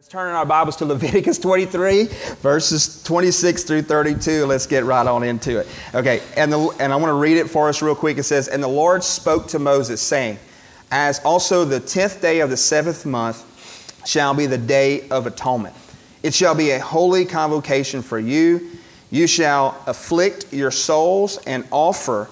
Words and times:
Let's 0.00 0.08
turn 0.08 0.30
in 0.30 0.34
our 0.34 0.46
Bibles 0.46 0.76
to 0.76 0.86
Leviticus 0.86 1.38
23, 1.40 2.04
verses 2.40 3.02
26 3.02 3.64
through 3.64 3.82
32. 3.82 4.46
Let's 4.46 4.66
get 4.66 4.86
right 4.86 5.06
on 5.06 5.22
into 5.22 5.58
it. 5.58 5.68
Okay, 5.94 6.22
and, 6.38 6.50
the, 6.50 6.58
and 6.80 6.90
I 6.90 6.96
want 6.96 7.10
to 7.10 7.18
read 7.20 7.36
it 7.36 7.50
for 7.50 7.68
us 7.68 7.82
real 7.82 7.94
quick. 7.94 8.16
It 8.16 8.22
says, 8.22 8.48
And 8.48 8.62
the 8.62 8.68
Lord 8.68 9.04
spoke 9.04 9.48
to 9.48 9.58
Moses, 9.58 10.00
saying, 10.00 10.38
As 10.90 11.18
also 11.18 11.66
the 11.66 11.80
tenth 11.80 12.22
day 12.22 12.40
of 12.40 12.48
the 12.48 12.56
seventh 12.56 13.04
month 13.04 13.44
shall 14.06 14.32
be 14.32 14.46
the 14.46 14.56
day 14.56 15.06
of 15.10 15.26
atonement. 15.26 15.74
It 16.22 16.32
shall 16.32 16.54
be 16.54 16.70
a 16.70 16.80
holy 16.80 17.26
convocation 17.26 18.00
for 18.00 18.18
you. 18.18 18.70
You 19.10 19.26
shall 19.26 19.76
afflict 19.86 20.50
your 20.50 20.70
souls 20.70 21.36
and 21.46 21.66
offer 21.70 22.30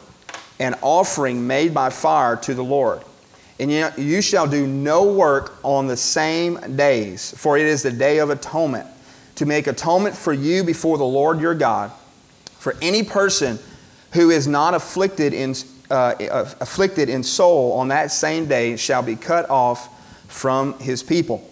an 0.58 0.74
offering 0.80 1.46
made 1.46 1.74
by 1.74 1.90
fire 1.90 2.36
to 2.36 2.54
the 2.54 2.64
Lord. 2.64 3.02
And 3.60 3.92
you, 3.98 4.22
shall 4.22 4.46
do 4.46 4.66
no 4.66 5.12
work 5.12 5.58
on 5.64 5.88
the 5.88 5.96
same 5.96 6.76
days, 6.76 7.32
for 7.36 7.58
it 7.58 7.66
is 7.66 7.82
the 7.82 7.90
day 7.90 8.18
of 8.18 8.30
atonement, 8.30 8.86
to 9.34 9.46
make 9.46 9.66
atonement 9.66 10.16
for 10.16 10.32
you 10.32 10.62
before 10.62 10.96
the 10.96 11.04
Lord 11.04 11.40
your 11.40 11.54
God. 11.54 11.90
For 12.58 12.76
any 12.80 13.02
person 13.02 13.58
who 14.12 14.30
is 14.30 14.46
not 14.46 14.74
afflicted 14.74 15.32
in, 15.32 15.54
uh, 15.90 16.14
afflicted 16.60 17.08
in 17.08 17.24
soul 17.24 17.72
on 17.72 17.88
that 17.88 18.12
same 18.12 18.46
day 18.46 18.76
shall 18.76 19.02
be 19.02 19.16
cut 19.16 19.50
off 19.50 19.88
from 20.28 20.78
his 20.78 21.02
people. 21.02 21.48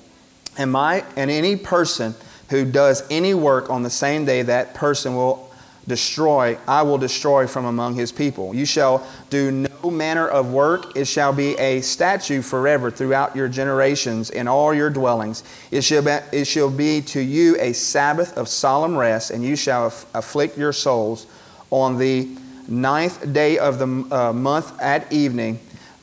And, 0.56 0.70
my, 0.70 1.04
and 1.16 1.30
any 1.30 1.56
person 1.56 2.14
who 2.50 2.64
does 2.64 3.02
any 3.10 3.34
work 3.34 3.68
on 3.68 3.82
the 3.82 3.90
same 3.90 4.24
day, 4.24 4.42
that 4.42 4.74
person 4.74 5.16
will 5.16 5.45
destroy, 5.88 6.58
I 6.66 6.82
will 6.82 6.98
destroy 6.98 7.46
from 7.46 7.64
among 7.64 7.94
his 7.94 8.10
people. 8.10 8.54
You 8.54 8.66
shall 8.66 9.06
do 9.30 9.50
no 9.50 9.90
manner 9.90 10.26
of 10.26 10.52
work. 10.52 10.96
It 10.96 11.06
shall 11.06 11.32
be 11.32 11.56
a 11.58 11.80
statute 11.80 12.42
forever 12.42 12.90
throughout 12.90 13.36
your 13.36 13.48
generations 13.48 14.30
in 14.30 14.48
all 14.48 14.74
your 14.74 14.90
dwellings. 14.90 15.44
It 15.70 15.82
shall 15.82 16.02
be, 16.02 16.18
it 16.36 16.46
shall 16.46 16.70
be 16.70 17.02
to 17.02 17.20
you 17.20 17.56
a 17.60 17.72
Sabbath 17.72 18.36
of 18.36 18.48
solemn 18.48 18.96
rest, 18.96 19.30
and 19.30 19.44
you 19.44 19.56
shall 19.56 19.86
afflict 20.14 20.58
your 20.58 20.72
souls 20.72 21.26
on 21.70 21.98
the 21.98 22.28
ninth 22.68 23.32
day 23.32 23.58
of 23.58 23.78
the 23.78 24.14
uh, 24.14 24.32
month 24.32 24.80
at 24.80 25.12
evening. 25.12 25.60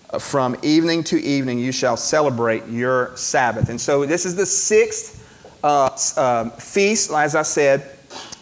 Uh, 0.10 0.20
from 0.20 0.56
evening 0.62 1.04
to 1.04 1.22
evening, 1.22 1.60
you 1.60 1.72
shall 1.72 1.98
celebrate 1.98 2.66
your 2.68 3.16
Sabbath. 3.18 3.70
And 3.70 3.80
so, 3.80 4.06
this 4.06 4.26
is 4.26 4.36
the 4.36 4.46
sixth 4.46 5.20
uh, 5.64 5.90
uh 6.18 6.50
feast, 6.52 7.12
as 7.12 7.36
I 7.36 7.42
said, 7.42 7.90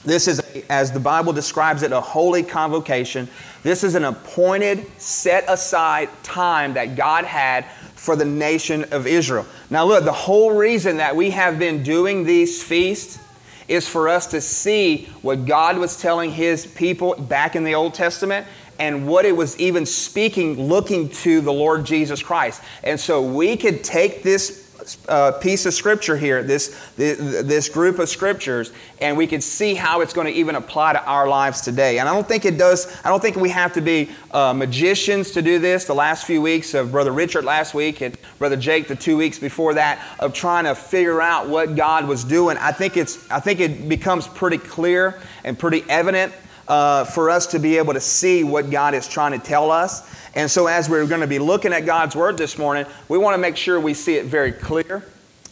this 0.03 0.27
is, 0.27 0.39
as 0.69 0.91
the 0.91 0.99
Bible 0.99 1.31
describes 1.31 1.83
it, 1.83 1.91
a 1.91 2.02
holy 2.02 2.44
convocation. 2.44 3.27
This 3.61 3.83
is 3.83 3.95
an 3.95 4.03
appointed, 4.03 4.85
set 4.99 5.45
aside 5.47 6.09
time 6.23 6.73
that 6.73 6.95
God 6.95 7.25
had 7.25 7.66
for 7.95 8.16
the 8.16 8.25
nation 8.25 8.85
of 8.91 9.05
Israel. 9.05 9.45
Now, 9.69 9.85
look, 9.85 10.03
the 10.03 10.11
whole 10.11 10.55
reason 10.55 10.97
that 10.97 11.16
we 11.16 11.30
have 11.30 11.59
been 11.59 11.83
doing 11.83 12.23
these 12.23 12.63
feasts 12.63 13.19
is 13.67 13.88
for 13.88 14.09
us 14.09 14.27
to 14.27 14.41
see 14.41 15.05
what 15.21 15.45
God 15.45 15.77
was 15.77 15.99
telling 15.99 16.31
His 16.31 16.65
people 16.65 17.13
back 17.13 17.55
in 17.55 17.63
the 17.63 17.75
Old 17.75 17.93
Testament 17.93 18.47
and 18.80 19.08
what 19.08 19.25
it 19.25 19.36
was 19.36 19.58
even 19.59 19.86
speaking, 19.86 20.67
looking 20.67 21.09
to 21.09 21.41
the 21.41 21.53
Lord 21.53 21.86
Jesus 21.86 22.23
Christ. 22.23 22.63
And 22.83 22.99
so 22.99 23.21
we 23.21 23.55
could 23.55 23.83
take 23.83 24.23
this 24.23 24.61
uh, 25.07 25.31
piece 25.33 25.65
of 25.65 25.73
scripture 25.73 26.17
here, 26.17 26.43
this, 26.43 26.91
this, 26.95 27.69
group 27.69 27.99
of 27.99 28.09
scriptures, 28.09 28.71
and 28.99 29.15
we 29.17 29.27
can 29.27 29.41
see 29.41 29.75
how 29.75 30.01
it's 30.01 30.13
going 30.13 30.27
to 30.27 30.33
even 30.33 30.55
apply 30.55 30.93
to 30.93 31.03
our 31.05 31.27
lives 31.27 31.61
today. 31.61 31.99
And 31.99 32.09
I 32.09 32.13
don't 32.13 32.27
think 32.27 32.45
it 32.45 32.57
does, 32.57 32.99
I 33.03 33.09
don't 33.09 33.21
think 33.21 33.35
we 33.35 33.49
have 33.49 33.73
to 33.73 33.81
be 33.81 34.09
uh, 34.31 34.53
magicians 34.53 35.31
to 35.31 35.41
do 35.41 35.59
this. 35.59 35.85
The 35.85 35.93
last 35.93 36.25
few 36.25 36.41
weeks 36.41 36.73
of 36.73 36.91
Brother 36.91 37.11
Richard 37.11 37.45
last 37.45 37.73
week 37.73 38.02
and 38.02 38.17
Brother 38.39 38.57
Jake 38.57 38.87
the 38.87 38.95
two 38.95 39.17
weeks 39.17 39.39
before 39.39 39.75
that, 39.75 40.02
of 40.19 40.33
trying 40.33 40.65
to 40.65 40.75
figure 40.75 41.21
out 41.21 41.47
what 41.47 41.75
God 41.75 42.07
was 42.07 42.23
doing, 42.23 42.57
I 42.57 42.71
think, 42.71 42.97
it's, 42.97 43.29
I 43.29 43.39
think 43.39 43.59
it 43.59 43.87
becomes 43.87 44.27
pretty 44.27 44.57
clear 44.57 45.19
and 45.43 45.57
pretty 45.57 45.83
evident 45.89 46.33
uh, 46.72 47.03
for 47.03 47.30
us 47.30 47.47
to 47.47 47.59
be 47.59 47.77
able 47.77 47.94
to 47.94 48.00
see 48.00 48.45
what 48.45 48.72
God 48.72 48.94
is 48.94 49.05
trying 49.05 49.38
to 49.38 49.45
tell 49.45 49.71
us. 49.71 50.09
And 50.36 50.49
so, 50.49 50.67
as 50.67 50.87
we're 50.87 51.05
going 51.05 51.20
to 51.20 51.27
be 51.27 51.37
looking 51.37 51.73
at 51.73 51.86
God's 51.86 52.15
Word 52.15 52.37
this 52.37 52.58
morning, 52.58 52.86
we 53.09 53.17
want 53.17 53.33
to 53.33 53.37
make 53.37 53.58
sure 53.58 53.77
we 53.77 53.93
see 53.93 54.15
it 54.15 54.27
very 54.27 54.54
clear. 54.54 55.04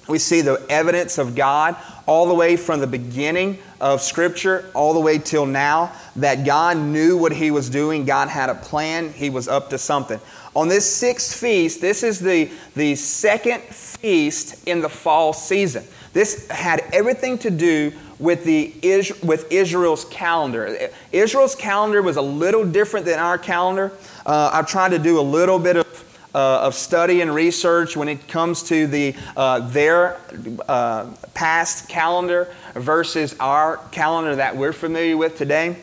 We 0.07 0.17
see 0.17 0.39
the 0.39 0.65
evidence 0.69 1.17
of 1.17 1.35
God 1.35 1.75
all 2.07 2.25
the 2.25 2.33
way 2.33 2.55
from 2.55 2.79
the 2.79 2.87
beginning 2.87 3.59
of 3.81 4.01
Scripture 4.01 4.71
all 4.73 4.93
the 4.93 4.99
way 5.01 5.17
till 5.17 5.45
now 5.45 5.91
that 6.15 6.45
God 6.45 6.77
knew 6.77 7.17
what 7.17 7.33
He 7.33 7.51
was 7.51 7.69
doing. 7.69 8.05
God 8.05 8.29
had 8.29 8.49
a 8.49 8.55
plan. 8.55 9.11
He 9.11 9.29
was 9.29 9.49
up 9.49 9.71
to 9.71 9.77
something. 9.77 10.21
On 10.55 10.69
this 10.69 10.89
sixth 10.89 11.37
feast, 11.37 11.81
this 11.81 12.01
is 12.01 12.21
the, 12.21 12.49
the 12.77 12.95
second 12.95 13.61
feast 13.61 14.65
in 14.69 14.79
the 14.79 14.89
fall 14.89 15.33
season. 15.33 15.83
This 16.13 16.47
had 16.47 16.81
everything 16.93 17.37
to 17.39 17.51
do 17.51 17.91
with, 18.19 18.43
the, 18.43 18.73
with 19.23 19.51
Israel's 19.51 20.05
calendar. 20.05 20.89
Israel's 21.11 21.55
calendar 21.55 22.01
was 22.01 22.17
a 22.17 22.21
little 22.21 22.65
different 22.65 23.05
than 23.05 23.17
our 23.19 23.37
calendar. 23.37 23.91
Uh, 24.25 24.51
I've 24.53 24.67
tried 24.67 24.89
to 24.89 24.99
do 24.99 25.19
a 25.19 25.21
little 25.21 25.57
bit 25.57 25.77
of 25.77 26.05
uh, 26.35 26.61
of 26.61 26.75
study 26.75 27.21
and 27.21 27.33
research 27.33 27.97
when 27.97 28.07
it 28.07 28.27
comes 28.27 28.61
to 28.63 28.85
the, 28.85 29.15
uh, 29.35 29.59
their 29.69 30.17
uh, 30.67 31.11
past 31.33 31.89
calendar 31.89 32.53
versus 32.75 33.35
our 33.39 33.77
calendar 33.91 34.35
that 34.35 34.55
we're 34.55 34.73
familiar 34.73 35.17
with 35.17 35.37
today. 35.37 35.75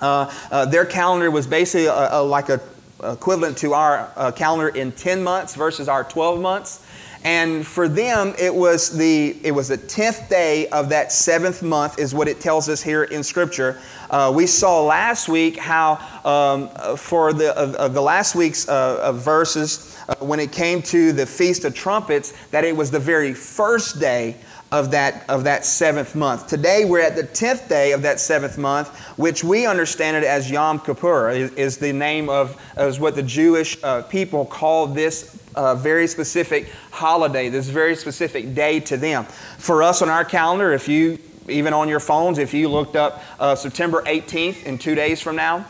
Uh, 0.00 0.32
uh, 0.50 0.64
their 0.64 0.86
calendar 0.86 1.30
was 1.30 1.46
basically 1.46 1.86
a, 1.86 2.14
a, 2.14 2.22
like 2.22 2.48
a 2.48 2.60
equivalent 3.04 3.58
to 3.58 3.74
our 3.74 4.10
uh, 4.16 4.30
calendar 4.30 4.68
in 4.68 4.92
10 4.92 5.22
months 5.22 5.54
versus 5.54 5.88
our 5.88 6.04
12 6.04 6.40
months. 6.40 6.86
And 7.24 7.64
for 7.64 7.88
them, 7.88 8.34
it 8.38 8.52
was 8.52 8.96
the 8.96 9.36
it 9.44 9.52
was 9.52 9.68
the 9.68 9.76
tenth 9.76 10.28
day 10.28 10.66
of 10.68 10.88
that 10.88 11.12
seventh 11.12 11.62
month, 11.62 11.98
is 11.98 12.14
what 12.14 12.26
it 12.26 12.40
tells 12.40 12.68
us 12.68 12.82
here 12.82 13.04
in 13.04 13.22
Scripture. 13.22 13.80
Uh, 14.10 14.32
we 14.34 14.46
saw 14.46 14.82
last 14.82 15.28
week 15.28 15.56
how 15.56 15.98
um, 16.24 16.96
for 16.96 17.32
the 17.32 17.56
uh, 17.56 17.88
the 17.88 18.00
last 18.00 18.34
week's 18.34 18.68
uh, 18.68 19.12
verses 19.12 19.96
uh, 20.08 20.16
when 20.16 20.40
it 20.40 20.50
came 20.50 20.82
to 20.82 21.12
the 21.12 21.24
feast 21.24 21.64
of 21.64 21.74
trumpets, 21.74 22.32
that 22.50 22.64
it 22.64 22.76
was 22.76 22.90
the 22.90 22.98
very 22.98 23.34
first 23.34 24.00
day 24.00 24.36
of 24.72 24.90
that, 24.92 25.28
of 25.28 25.44
that 25.44 25.66
seventh 25.66 26.16
month. 26.16 26.48
Today 26.48 26.86
we're 26.86 27.02
at 27.02 27.14
the 27.14 27.24
10th 27.24 27.68
day 27.68 27.92
of 27.92 28.02
that 28.02 28.18
seventh 28.18 28.56
month, 28.56 28.88
which 29.18 29.44
we 29.44 29.66
understand 29.66 30.16
it 30.16 30.24
as 30.24 30.50
Yom 30.50 30.80
Kippur, 30.80 31.30
is, 31.30 31.52
is 31.52 31.76
the 31.76 31.92
name 31.92 32.30
of, 32.30 32.58
is 32.78 32.98
what 32.98 33.14
the 33.14 33.22
Jewish 33.22 33.76
uh, 33.84 34.02
people 34.02 34.46
call 34.46 34.86
this 34.86 35.38
uh, 35.54 35.74
very 35.74 36.06
specific 36.06 36.72
holiday, 36.90 37.50
this 37.50 37.68
very 37.68 37.94
specific 37.94 38.54
day 38.54 38.80
to 38.80 38.96
them. 38.96 39.24
For 39.58 39.82
us 39.82 40.00
on 40.00 40.08
our 40.08 40.24
calendar, 40.24 40.72
if 40.72 40.88
you, 40.88 41.18
even 41.48 41.74
on 41.74 41.90
your 41.90 42.00
phones, 42.00 42.38
if 42.38 42.54
you 42.54 42.70
looked 42.70 42.96
up 42.96 43.22
uh, 43.38 43.54
September 43.54 44.00
18th 44.02 44.64
in 44.64 44.78
two 44.78 44.94
days 44.94 45.20
from 45.20 45.36
now, 45.36 45.66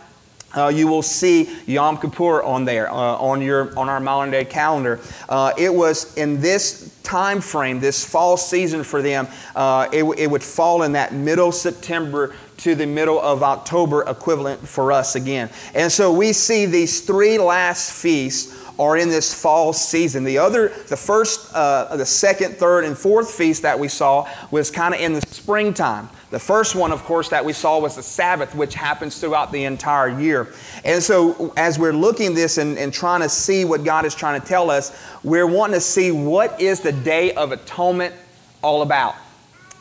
uh, 0.55 0.69
you 0.69 0.87
will 0.87 1.03
see 1.03 1.51
Yom 1.67 1.97
Kippur 1.99 2.43
on 2.43 2.65
there 2.67 2.91
uh, 2.91 2.95
on 2.95 3.41
your 3.41 3.77
on 3.79 3.89
our 3.89 4.01
modern 4.01 4.31
day 4.31 4.45
calendar. 4.45 5.01
Uh, 5.27 5.53
it 5.57 5.73
was 5.73 6.15
in 6.17 6.43
this 6.43 6.92
time 7.03 7.41
frame, 7.41 7.81
this 7.81 8.05
fall 8.05 8.37
season 8.37 8.85
for 8.85 9.03
them. 9.03 9.27
Uh, 9.55 9.89
it, 9.93 10.05
it 10.19 10.31
would 10.31 10.43
fall 10.43 10.83
in 10.83 10.93
that 10.93 11.13
middle 11.13 11.53
September 11.53 12.35
to 12.59 12.75
the 12.75 12.87
middle 12.87 13.21
of 13.21 13.43
October 13.43 14.03
equivalent 14.07 14.67
for 14.67 14.93
us 14.93 15.17
again. 15.17 15.51
And 15.75 15.91
so 15.91 16.13
we 16.13 16.33
see 16.33 16.67
these 16.67 17.01
three 17.01 17.39
last 17.39 17.93
feasts 17.93 18.59
are 18.79 18.97
in 18.97 19.09
this 19.09 19.35
fall 19.35 19.73
season. 19.73 20.25
The 20.25 20.39
other, 20.39 20.69
the 20.89 20.97
first, 20.97 21.53
uh, 21.55 21.97
the 21.97 22.07
second, 22.07 22.57
third, 22.57 22.85
and 22.85 22.97
fourth 22.97 23.31
feast 23.31 23.63
that 23.63 23.79
we 23.79 23.89
saw 23.89 24.29
was 24.51 24.71
kind 24.71 24.95
of 24.95 25.01
in 25.01 25.13
the 25.13 25.21
springtime. 25.23 26.09
The 26.33 26.39
first 26.39 26.75
one, 26.75 26.93
of 26.93 27.05
course, 27.05 27.29
that 27.29 27.45
we 27.45 27.53
saw 27.53 27.79
was 27.79 27.97
the 27.97 28.03
Sabbath, 28.03 28.55
which 28.55 28.75
happens 28.75 29.21
throughout 29.21 29.53
the 29.53 29.65
entire 29.65 30.19
year. 30.19 30.55
And 30.83 31.03
so, 31.03 31.53
as 31.59 31.79
we're 31.79 31.93
looking 31.93 32.33
this 32.33 32.57
and, 32.57 32.79
and 32.79 32.91
trying 32.91 33.21
to 33.21 33.29
see 33.29 33.67
what 33.67 33.85
God 33.85 34.07
is 34.07 34.15
trying 34.15 34.41
to 34.41 34.47
tell 34.47 34.71
us, 34.71 34.99
we're 35.23 35.47
wanting 35.47 35.75
to 35.75 35.81
see 35.83 36.11
what 36.11 36.59
is 36.59 36.81
the 36.81 36.91
Day 36.91 37.35
of 37.35 37.53
Atonement 37.53 38.15
all 38.63 38.81
about. 38.81 39.15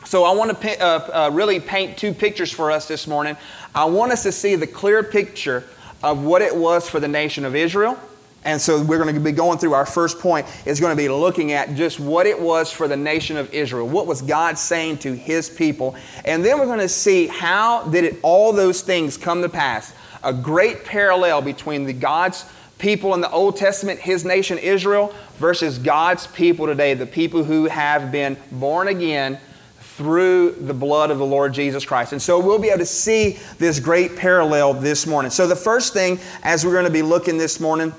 So, 0.04 0.24
I 0.24 0.34
want 0.34 0.60
to 0.60 0.82
uh, 0.82 1.26
uh, 1.28 1.30
really 1.32 1.58
paint 1.58 1.96
two 1.96 2.12
pictures 2.12 2.52
for 2.52 2.70
us 2.70 2.86
this 2.86 3.06
morning. 3.06 3.34
I 3.74 3.86
want 3.86 4.12
us 4.12 4.22
to 4.24 4.30
see 4.30 4.54
the 4.54 4.66
clear 4.66 5.02
picture 5.02 5.64
of 6.02 6.22
what 6.22 6.42
it 6.42 6.54
was 6.54 6.86
for 6.86 7.00
the 7.00 7.08
nation 7.08 7.46
of 7.46 7.56
Israel 7.56 7.98
and 8.44 8.60
so 8.60 8.82
we're 8.82 8.98
going 8.98 9.14
to 9.14 9.20
be 9.20 9.32
going 9.32 9.58
through 9.58 9.74
our 9.74 9.86
first 9.86 10.18
point 10.18 10.46
is 10.66 10.80
going 10.80 10.96
to 10.96 11.00
be 11.00 11.08
looking 11.08 11.52
at 11.52 11.74
just 11.74 12.00
what 12.00 12.26
it 12.26 12.40
was 12.40 12.72
for 12.72 12.88
the 12.88 12.96
nation 12.96 13.36
of 13.36 13.52
Israel. 13.54 13.88
What 13.88 14.06
was 14.06 14.20
God 14.20 14.58
saying 14.58 14.98
to 14.98 15.14
his 15.14 15.48
people? 15.48 15.94
And 16.24 16.44
then 16.44 16.58
we're 16.58 16.66
going 16.66 16.80
to 16.80 16.88
see 16.88 17.28
how 17.28 17.84
did 17.84 18.04
it 18.04 18.18
all 18.22 18.52
those 18.52 18.82
things 18.82 19.16
come 19.16 19.42
to 19.42 19.48
pass? 19.48 19.94
A 20.24 20.32
great 20.32 20.84
parallel 20.84 21.40
between 21.40 21.84
the 21.84 21.92
God's 21.92 22.44
people 22.78 23.14
in 23.14 23.20
the 23.20 23.30
Old 23.30 23.56
Testament, 23.56 24.00
his 24.00 24.24
nation 24.24 24.58
Israel, 24.58 25.14
versus 25.36 25.78
God's 25.78 26.26
people 26.26 26.66
today, 26.66 26.94
the 26.94 27.06
people 27.06 27.44
who 27.44 27.66
have 27.66 28.10
been 28.10 28.36
born 28.50 28.88
again 28.88 29.38
through 29.78 30.52
the 30.52 30.74
blood 30.74 31.12
of 31.12 31.18
the 31.18 31.26
Lord 31.26 31.54
Jesus 31.54 31.84
Christ. 31.84 32.12
And 32.12 32.20
so 32.20 32.40
we'll 32.40 32.58
be 32.58 32.68
able 32.68 32.78
to 32.78 32.86
see 32.86 33.38
this 33.58 33.78
great 33.78 34.16
parallel 34.16 34.74
this 34.74 35.06
morning. 35.06 35.30
So 35.30 35.46
the 35.46 35.54
first 35.54 35.92
thing 35.92 36.18
as 36.42 36.64
we're 36.64 36.72
going 36.72 36.86
to 36.86 36.90
be 36.90 37.02
looking 37.02 37.38
this 37.38 37.60
morning 37.60 37.92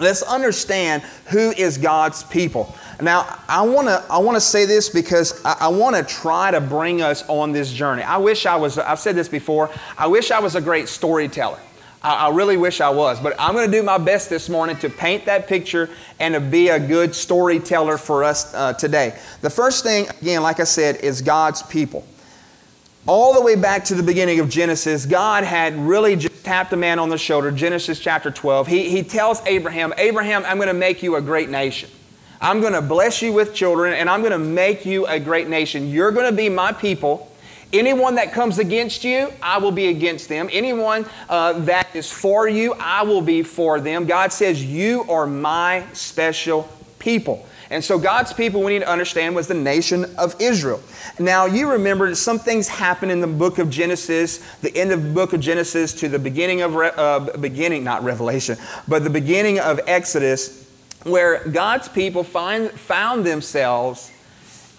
let's 0.00 0.22
understand 0.22 1.02
who 1.26 1.50
is 1.52 1.78
God's 1.78 2.22
people. 2.24 2.74
Now, 3.00 3.38
I 3.48 3.62
want 3.62 3.88
to 3.88 4.04
I 4.08 4.18
want 4.18 4.36
to 4.36 4.40
say 4.40 4.64
this 4.64 4.88
because 4.88 5.44
I, 5.44 5.56
I 5.60 5.68
want 5.68 5.96
to 5.96 6.02
try 6.02 6.50
to 6.50 6.60
bring 6.60 7.02
us 7.02 7.24
on 7.28 7.52
this 7.52 7.72
journey. 7.72 8.02
I 8.02 8.18
wish 8.18 8.46
I 8.46 8.56
was. 8.56 8.78
I've 8.78 9.00
said 9.00 9.16
this 9.16 9.28
before. 9.28 9.70
I 9.98 10.06
wish 10.06 10.30
I 10.30 10.40
was 10.40 10.54
a 10.54 10.60
great 10.60 10.88
storyteller. 10.88 11.58
I, 12.02 12.26
I 12.26 12.30
really 12.30 12.56
wish 12.56 12.80
I 12.80 12.90
was, 12.90 13.20
but 13.20 13.34
I'm 13.38 13.54
going 13.54 13.70
to 13.70 13.76
do 13.76 13.82
my 13.82 13.98
best 13.98 14.30
this 14.30 14.48
morning 14.48 14.76
to 14.78 14.90
paint 14.90 15.24
that 15.26 15.48
picture 15.48 15.88
and 16.20 16.34
to 16.34 16.40
be 16.40 16.68
a 16.68 16.78
good 16.78 17.14
storyteller 17.14 17.98
for 17.98 18.24
us 18.24 18.54
uh, 18.54 18.72
today. 18.74 19.18
The 19.40 19.50
first 19.50 19.82
thing, 19.84 20.08
again, 20.20 20.42
like 20.42 20.60
I 20.60 20.64
said, 20.64 20.96
is 20.96 21.22
God's 21.22 21.62
people 21.62 22.06
all 23.06 23.34
the 23.34 23.40
way 23.40 23.56
back 23.56 23.84
to 23.86 23.94
the 23.94 24.02
beginning 24.02 24.38
of 24.38 24.48
Genesis, 24.48 25.06
God 25.06 25.42
had 25.42 25.74
really 25.74 26.14
just 26.14 26.44
tapped 26.44 26.72
a 26.72 26.76
man 26.76 26.98
on 26.98 27.08
the 27.08 27.18
shoulder. 27.18 27.50
Genesis 27.50 27.98
chapter 27.98 28.30
12. 28.30 28.68
He, 28.68 28.90
he 28.90 29.02
tells 29.02 29.44
Abraham, 29.46 29.92
Abraham, 29.98 30.44
I'm 30.46 30.56
going 30.56 30.68
to 30.68 30.74
make 30.74 31.02
you 31.02 31.16
a 31.16 31.20
great 31.20 31.50
nation. 31.50 31.90
I'm 32.40 32.60
going 32.60 32.72
to 32.72 32.82
bless 32.82 33.22
you 33.22 33.32
with 33.32 33.54
children 33.54 33.94
and 33.94 34.08
I'm 34.08 34.20
going 34.20 34.32
to 34.32 34.38
make 34.38 34.84
you 34.84 35.06
a 35.06 35.18
great 35.18 35.48
nation. 35.48 35.90
You're 35.90 36.12
going 36.12 36.30
to 36.30 36.36
be 36.36 36.48
my 36.48 36.72
people. 36.72 37.28
Anyone 37.72 38.16
that 38.16 38.32
comes 38.32 38.58
against 38.58 39.02
you, 39.02 39.32
I 39.40 39.58
will 39.58 39.72
be 39.72 39.86
against 39.86 40.28
them. 40.28 40.48
Anyone 40.52 41.06
uh, 41.28 41.54
that 41.60 41.94
is 41.94 42.10
for 42.10 42.48
you, 42.48 42.74
I 42.74 43.02
will 43.02 43.22
be 43.22 43.42
for 43.42 43.80
them. 43.80 44.04
God 44.04 44.32
says, 44.32 44.62
You 44.62 45.04
are 45.08 45.26
my 45.26 45.84
special 45.94 46.68
people. 46.98 47.46
And 47.72 47.82
so 47.82 47.98
God's 47.98 48.34
people, 48.34 48.62
we 48.62 48.74
need 48.74 48.80
to 48.80 48.90
understand, 48.90 49.34
was 49.34 49.48
the 49.48 49.54
nation 49.54 50.04
of 50.18 50.36
Israel. 50.38 50.80
Now, 51.18 51.46
you 51.46 51.70
remember 51.70 52.10
that 52.10 52.16
some 52.16 52.38
things 52.38 52.68
happen 52.68 53.10
in 53.10 53.22
the 53.22 53.26
book 53.26 53.58
of 53.58 53.70
Genesis, 53.70 54.38
the 54.60 54.76
end 54.76 54.92
of 54.92 55.02
the 55.02 55.10
book 55.10 55.32
of 55.32 55.40
Genesis 55.40 55.94
to 55.94 56.08
the 56.10 56.18
beginning 56.18 56.60
of, 56.60 56.76
uh, 56.76 57.20
beginning, 57.38 57.82
not 57.82 58.04
Revelation, 58.04 58.58
but 58.86 59.04
the 59.04 59.10
beginning 59.10 59.58
of 59.58 59.80
Exodus 59.86 60.68
where 61.04 61.48
God's 61.48 61.88
people 61.88 62.24
find, 62.24 62.70
found 62.70 63.24
themselves 63.24 64.12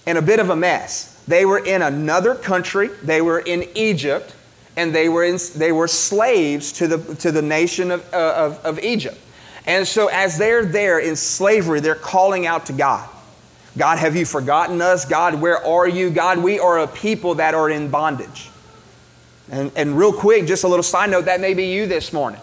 in 0.05 0.17
a 0.17 0.21
bit 0.21 0.39
of 0.39 0.49
a 0.49 0.55
mess. 0.55 1.21
They 1.27 1.45
were 1.45 1.59
in 1.65 1.81
another 1.81 2.35
country, 2.35 2.89
they 3.01 3.21
were 3.21 3.39
in 3.39 3.67
Egypt, 3.75 4.35
and 4.75 4.93
they 4.93 5.09
were, 5.09 5.23
in, 5.23 5.39
they 5.55 5.71
were 5.71 5.87
slaves 5.87 6.71
to 6.73 6.87
the, 6.87 7.15
to 7.15 7.31
the 7.31 7.41
nation 7.41 7.91
of, 7.91 8.13
uh, 8.13 8.33
of, 8.35 8.65
of 8.65 8.79
Egypt. 8.83 9.17
And 9.65 9.87
so, 9.87 10.07
as 10.07 10.37
they're 10.37 10.65
there 10.65 10.99
in 10.99 11.15
slavery, 11.15 11.79
they're 11.79 11.95
calling 11.95 12.45
out 12.45 12.65
to 12.67 12.73
God 12.73 13.09
God, 13.77 13.97
have 13.97 14.15
you 14.15 14.25
forgotten 14.25 14.81
us? 14.81 15.05
God, 15.05 15.35
where 15.35 15.63
are 15.65 15.87
you? 15.87 16.11
God, 16.11 16.37
we 16.37 16.59
are 16.59 16.79
a 16.79 16.87
people 16.87 17.35
that 17.35 17.55
are 17.55 17.69
in 17.69 17.89
bondage. 17.89 18.49
And, 19.51 19.71
and 19.75 19.97
real 19.97 20.13
quick, 20.13 20.45
just 20.45 20.63
a 20.63 20.67
little 20.67 20.83
side 20.83 21.09
note 21.09 21.25
that 21.25 21.41
may 21.41 21.53
be 21.53 21.65
you 21.65 21.87
this 21.87 22.13
morning. 22.13 22.39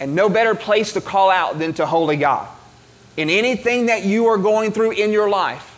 And 0.00 0.14
no 0.14 0.28
better 0.28 0.54
place 0.54 0.92
to 0.94 1.00
call 1.00 1.30
out 1.30 1.58
than 1.58 1.72
to 1.74 1.86
Holy 1.86 2.16
God. 2.16 2.48
In 3.16 3.30
anything 3.30 3.86
that 3.86 4.04
you 4.04 4.26
are 4.26 4.36
going 4.36 4.72
through 4.72 4.92
in 4.92 5.12
your 5.12 5.28
life, 5.28 5.70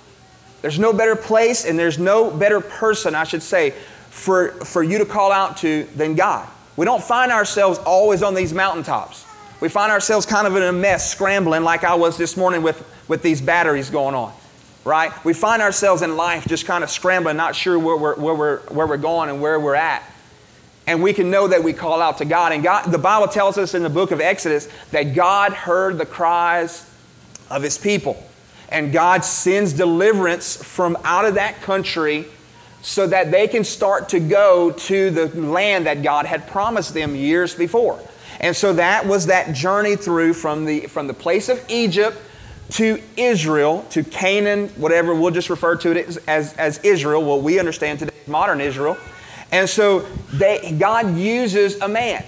there's 0.62 0.78
no 0.78 0.94
better 0.94 1.14
place 1.14 1.66
and 1.66 1.78
there's 1.78 1.98
no 1.98 2.30
better 2.30 2.60
person, 2.60 3.14
I 3.14 3.24
should 3.24 3.42
say, 3.42 3.74
for, 4.08 4.52
for 4.64 4.82
you 4.82 4.96
to 4.98 5.04
call 5.04 5.30
out 5.30 5.58
to 5.58 5.84
than 5.94 6.14
God. 6.14 6.48
We 6.76 6.86
don't 6.86 7.02
find 7.02 7.30
ourselves 7.30 7.78
always 7.80 8.22
on 8.22 8.34
these 8.34 8.54
mountaintops. 8.54 9.25
We 9.60 9.68
find 9.68 9.90
ourselves 9.90 10.26
kind 10.26 10.46
of 10.46 10.54
in 10.56 10.62
a 10.62 10.72
mess, 10.72 11.10
scrambling 11.10 11.62
like 11.62 11.84
I 11.84 11.94
was 11.94 12.16
this 12.16 12.36
morning 12.36 12.62
with, 12.62 12.84
with 13.08 13.22
these 13.22 13.40
batteries 13.40 13.90
going 13.90 14.14
on, 14.14 14.32
right? 14.84 15.12
We 15.24 15.32
find 15.32 15.62
ourselves 15.62 16.02
in 16.02 16.16
life 16.16 16.46
just 16.46 16.66
kind 16.66 16.84
of 16.84 16.90
scrambling, 16.90 17.36
not 17.36 17.56
sure 17.56 17.78
where 17.78 17.96
we're, 17.96 18.16
where 18.16 18.34
we're, 18.34 18.58
where 18.68 18.86
we're 18.86 18.96
going 18.96 19.30
and 19.30 19.40
where 19.40 19.58
we're 19.58 19.74
at 19.74 20.02
and 20.86 21.02
we 21.02 21.12
can 21.12 21.30
know 21.30 21.48
that 21.48 21.62
we 21.62 21.72
call 21.72 22.00
out 22.00 22.18
to 22.18 22.24
God. 22.24 22.52
And 22.52 22.62
God, 22.62 22.90
the 22.90 22.98
Bible 22.98 23.26
tells 23.26 23.58
us 23.58 23.74
in 23.74 23.82
the 23.82 23.90
book 23.90 24.12
of 24.12 24.20
Exodus 24.20 24.68
that 24.92 25.14
God 25.14 25.52
heard 25.52 25.98
the 25.98 26.06
cries 26.06 26.88
of 27.50 27.62
his 27.62 27.76
people. 27.76 28.22
And 28.68 28.92
God 28.92 29.24
sends 29.24 29.72
deliverance 29.72 30.56
from 30.62 30.96
out 31.04 31.24
of 31.24 31.34
that 31.34 31.60
country 31.62 32.26
so 32.82 33.06
that 33.08 33.32
they 33.32 33.48
can 33.48 33.64
start 33.64 34.10
to 34.10 34.20
go 34.20 34.70
to 34.70 35.10
the 35.10 35.26
land 35.40 35.86
that 35.86 36.02
God 36.02 36.26
had 36.26 36.46
promised 36.46 36.94
them 36.94 37.16
years 37.16 37.54
before. 37.54 37.98
And 38.40 38.54
so 38.54 38.74
that 38.74 39.06
was 39.06 39.26
that 39.26 39.54
journey 39.54 39.96
through 39.96 40.34
from 40.34 40.64
the, 40.64 40.80
from 40.82 41.06
the 41.06 41.14
place 41.14 41.48
of 41.48 41.64
Egypt 41.68 42.18
to 42.70 43.00
Israel, 43.16 43.86
to 43.90 44.02
Canaan, 44.02 44.68
whatever, 44.70 45.14
we'll 45.14 45.30
just 45.30 45.50
refer 45.50 45.76
to 45.76 45.92
it 45.92 46.18
as, 46.26 46.54
as 46.54 46.78
Israel, 46.78 47.22
what 47.24 47.42
we 47.42 47.58
understand 47.58 47.98
today, 48.00 48.14
as 48.20 48.28
modern 48.28 48.60
Israel. 48.60 48.96
And 49.52 49.68
so 49.68 50.00
they, 50.32 50.74
God 50.78 51.16
uses 51.16 51.80
a 51.80 51.88
man. 51.88 52.24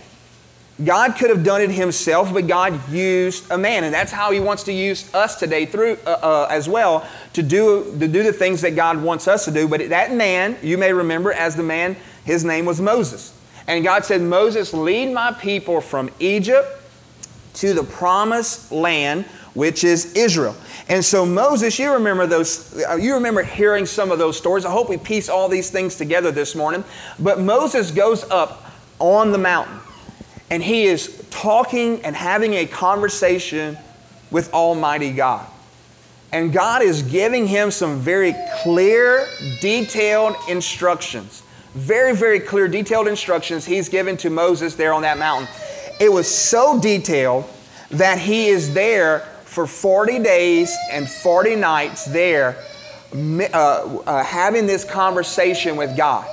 God 0.84 1.16
could 1.16 1.31
have 1.31 1.43
done 1.43 1.60
it 1.60 1.70
himself, 1.70 2.32
but 2.32 2.46
God 2.46 2.88
used 2.88 3.50
a 3.50 3.58
man. 3.58 3.82
And 3.82 3.93
that's 3.93 4.12
how 4.12 4.31
he 4.31 4.38
wants 4.38 4.62
to 4.64 4.72
use 4.72 5.12
us 5.12 5.34
today 5.34 5.66
through 5.66 5.99
uh, 6.06 6.10
uh, 6.10 6.46
as 6.50 6.69
well 6.69 7.05
to 7.32 7.43
do, 7.43 7.96
to 7.99 8.06
do 8.06 8.22
the 8.22 8.32
things 8.32 8.60
that 8.60 8.76
God 8.76 9.02
wants 9.02 9.26
us 9.26 9.44
to 9.46 9.50
do. 9.50 9.66
But 9.66 9.88
that 9.88 10.12
man, 10.12 10.56
you 10.62 10.78
may 10.78 10.93
remember 10.93 11.32
as 11.32 11.56
the 11.56 11.64
man, 11.64 11.96
his 12.25 12.44
name 12.44 12.64
was 12.64 12.81
Moses. 12.81 13.34
And 13.69 13.85
God 13.85 14.05
said, 14.05 14.23
Moses, 14.23 14.73
lead 14.73 15.12
my 15.12 15.31
people 15.31 15.81
from 15.82 16.11
Egypt 16.19 16.67
to 17.55 17.75
the 17.75 17.85
promised 17.85 18.73
land, 18.73 19.26
which 19.53 19.85
is 19.85 20.15
Israel. 20.15 20.56
And 20.88 21.05
so 21.05 21.26
Moses, 21.26 21.79
you 21.79 21.93
remember 21.93 22.26
those, 22.26 22.82
uh, 22.88 22.94
you 22.94 23.15
remember 23.15 23.43
hearing 23.43 23.85
some 23.85 24.11
of 24.11 24.19
those 24.19 24.38
stories. 24.38 24.65
I 24.65 24.70
hope 24.70 24.88
we 24.88 24.97
piece 24.97 25.29
all 25.29 25.50
these 25.50 25.70
things 25.70 25.97
together 25.97 26.32
this 26.32 26.55
morning. 26.55 26.82
But 27.19 27.41
Moses 27.41 27.91
goes 27.91 28.25
up 28.31 28.65
on 28.99 29.32
the 29.32 29.38
mountain 29.38 29.79
and 30.50 30.62
he 30.62 30.85
is 30.85 31.23
talking 31.29 32.03
and 32.05 32.17
having 32.17 32.55
a 32.55 32.65
conversation 32.65 33.76
with 34.31 34.53
Almighty 34.55 35.12
God. 35.12 35.47
And 36.32 36.53
God 36.53 36.82
is 36.82 37.03
giving 37.03 37.47
him 37.47 37.70
some 37.70 37.99
very 38.00 38.35
clear, 38.62 39.26
detailed 39.61 40.37
instructions. 40.49 41.43
Very, 41.79 42.13
very 42.13 42.41
clear, 42.41 42.67
detailed 42.67 43.07
instructions 43.07 43.65
he's 43.65 43.89
given 43.89 44.17
to 44.17 44.31
Moses 44.31 44.75
there 44.75 44.93
on 44.93 45.03
that 45.03 45.17
mountain. 45.17 45.49
It 46.01 46.13
was 46.13 46.27
so 46.27 46.81
detailed 46.81 47.49
that 47.91 48.19
he 48.19 48.49
is 48.49 48.75
there 48.75 49.21
for 49.45 49.65
40 49.65 50.19
days 50.19 50.77
and 50.91 51.09
40 51.09 51.55
nights 51.55 52.05
there 52.07 52.57
uh, 53.15 53.55
uh, 53.55 54.25
having 54.25 54.67
this 54.67 54.85
conversation 54.85 55.77
with 55.77 55.97
God. 55.97 56.27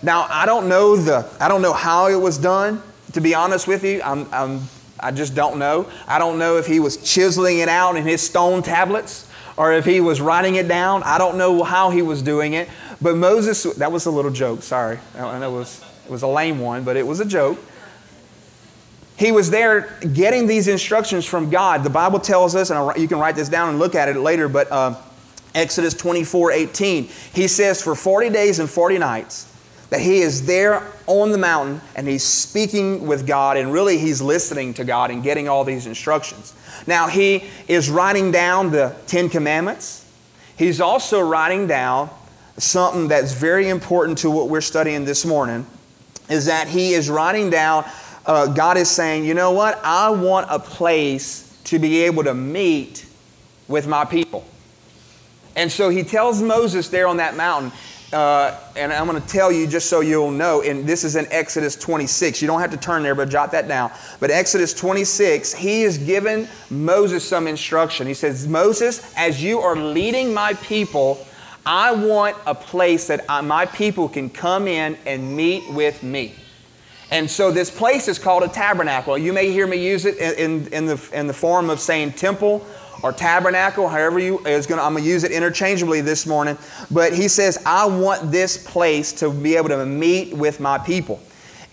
Now, 0.00 0.28
I 0.30 0.46
don't 0.46 0.68
know 0.68 0.94
the, 0.94 1.28
I 1.40 1.48
don't 1.48 1.60
know 1.60 1.72
how 1.72 2.06
it 2.06 2.20
was 2.20 2.38
done. 2.38 2.80
To 3.14 3.20
be 3.20 3.34
honest 3.34 3.66
with 3.66 3.82
you, 3.82 4.00
I'm, 4.00 4.32
I'm, 4.32 4.60
I 5.00 5.10
just 5.10 5.34
don't 5.34 5.58
know. 5.58 5.90
I 6.06 6.20
don't 6.20 6.38
know 6.38 6.56
if 6.56 6.68
he 6.68 6.78
was 6.78 6.98
chiseling 6.98 7.58
it 7.58 7.68
out 7.68 7.96
in 7.96 8.04
his 8.04 8.22
stone 8.22 8.62
tablets 8.62 9.23
or 9.56 9.72
if 9.72 9.84
he 9.84 10.00
was 10.00 10.20
writing 10.20 10.56
it 10.56 10.68
down. 10.68 11.02
I 11.04 11.18
don't 11.18 11.38
know 11.38 11.62
how 11.62 11.90
he 11.90 12.02
was 12.02 12.22
doing 12.22 12.54
it. 12.54 12.68
But 13.00 13.16
Moses, 13.16 13.62
that 13.74 13.92
was 13.92 14.06
a 14.06 14.10
little 14.10 14.30
joke. 14.30 14.62
Sorry, 14.62 14.98
know 15.14 15.30
it 15.32 15.52
was, 15.52 15.84
it 16.04 16.10
was 16.10 16.22
a 16.22 16.28
lame 16.28 16.58
one, 16.58 16.84
but 16.84 16.96
it 16.96 17.06
was 17.06 17.20
a 17.20 17.24
joke. 17.24 17.58
He 19.16 19.30
was 19.30 19.50
there 19.50 19.96
getting 20.12 20.46
these 20.46 20.66
instructions 20.66 21.24
from 21.24 21.50
God. 21.50 21.84
The 21.84 21.90
Bible 21.90 22.18
tells 22.18 22.56
us, 22.56 22.70
and 22.70 22.96
you 23.00 23.06
can 23.06 23.18
write 23.18 23.36
this 23.36 23.48
down 23.48 23.68
and 23.68 23.78
look 23.78 23.94
at 23.94 24.08
it 24.08 24.16
later, 24.16 24.48
but 24.48 24.70
uh, 24.72 24.96
Exodus 25.54 25.94
24 25.94 26.52
18, 26.52 27.04
he 27.32 27.46
says, 27.46 27.80
For 27.80 27.94
40 27.94 28.30
days 28.30 28.58
and 28.58 28.68
40 28.68 28.98
nights, 28.98 29.50
that 29.90 30.00
he 30.00 30.18
is 30.18 30.46
there 30.46 30.82
on 31.06 31.30
the 31.30 31.38
mountain 31.38 31.80
and 31.94 32.08
he's 32.08 32.24
speaking 32.24 33.06
with 33.06 33.26
God, 33.26 33.56
and 33.56 33.72
really 33.72 33.98
he's 33.98 34.20
listening 34.20 34.74
to 34.74 34.84
God 34.84 35.10
and 35.10 35.22
getting 35.22 35.48
all 35.48 35.62
these 35.62 35.86
instructions. 35.86 36.54
Now, 36.86 37.08
he 37.08 37.44
is 37.68 37.90
writing 37.90 38.30
down 38.30 38.70
the 38.70 38.94
Ten 39.06 39.28
Commandments. 39.28 40.10
He's 40.56 40.80
also 40.80 41.20
writing 41.20 41.66
down 41.66 42.10
something 42.58 43.08
that's 43.08 43.32
very 43.32 43.68
important 43.68 44.18
to 44.18 44.30
what 44.30 44.48
we're 44.48 44.60
studying 44.60 45.04
this 45.04 45.24
morning, 45.24 45.66
is 46.28 46.46
that 46.46 46.68
he 46.68 46.92
is 46.92 47.10
writing 47.10 47.50
down 47.50 47.84
uh, 48.26 48.46
God 48.46 48.76
is 48.76 48.90
saying, 48.90 49.24
you 49.24 49.34
know 49.34 49.52
what? 49.52 49.78
I 49.84 50.10
want 50.10 50.46
a 50.50 50.58
place 50.58 51.58
to 51.64 51.78
be 51.78 52.02
able 52.02 52.24
to 52.24 52.34
meet 52.34 53.06
with 53.68 53.86
my 53.86 54.04
people. 54.04 54.46
And 55.56 55.70
so 55.70 55.88
he 55.88 56.02
tells 56.02 56.42
Moses 56.42 56.88
there 56.88 57.06
on 57.06 57.18
that 57.18 57.36
mountain, 57.36 57.72
uh, 58.12 58.58
and 58.76 58.92
I'm 58.92 59.06
going 59.06 59.20
to 59.20 59.28
tell 59.28 59.50
you 59.50 59.66
just 59.66 59.88
so 59.88 60.00
you'll 60.00 60.30
know, 60.30 60.62
and 60.62 60.86
this 60.86 61.04
is 61.04 61.16
in 61.16 61.26
Exodus 61.30 61.74
26. 61.76 62.40
You 62.40 62.46
don't 62.46 62.60
have 62.60 62.70
to 62.70 62.76
turn 62.76 63.02
there, 63.02 63.14
but 63.14 63.28
jot 63.28 63.50
that 63.52 63.66
down. 63.66 63.90
But 64.20 64.30
Exodus 64.30 64.72
26, 64.74 65.54
he 65.54 65.82
is 65.82 65.98
giving 65.98 66.46
Moses 66.70 67.26
some 67.26 67.46
instruction. 67.46 68.06
He 68.06 68.14
says, 68.14 68.46
Moses, 68.46 69.12
as 69.16 69.42
you 69.42 69.60
are 69.60 69.76
leading 69.76 70.32
my 70.32 70.54
people, 70.54 71.26
I 71.66 71.92
want 71.92 72.36
a 72.46 72.54
place 72.54 73.06
that 73.08 73.24
I, 73.28 73.40
my 73.40 73.66
people 73.66 74.08
can 74.08 74.30
come 74.30 74.68
in 74.68 74.96
and 75.06 75.34
meet 75.36 75.72
with 75.72 76.02
me. 76.02 76.34
And 77.10 77.30
so 77.30 77.50
this 77.50 77.70
place 77.70 78.08
is 78.08 78.18
called 78.18 78.42
a 78.42 78.48
tabernacle. 78.48 79.16
You 79.16 79.32
may 79.32 79.50
hear 79.50 79.66
me 79.66 79.76
use 79.76 80.04
it 80.04 80.18
in, 80.18 80.66
in, 80.72 80.86
the, 80.86 81.10
in 81.12 81.26
the 81.26 81.34
form 81.34 81.70
of 81.70 81.80
saying 81.80 82.12
temple 82.12 82.66
or 83.04 83.12
tabernacle, 83.12 83.86
however 83.86 84.18
you 84.18 84.38
is 84.46 84.66
going 84.66 84.80
I'm 84.80 84.94
going 84.94 85.04
to 85.04 85.10
use 85.10 85.24
it 85.24 85.30
interchangeably 85.30 86.00
this 86.00 86.26
morning. 86.26 86.56
But 86.90 87.12
he 87.12 87.28
says, 87.28 87.62
I 87.66 87.84
want 87.84 88.32
this 88.32 88.56
place 88.56 89.12
to 89.14 89.30
be 89.30 89.56
able 89.56 89.68
to 89.68 89.84
meet 89.84 90.34
with 90.34 90.58
my 90.58 90.78
people. 90.78 91.20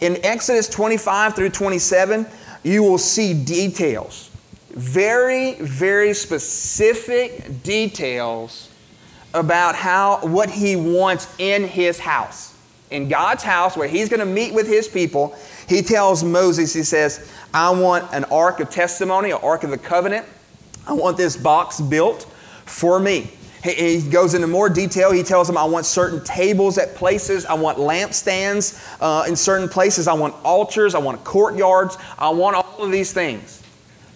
In 0.01 0.17
Exodus 0.25 0.67
25 0.67 1.33
through 1.33 1.51
27, 1.51 2.27
you 2.63 2.83
will 2.83 2.97
see 2.97 3.33
details 3.33 4.29
very, 4.71 5.53
very 5.55 6.13
specific 6.13 7.63
details 7.63 8.69
about 9.33 9.75
how 9.75 10.19
what 10.27 10.49
he 10.49 10.75
wants 10.75 11.33
in 11.39 11.65
his 11.65 11.97
house. 11.97 12.53
In 12.89 13.07
God's 13.07 13.43
house, 13.43 13.77
where 13.77 13.87
he's 13.87 14.09
going 14.09 14.19
to 14.19 14.25
meet 14.25 14.53
with 14.53 14.67
his 14.67 14.89
people, 14.89 15.33
he 15.69 15.81
tells 15.81 16.25
Moses, 16.25 16.73
he 16.73 16.83
says, 16.83 17.31
I 17.53 17.69
want 17.69 18.13
an 18.13 18.25
ark 18.25 18.59
of 18.59 18.69
testimony, 18.69 19.31
an 19.31 19.39
ark 19.41 19.63
of 19.63 19.69
the 19.69 19.77
covenant. 19.77 20.25
I 20.87 20.93
want 20.93 21.17
this 21.17 21.37
box 21.37 21.79
built 21.79 22.23
for 22.65 22.99
me. 22.99 23.31
He 23.63 24.01
goes 24.01 24.33
into 24.33 24.47
more 24.47 24.69
detail. 24.69 25.11
He 25.11 25.21
tells 25.21 25.45
them, 25.45 25.55
I 25.55 25.65
want 25.65 25.85
certain 25.85 26.23
tables 26.23 26.79
at 26.79 26.95
places. 26.95 27.45
I 27.45 27.53
want 27.53 27.77
lampstands 27.77 28.83
uh, 28.99 29.25
in 29.27 29.35
certain 29.35 29.69
places. 29.69 30.07
I 30.07 30.13
want 30.13 30.33
altars. 30.43 30.95
I 30.95 30.99
want 30.99 31.23
courtyards. 31.23 31.97
I 32.17 32.29
want 32.29 32.55
all 32.55 32.83
of 32.83 32.91
these 32.91 33.13
things. 33.13 33.61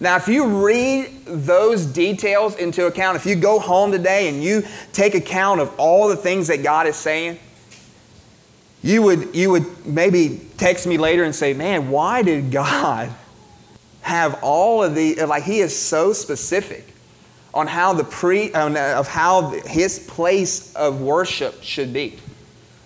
Now, 0.00 0.16
if 0.16 0.26
you 0.26 0.66
read 0.66 1.24
those 1.26 1.86
details 1.86 2.56
into 2.56 2.86
account, 2.86 3.16
if 3.16 3.24
you 3.24 3.36
go 3.36 3.60
home 3.60 3.92
today 3.92 4.28
and 4.28 4.42
you 4.42 4.62
take 4.92 5.14
account 5.14 5.60
of 5.60 5.72
all 5.78 6.08
the 6.08 6.16
things 6.16 6.48
that 6.48 6.62
God 6.62 6.86
is 6.86 6.96
saying, 6.96 7.38
you 8.82 9.02
would, 9.02 9.34
you 9.34 9.50
would 9.50 9.86
maybe 9.86 10.40
text 10.58 10.86
me 10.86 10.98
later 10.98 11.22
and 11.22 11.34
say, 11.34 11.54
Man, 11.54 11.90
why 11.90 12.22
did 12.22 12.50
God 12.50 13.14
have 14.06 14.38
all 14.42 14.82
of 14.82 14.94
the, 14.94 15.16
like, 15.24 15.42
He 15.42 15.60
is 15.60 15.76
so 15.76 16.12
specific 16.12 16.86
on 17.52 17.66
how 17.66 17.92
the 17.92 18.04
pre, 18.04 18.52
uh, 18.52 18.98
of 18.98 19.08
how 19.08 19.50
His 19.66 19.98
place 19.98 20.74
of 20.74 21.00
worship 21.00 21.62
should 21.62 21.92
be 21.92 22.18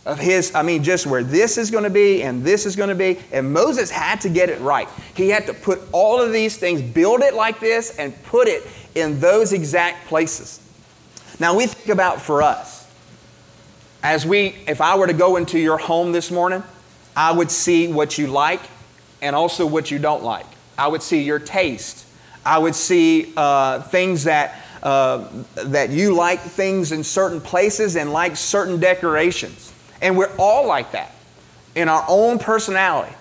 of 0.06 0.18
his, 0.18 0.54
I 0.54 0.62
mean, 0.62 0.82
just 0.82 1.06
where 1.06 1.22
this 1.22 1.58
is 1.58 1.70
going 1.70 1.84
to 1.84 1.90
be 1.90 2.22
and 2.22 2.42
this 2.42 2.64
is 2.64 2.74
going 2.74 2.88
to 2.88 2.94
be. 2.94 3.18
And 3.32 3.52
Moses 3.52 3.90
had 3.90 4.20
to 4.22 4.28
get 4.28 4.48
it 4.48 4.60
right. 4.60 4.88
He 5.14 5.28
had 5.28 5.46
to 5.46 5.54
put 5.54 5.80
all 5.92 6.20
of 6.20 6.32
these 6.32 6.56
things, 6.56 6.80
build 6.80 7.20
it 7.20 7.34
like 7.34 7.60
this, 7.60 7.96
and 7.98 8.20
put 8.24 8.48
it 8.48 8.66
in 8.94 9.20
those 9.20 9.52
exact 9.52 10.06
places. 10.08 10.58
Now, 11.38 11.56
we 11.56 11.66
think 11.66 11.90
about 11.90 12.20
for 12.20 12.42
us, 12.42 12.90
as 14.02 14.26
we, 14.26 14.56
if 14.66 14.80
I 14.80 14.96
were 14.96 15.06
to 15.06 15.12
go 15.12 15.36
into 15.36 15.58
your 15.58 15.78
home 15.78 16.12
this 16.12 16.30
morning, 16.30 16.62
I 17.14 17.32
would 17.32 17.50
see 17.50 17.92
what 17.92 18.16
you 18.16 18.26
like 18.26 18.62
and 19.20 19.36
also 19.36 19.66
what 19.66 19.90
you 19.90 19.98
don't 19.98 20.22
like. 20.22 20.46
I 20.80 20.88
would 20.88 21.02
see 21.02 21.22
your 21.22 21.38
taste. 21.38 22.06
I 22.42 22.58
would 22.58 22.74
see 22.74 23.34
uh, 23.36 23.82
things 23.82 24.24
that, 24.24 24.64
uh, 24.82 25.28
that 25.56 25.90
you 25.90 26.14
like 26.14 26.40
things 26.40 26.90
in 26.90 27.04
certain 27.04 27.38
places 27.38 27.96
and 27.96 28.14
like 28.14 28.34
certain 28.34 28.80
decorations. 28.80 29.74
And 30.00 30.16
we're 30.16 30.34
all 30.38 30.66
like 30.66 30.92
that 30.92 31.14
in 31.74 31.90
our 31.90 32.02
own 32.08 32.38
personality. 32.38 33.14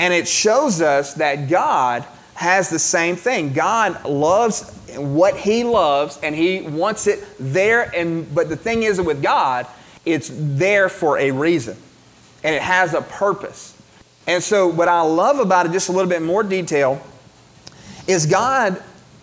And 0.00 0.12
it 0.12 0.26
shows 0.26 0.80
us 0.80 1.14
that 1.14 1.48
God 1.48 2.04
has 2.34 2.68
the 2.68 2.80
same 2.80 3.14
thing. 3.14 3.52
God 3.52 4.04
loves 4.04 4.68
what 4.96 5.36
he 5.36 5.62
loves 5.62 6.18
and 6.20 6.34
he 6.34 6.62
wants 6.62 7.06
it 7.06 7.24
there 7.38 7.94
and 7.94 8.34
but 8.34 8.48
the 8.48 8.56
thing 8.56 8.82
is 8.82 9.00
with 9.00 9.22
God, 9.22 9.68
it's 10.04 10.30
there 10.34 10.88
for 10.88 11.16
a 11.18 11.30
reason. 11.30 11.76
And 12.42 12.56
it 12.56 12.62
has 12.62 12.92
a 12.92 13.02
purpose. 13.02 13.77
And 14.28 14.44
so 14.44 14.68
what 14.68 14.88
I 14.88 15.00
love 15.00 15.40
about 15.40 15.66
it 15.66 15.72
just 15.72 15.88
a 15.88 15.92
little 15.92 16.08
bit 16.08 16.22
more 16.22 16.44
detail 16.44 17.02
is 18.06 18.26
God 18.26 18.80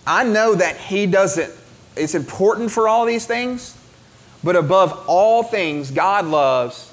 I 0.08 0.24
know 0.24 0.54
that 0.56 0.78
he 0.78 1.06
doesn't 1.06 1.52
it's 1.96 2.16
important 2.16 2.72
for 2.72 2.90
all 2.90 3.06
these 3.06 3.26
things, 3.26 3.78
but 4.44 4.58
above 4.58 5.06
all 5.08 5.44
things, 5.44 5.92
God 5.92 6.26
loves 6.26 6.92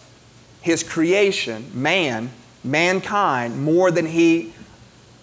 his 0.61 0.85
creation, 0.85 1.69
man, 1.75 2.31
mankind, 2.63 3.65
more 3.65 3.91
than 3.91 4.07
he 4.07 4.53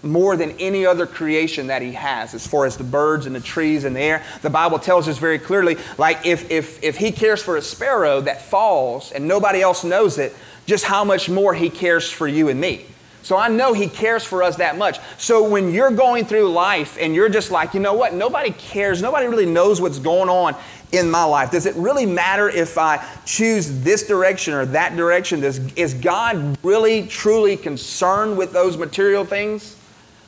more 0.01 0.38
than 0.38 0.51
any 0.60 0.86
other 0.86 1.05
creation 1.05 1.67
that 1.67 1.81
he 1.81 1.91
has 1.91 2.34
as 2.34 2.48
far 2.48 2.65
as 2.65 2.77
the 2.77 2.84
birds 2.84 3.25
and 3.25 3.36
the 3.36 3.41
trees 3.41 3.84
and 3.84 3.96
the 3.96 4.00
air. 4.00 4.24
The 4.41 4.50
bible 4.50 4.79
tells 4.79 5.08
us 5.08 5.17
very 5.17 5.39
clearly 5.39 5.77
like 5.98 6.25
if, 6.25 6.50
if, 6.50 6.81
if 6.81 6.96
he 6.96 7.12
cares 7.12 7.43
for 7.43 7.58
a 7.58 7.62
sparrow 7.62 8.22
that 8.22 8.41
falls 8.41 9.12
and 9.12 9.27
nobody 9.27 9.62
else 9.62 9.84
knows 9.84 10.17
it 10.17 10.34
just 10.69 10.85
how 10.85 11.03
much 11.03 11.29
more 11.29 11.53
he 11.53 11.69
cares 11.69 12.09
for 12.09 12.27
you 12.27 12.47
and 12.47 12.61
me 12.61 12.85
so 13.21 13.38
I 13.38 13.47
know 13.47 13.73
He 13.73 13.88
cares 13.88 14.23
for 14.23 14.43
us 14.43 14.55
that 14.57 14.77
much. 14.77 14.99
So 15.17 15.47
when 15.47 15.71
you're 15.71 15.91
going 15.91 16.25
through 16.25 16.51
life 16.51 16.97
and 16.99 17.13
you're 17.13 17.29
just 17.29 17.51
like, 17.51 17.73
you 17.73 17.79
know 17.79 17.93
what, 17.93 18.13
nobody 18.13 18.51
cares, 18.51 19.01
nobody 19.01 19.27
really 19.27 19.45
knows 19.45 19.81
what's 19.81 19.99
going 19.99 20.29
on 20.29 20.55
in 20.91 21.11
my 21.11 21.23
life. 21.25 21.51
Does 21.51 21.65
it 21.65 21.75
really 21.75 22.05
matter 22.05 22.49
if 22.49 22.77
I 22.77 23.05
choose 23.25 23.81
this 23.81 24.07
direction 24.07 24.53
or 24.53 24.65
that 24.67 24.95
direction? 24.95 25.41
Does, 25.41 25.59
is 25.75 25.93
God 25.93 26.57
really, 26.63 27.05
truly 27.05 27.57
concerned 27.57 28.38
with 28.38 28.53
those 28.53 28.77
material 28.77 29.25
things? 29.25 29.75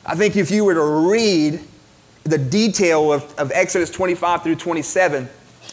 I 0.04 0.14
think 0.14 0.36
if 0.36 0.50
you 0.50 0.64
were 0.64 0.74
to 0.74 1.10
read 1.10 1.60
the 2.24 2.38
detail 2.38 3.12
of, 3.12 3.34
of 3.38 3.50
Exodus 3.52 3.90
25 3.90 4.44
through 4.44 4.56
27, 4.56 5.28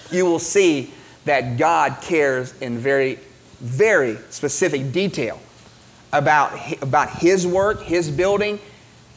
you 0.09 0.25
will 0.25 0.39
see 0.39 0.91
that 1.25 1.57
God 1.57 1.97
cares 2.01 2.59
in 2.59 2.79
very, 2.79 3.19
very 3.60 4.18
specific 4.30 4.92
detail 4.92 5.39
about, 6.13 6.58
about 6.82 7.10
His 7.10 7.46
work, 7.46 7.84
His 7.84 8.10
building. 8.10 8.60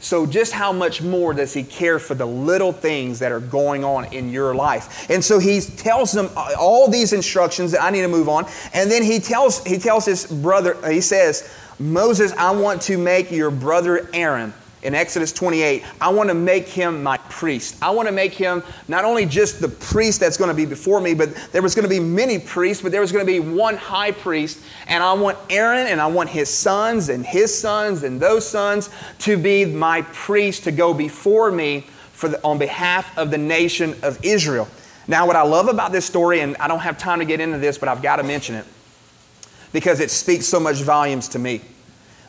So, 0.01 0.27
just 0.27 0.53
how 0.53 0.73
much 0.73 1.01
more 1.01 1.33
does 1.33 1.55
He 1.55 1.63
care 1.63 1.99
for 1.99 2.15
the 2.15 2.27
little 2.27 2.73
things 2.73 3.21
that 3.21 3.31
are 3.31 3.41
going 3.41 3.85
on 3.85 4.13
in 4.13 4.31
your 4.31 4.55
life? 4.55 5.09
And 5.11 5.25
so 5.25 5.39
He 5.39 5.61
tells 5.61 6.13
them 6.13 6.29
all 6.59 6.89
these 6.89 7.13
instructions 7.13 7.73
that 7.73 7.83
I 7.83 7.91
need 7.91 8.03
to 8.03 8.09
move 8.09 8.29
on. 8.29 8.47
And 8.75 8.91
then 8.91 9.03
He 9.03 9.21
tells, 9.21 9.65
he 9.65 9.79
tells 9.79 10.05
his 10.05 10.27
brother, 10.27 10.77
He 10.91 11.01
says, 11.01 11.49
Moses, 11.79 12.33
I 12.33 12.51
want 12.51 12.83
to 12.83 12.99
make 12.99 13.31
your 13.31 13.51
brother 13.51 14.09
Aaron 14.13 14.53
in 14.83 14.97
Exodus 14.97 15.33
28, 15.33 15.85
I 16.01 16.09
want 16.09 16.29
to 16.29 16.35
make 16.35 16.67
him 16.67 17.05
my 17.05 17.17
priest. 17.17 17.77
I 17.81 17.91
want 17.91 18.09
to 18.09 18.13
make 18.13 18.33
him 18.33 18.65
not 18.89 19.05
only 19.05 19.27
just 19.27 19.61
the 19.61 19.69
priest 19.69 20.19
that's 20.19 20.37
going 20.37 20.49
to 20.49 20.55
be 20.55 20.67
before 20.67 21.01
me, 21.01 21.15
but 21.15 21.35
there 21.53 21.63
was 21.63 21.77
going 21.77 21.85
to 21.85 21.89
be 21.89 22.01
many 22.01 22.41
priests, 22.41 22.83
but 22.83 22.91
there 22.91 23.01
was 23.01 23.13
going 23.13 23.25
to 23.25 23.33
be 23.33 23.39
one 23.39 23.77
high 23.77 24.11
priest. 24.11 24.61
And 24.89 25.03
I 25.03 25.13
want 25.13 25.39
Aaron 25.51 25.87
and 25.87 26.01
I 26.01 26.09
want 26.09 26.31
his 26.31 26.49
sons 26.49 27.11
and 27.11 27.25
his 27.25 27.57
sons 27.57 28.03
and 28.03 28.21
those 28.21 28.49
sons 28.49 28.91
to 29.21 29.37
be 29.37 29.65
my 29.65 30.03
priest 30.03 30.65
to 30.65 30.73
go 30.73 30.93
before 30.93 31.53
me 31.53 31.83
for 32.13 32.29
the, 32.29 32.43
on 32.43 32.59
behalf 32.59 33.17
of 33.17 33.31
the 33.31 33.39
nation 33.39 33.95
of 34.03 34.19
Israel. 34.25 34.67
Now, 35.07 35.27
what 35.29 35.37
I 35.37 35.43
love 35.43 35.69
about 35.69 35.93
this 35.93 36.07
story, 36.07 36.41
and 36.41 36.57
I 36.57 36.67
don't 36.67 36.81
have 36.81 36.99
time 36.99 37.21
to 37.21 37.25
get 37.25 37.41
into 37.41 37.59
this, 37.59 37.79
but 37.79 37.89
I've 37.89 38.03
got 38.03 38.17
to 38.17 38.25
mention 38.25 38.57
it 38.57 38.65
because 39.73 40.01
it 40.01 40.11
speaks 40.11 40.47
so 40.47 40.59
much 40.59 40.77
volumes 40.83 41.29
to 41.29 41.39
me 41.39 41.61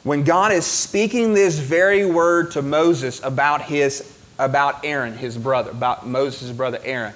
when 0.04 0.24
God 0.24 0.52
is 0.52 0.66
speaking 0.66 1.34
this 1.34 1.58
very 1.58 2.06
word 2.06 2.52
to 2.52 2.62
Moses 2.62 3.22
about 3.24 3.64
his 3.64 4.10
about 4.40 4.84
Aaron, 4.84 5.16
his 5.16 5.38
brother, 5.38 5.72
about 5.72 6.08
Moses' 6.08 6.52
brother 6.52 6.80
Aaron, 6.84 7.14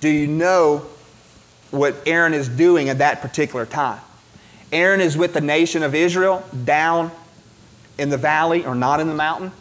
do 0.00 0.08
you 0.08 0.26
know 0.26 0.86
what 1.70 1.94
Aaron 2.06 2.34
is 2.34 2.48
doing 2.48 2.88
at 2.88 2.98
that 2.98 3.20
particular 3.20 3.66
time? 3.66 4.00
Aaron 4.72 5.00
is 5.00 5.16
with 5.16 5.34
the 5.34 5.40
nation 5.40 5.82
of 5.82 5.94
Israel 5.94 6.44
down 6.64 7.12
in 7.98 8.08
the 8.08 8.16
valley 8.16 8.64
or 8.64 8.74
not 8.74 9.00
in 9.00 9.06
the 9.06 9.14
mountain, 9.14 9.52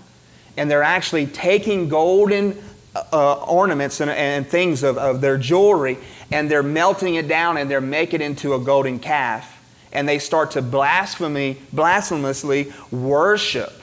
and 0.57 0.71
they're 0.71 0.83
actually 0.83 1.27
taking 1.27 1.89
golden 1.89 2.57
uh, 2.95 3.33
ornaments 3.43 3.99
and, 3.99 4.09
and 4.09 4.47
things 4.47 4.83
of, 4.83 4.97
of 4.97 5.21
their 5.21 5.37
jewelry, 5.37 5.97
and 6.31 6.49
they're 6.49 6.63
melting 6.63 7.15
it 7.15 7.27
down 7.27 7.57
and 7.57 7.69
they're 7.69 7.81
making 7.81 8.21
it 8.21 8.25
into 8.25 8.53
a 8.53 8.59
golden 8.59 8.99
calf 8.99 9.60
and 9.91 10.07
they 10.07 10.19
start 10.19 10.51
to 10.51 10.61
blasphemy, 10.61 11.57
blasphemously 11.73 12.71
worship 12.91 13.73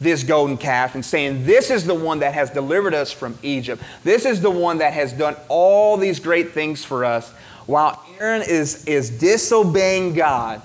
this 0.00 0.22
golden 0.22 0.56
calf 0.56 0.94
and 0.94 1.04
saying, 1.04 1.46
This 1.46 1.70
is 1.70 1.84
the 1.84 1.94
one 1.94 2.20
that 2.20 2.34
has 2.34 2.50
delivered 2.50 2.94
us 2.94 3.10
from 3.10 3.38
Egypt. 3.42 3.82
This 4.04 4.24
is 4.24 4.40
the 4.40 4.50
one 4.50 4.78
that 4.78 4.92
has 4.92 5.12
done 5.12 5.36
all 5.48 5.96
these 5.96 6.20
great 6.20 6.52
things 6.52 6.84
for 6.84 7.04
us. 7.04 7.30
While 7.66 8.04
Aaron 8.20 8.42
is, 8.42 8.84
is 8.84 9.10
disobeying 9.10 10.14
God, 10.14 10.62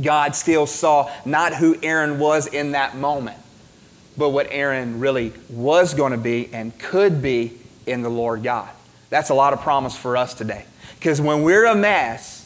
God 0.00 0.34
still 0.34 0.66
saw 0.66 1.10
not 1.24 1.54
who 1.54 1.76
Aaron 1.82 2.18
was 2.18 2.46
in 2.46 2.72
that 2.72 2.96
moment, 2.96 3.38
but 4.16 4.30
what 4.30 4.46
Aaron 4.50 5.00
really 5.00 5.32
was 5.50 5.94
going 5.94 6.12
to 6.12 6.18
be 6.18 6.48
and 6.52 6.78
could 6.78 7.22
be 7.22 7.52
in 7.86 8.02
the 8.02 8.08
Lord 8.08 8.42
God. 8.42 8.70
That's 9.10 9.30
a 9.30 9.34
lot 9.34 9.52
of 9.52 9.60
promise 9.60 9.96
for 9.96 10.16
us 10.16 10.34
today. 10.34 10.64
Because 10.98 11.20
when 11.20 11.42
we're 11.42 11.66
a 11.66 11.74
mess, 11.74 12.41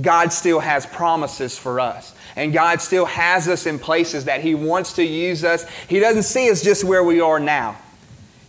God 0.00 0.32
still 0.32 0.60
has 0.60 0.86
promises 0.86 1.58
for 1.58 1.80
us. 1.80 2.14
And 2.36 2.52
God 2.52 2.80
still 2.80 3.06
has 3.06 3.48
us 3.48 3.66
in 3.66 3.78
places 3.78 4.26
that 4.26 4.40
He 4.40 4.54
wants 4.54 4.94
to 4.94 5.04
use 5.04 5.44
us. 5.44 5.68
He 5.88 5.98
doesn't 5.98 6.22
see 6.22 6.50
us 6.50 6.62
just 6.62 6.84
where 6.84 7.02
we 7.02 7.20
are 7.20 7.40
now. 7.40 7.76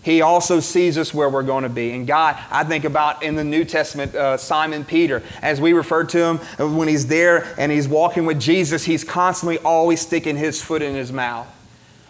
He 0.01 0.21
also 0.21 0.59
sees 0.61 0.97
us 0.97 1.13
where 1.13 1.29
we're 1.29 1.43
going 1.43 1.63
to 1.63 1.69
be. 1.69 1.91
And 1.91 2.07
God, 2.07 2.37
I 2.49 2.63
think 2.63 2.85
about 2.85 3.21
in 3.21 3.35
the 3.35 3.43
New 3.43 3.65
Testament, 3.65 4.15
uh, 4.15 4.37
Simon 4.37 4.85
Peter, 4.85 5.21
as 5.41 5.59
we 5.59 5.73
refer 5.73 6.05
to 6.05 6.17
him, 6.17 6.39
uh, 6.57 6.67
when 6.67 6.87
he's 6.87 7.07
there 7.07 7.53
and 7.57 7.71
he's 7.71 7.87
walking 7.87 8.25
with 8.25 8.39
Jesus, 8.39 8.85
he's 8.85 9.03
constantly 9.03 9.57
always 9.59 9.99
sticking 9.99 10.37
his 10.37 10.61
foot 10.61 10.81
in 10.81 10.95
his 10.95 11.11
mouth. 11.11 11.47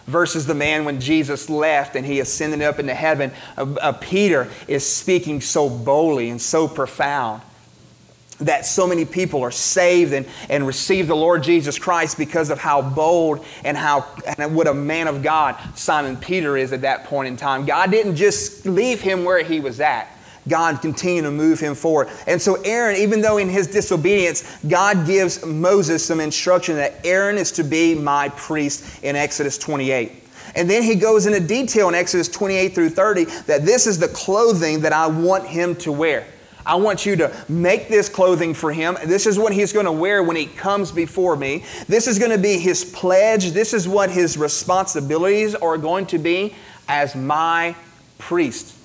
Versus 0.06 0.46
the 0.46 0.54
man 0.54 0.84
when 0.84 1.00
Jesus 1.00 1.50
left 1.50 1.96
and 1.96 2.06
he 2.06 2.20
ascended 2.20 2.62
up 2.62 2.78
into 2.78 2.94
heaven, 2.94 3.32
uh, 3.56 3.74
uh, 3.80 3.92
Peter 3.92 4.48
is 4.68 4.86
speaking 4.86 5.40
so 5.40 5.68
boldly 5.68 6.30
and 6.30 6.40
so 6.40 6.68
profound. 6.68 7.42
That 8.40 8.66
so 8.66 8.86
many 8.86 9.04
people 9.04 9.42
are 9.42 9.50
saved 9.50 10.12
and, 10.12 10.26
and 10.48 10.66
receive 10.66 11.06
the 11.06 11.16
Lord 11.16 11.42
Jesus 11.42 11.78
Christ 11.78 12.18
because 12.18 12.50
of 12.50 12.58
how 12.58 12.82
bold 12.82 13.44
and 13.64 13.76
how 13.76 14.06
and 14.38 14.54
what 14.54 14.66
a 14.66 14.74
man 14.74 15.08
of 15.08 15.22
God 15.22 15.56
Simon 15.76 16.16
Peter 16.16 16.56
is 16.56 16.72
at 16.72 16.82
that 16.82 17.04
point 17.04 17.28
in 17.28 17.36
time. 17.36 17.66
God 17.66 17.90
didn't 17.90 18.16
just 18.16 18.66
leave 18.66 19.00
him 19.00 19.24
where 19.24 19.42
he 19.42 19.60
was 19.60 19.80
at. 19.80 20.08
God 20.48 20.80
continued 20.80 21.22
to 21.22 21.30
move 21.30 21.60
him 21.60 21.74
forward. 21.74 22.08
And 22.26 22.40
so 22.40 22.54
Aaron, 22.62 22.96
even 22.96 23.20
though 23.20 23.36
in 23.36 23.48
his 23.48 23.66
disobedience, 23.66 24.58
God 24.66 25.06
gives 25.06 25.44
Moses 25.44 26.04
some 26.04 26.18
instruction 26.18 26.76
that 26.76 27.04
Aaron 27.04 27.36
is 27.36 27.52
to 27.52 27.62
be 27.62 27.94
my 27.94 28.30
priest 28.30 29.04
in 29.04 29.16
Exodus 29.16 29.58
28. 29.58 30.12
And 30.54 30.68
then 30.68 30.82
he 30.82 30.94
goes 30.94 31.26
into 31.26 31.40
detail 31.40 31.88
in 31.88 31.94
Exodus 31.94 32.28
28 32.28 32.74
through 32.74 32.90
30 32.90 33.24
that 33.46 33.64
this 33.64 33.86
is 33.86 33.98
the 33.98 34.08
clothing 34.08 34.80
that 34.80 34.92
I 34.92 35.06
want 35.06 35.46
him 35.46 35.76
to 35.76 35.92
wear. 35.92 36.26
I 36.66 36.76
want 36.76 37.06
you 37.06 37.16
to 37.16 37.44
make 37.48 37.88
this 37.88 38.08
clothing 38.08 38.54
for 38.54 38.72
him. 38.72 38.96
This 39.06 39.26
is 39.26 39.38
what 39.38 39.52
he's 39.52 39.72
going 39.72 39.86
to 39.86 39.92
wear 39.92 40.22
when 40.22 40.36
he 40.36 40.46
comes 40.46 40.92
before 40.92 41.36
me. 41.36 41.64
This 41.88 42.06
is 42.06 42.18
going 42.18 42.30
to 42.30 42.38
be 42.38 42.58
his 42.58 42.84
pledge. 42.84 43.52
This 43.52 43.72
is 43.72 43.88
what 43.88 44.10
his 44.10 44.36
responsibilities 44.36 45.54
are 45.54 45.78
going 45.78 46.06
to 46.06 46.18
be 46.18 46.54
as 46.88 47.14
my 47.14 47.74
priest. 48.18 48.76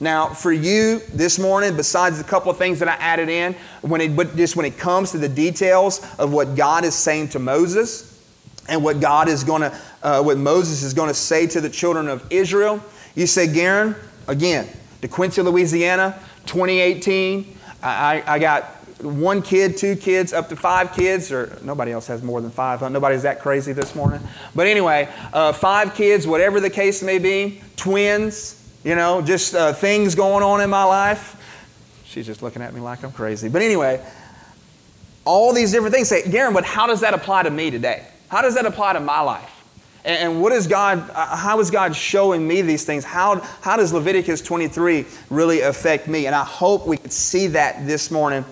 Now, 0.00 0.28
for 0.28 0.52
you 0.52 0.98
this 1.12 1.38
morning, 1.38 1.76
besides 1.76 2.18
a 2.18 2.24
couple 2.24 2.50
of 2.50 2.58
things 2.58 2.80
that 2.80 2.88
I 2.88 2.94
added 2.94 3.28
in, 3.28 3.54
when 3.82 4.00
it, 4.00 4.16
but 4.16 4.36
just 4.36 4.56
when 4.56 4.66
it 4.66 4.76
comes 4.76 5.12
to 5.12 5.18
the 5.18 5.28
details 5.28 6.04
of 6.18 6.32
what 6.32 6.56
God 6.56 6.84
is 6.84 6.94
saying 6.94 7.28
to 7.28 7.38
Moses 7.38 8.20
and 8.68 8.82
what 8.82 9.00
God 9.00 9.28
is 9.28 9.44
going 9.44 9.62
to, 9.62 9.78
uh, 10.02 10.20
what 10.20 10.38
Moses 10.38 10.82
is 10.82 10.92
going 10.92 11.08
to 11.08 11.14
say 11.14 11.46
to 11.46 11.60
the 11.60 11.70
children 11.70 12.08
of 12.08 12.26
Israel, 12.30 12.82
you 13.14 13.28
say, 13.28 13.46
Garen, 13.46 13.94
again, 14.26 14.68
DeQuincy, 15.02 15.44
Louisiana, 15.44 16.18
2018. 16.46 17.58
I, 17.82 18.22
I 18.26 18.38
got 18.38 18.64
one 19.02 19.42
kid, 19.42 19.76
two 19.76 19.96
kids, 19.96 20.32
up 20.32 20.48
to 20.48 20.56
five 20.56 20.92
kids, 20.92 21.32
or 21.32 21.58
nobody 21.62 21.92
else 21.92 22.06
has 22.06 22.22
more 22.22 22.40
than 22.40 22.50
five. 22.50 22.80
Nobody's 22.90 23.22
that 23.22 23.40
crazy 23.40 23.72
this 23.72 23.94
morning. 23.94 24.20
But 24.54 24.66
anyway, 24.66 25.08
uh, 25.32 25.52
five 25.52 25.94
kids, 25.94 26.26
whatever 26.26 26.60
the 26.60 26.70
case 26.70 27.02
may 27.02 27.18
be, 27.18 27.62
twins, 27.76 28.58
you 28.84 28.94
know, 28.94 29.22
just 29.22 29.54
uh, 29.54 29.72
things 29.72 30.14
going 30.14 30.42
on 30.42 30.60
in 30.60 30.70
my 30.70 30.84
life. 30.84 31.38
She's 32.04 32.26
just 32.26 32.42
looking 32.42 32.62
at 32.62 32.74
me 32.74 32.80
like 32.80 33.02
I'm 33.02 33.12
crazy. 33.12 33.48
But 33.48 33.62
anyway, 33.62 34.04
all 35.24 35.52
these 35.52 35.72
different 35.72 35.94
things. 35.94 36.08
Say, 36.08 36.28
Garen, 36.30 36.52
but 36.52 36.64
how 36.64 36.86
does 36.86 37.00
that 37.00 37.14
apply 37.14 37.44
to 37.44 37.50
me 37.50 37.70
today? 37.70 38.06
How 38.28 38.42
does 38.42 38.54
that 38.54 38.66
apply 38.66 38.94
to 38.94 39.00
my 39.00 39.20
life? 39.20 39.51
And 40.04 40.42
what 40.42 40.52
is 40.52 40.66
God, 40.66 41.08
uh, 41.10 41.36
how 41.36 41.60
is 41.60 41.70
God 41.70 41.94
showing 41.94 42.46
me 42.46 42.60
these 42.62 42.84
things? 42.84 43.04
How, 43.04 43.38
how 43.60 43.76
does 43.76 43.92
Leviticus 43.92 44.40
23 44.40 45.04
really 45.30 45.60
affect 45.60 46.08
me? 46.08 46.26
And 46.26 46.34
I 46.34 46.44
hope 46.44 46.86
we 46.86 46.96
can 46.96 47.10
see 47.10 47.46
that 47.48 47.86
this 47.86 48.10
morning 48.10 48.44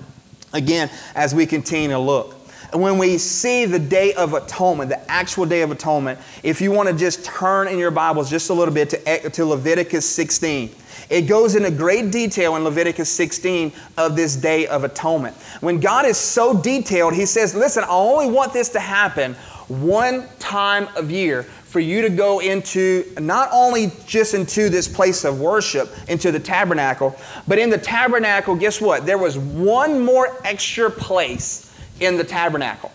again 0.53 0.91
as 1.15 1.35
we 1.35 1.47
continue 1.47 1.91
to 1.91 1.99
look. 1.99 2.37
And 2.73 2.81
when 2.81 2.99
we 2.99 3.19
see 3.19 3.65
the 3.65 3.81
Day 3.81 4.15
of 4.15 4.33
Atonement, 4.33 4.91
the 4.91 5.11
actual 5.11 5.45
Day 5.45 5.63
of 5.63 5.73
Atonement, 5.73 6.21
if 6.45 6.61
you 6.61 6.71
want 6.71 6.89
to 6.89 6.95
just 6.95 7.25
turn 7.25 7.67
in 7.67 7.79
your 7.79 7.91
Bibles 7.91 8.31
just 8.31 8.51
a 8.51 8.55
little 8.55 8.73
bit 8.73 8.91
to, 8.91 9.31
to 9.31 9.45
Leviticus 9.45 10.09
16, 10.09 10.71
it 11.11 11.23
goes 11.23 11.57
into 11.57 11.71
great 11.71 12.11
detail 12.11 12.57
in 12.57 12.65
Leviticus 12.65 13.11
16 13.11 13.73
of 13.99 14.17
this 14.17 14.37
Day 14.37 14.67
of 14.69 14.85
Atonement. 14.85 15.37
When 15.61 15.81
God 15.81 16.07
is 16.07 16.17
so 16.17 16.57
detailed, 16.57 17.15
He 17.15 17.27
says, 17.27 17.55
Listen, 17.55 17.85
I 17.85 17.89
only 17.89 18.31
want 18.31 18.53
this 18.53 18.69
to 18.71 18.81
happen 18.81 19.35
one 19.69 20.27
time 20.39 20.89
of 20.97 21.11
year 21.11 21.43
for 21.43 21.79
you 21.79 22.03
to 22.03 22.11
go 22.11 22.41
into 22.41 23.05
not 23.21 23.49
only 23.53 23.93
just 24.07 24.35
into 24.35 24.69
this 24.69 24.89
place 24.89 25.25
of 25.25 25.41
worship, 25.41 25.89
into 26.09 26.33
the 26.33 26.41
tabernacle, 26.41 27.17
but 27.47 27.59
in 27.59 27.71
the 27.71 27.79
tabernacle, 27.79 28.57
guess 28.57 28.81
what? 28.81 29.07
There 29.07 29.19
was 29.19 29.39
one 29.39 30.05
more 30.05 30.37
extra 30.45 30.91
place 30.91 31.73
in 32.01 32.17
the 32.17 32.25
tabernacle. 32.25 32.91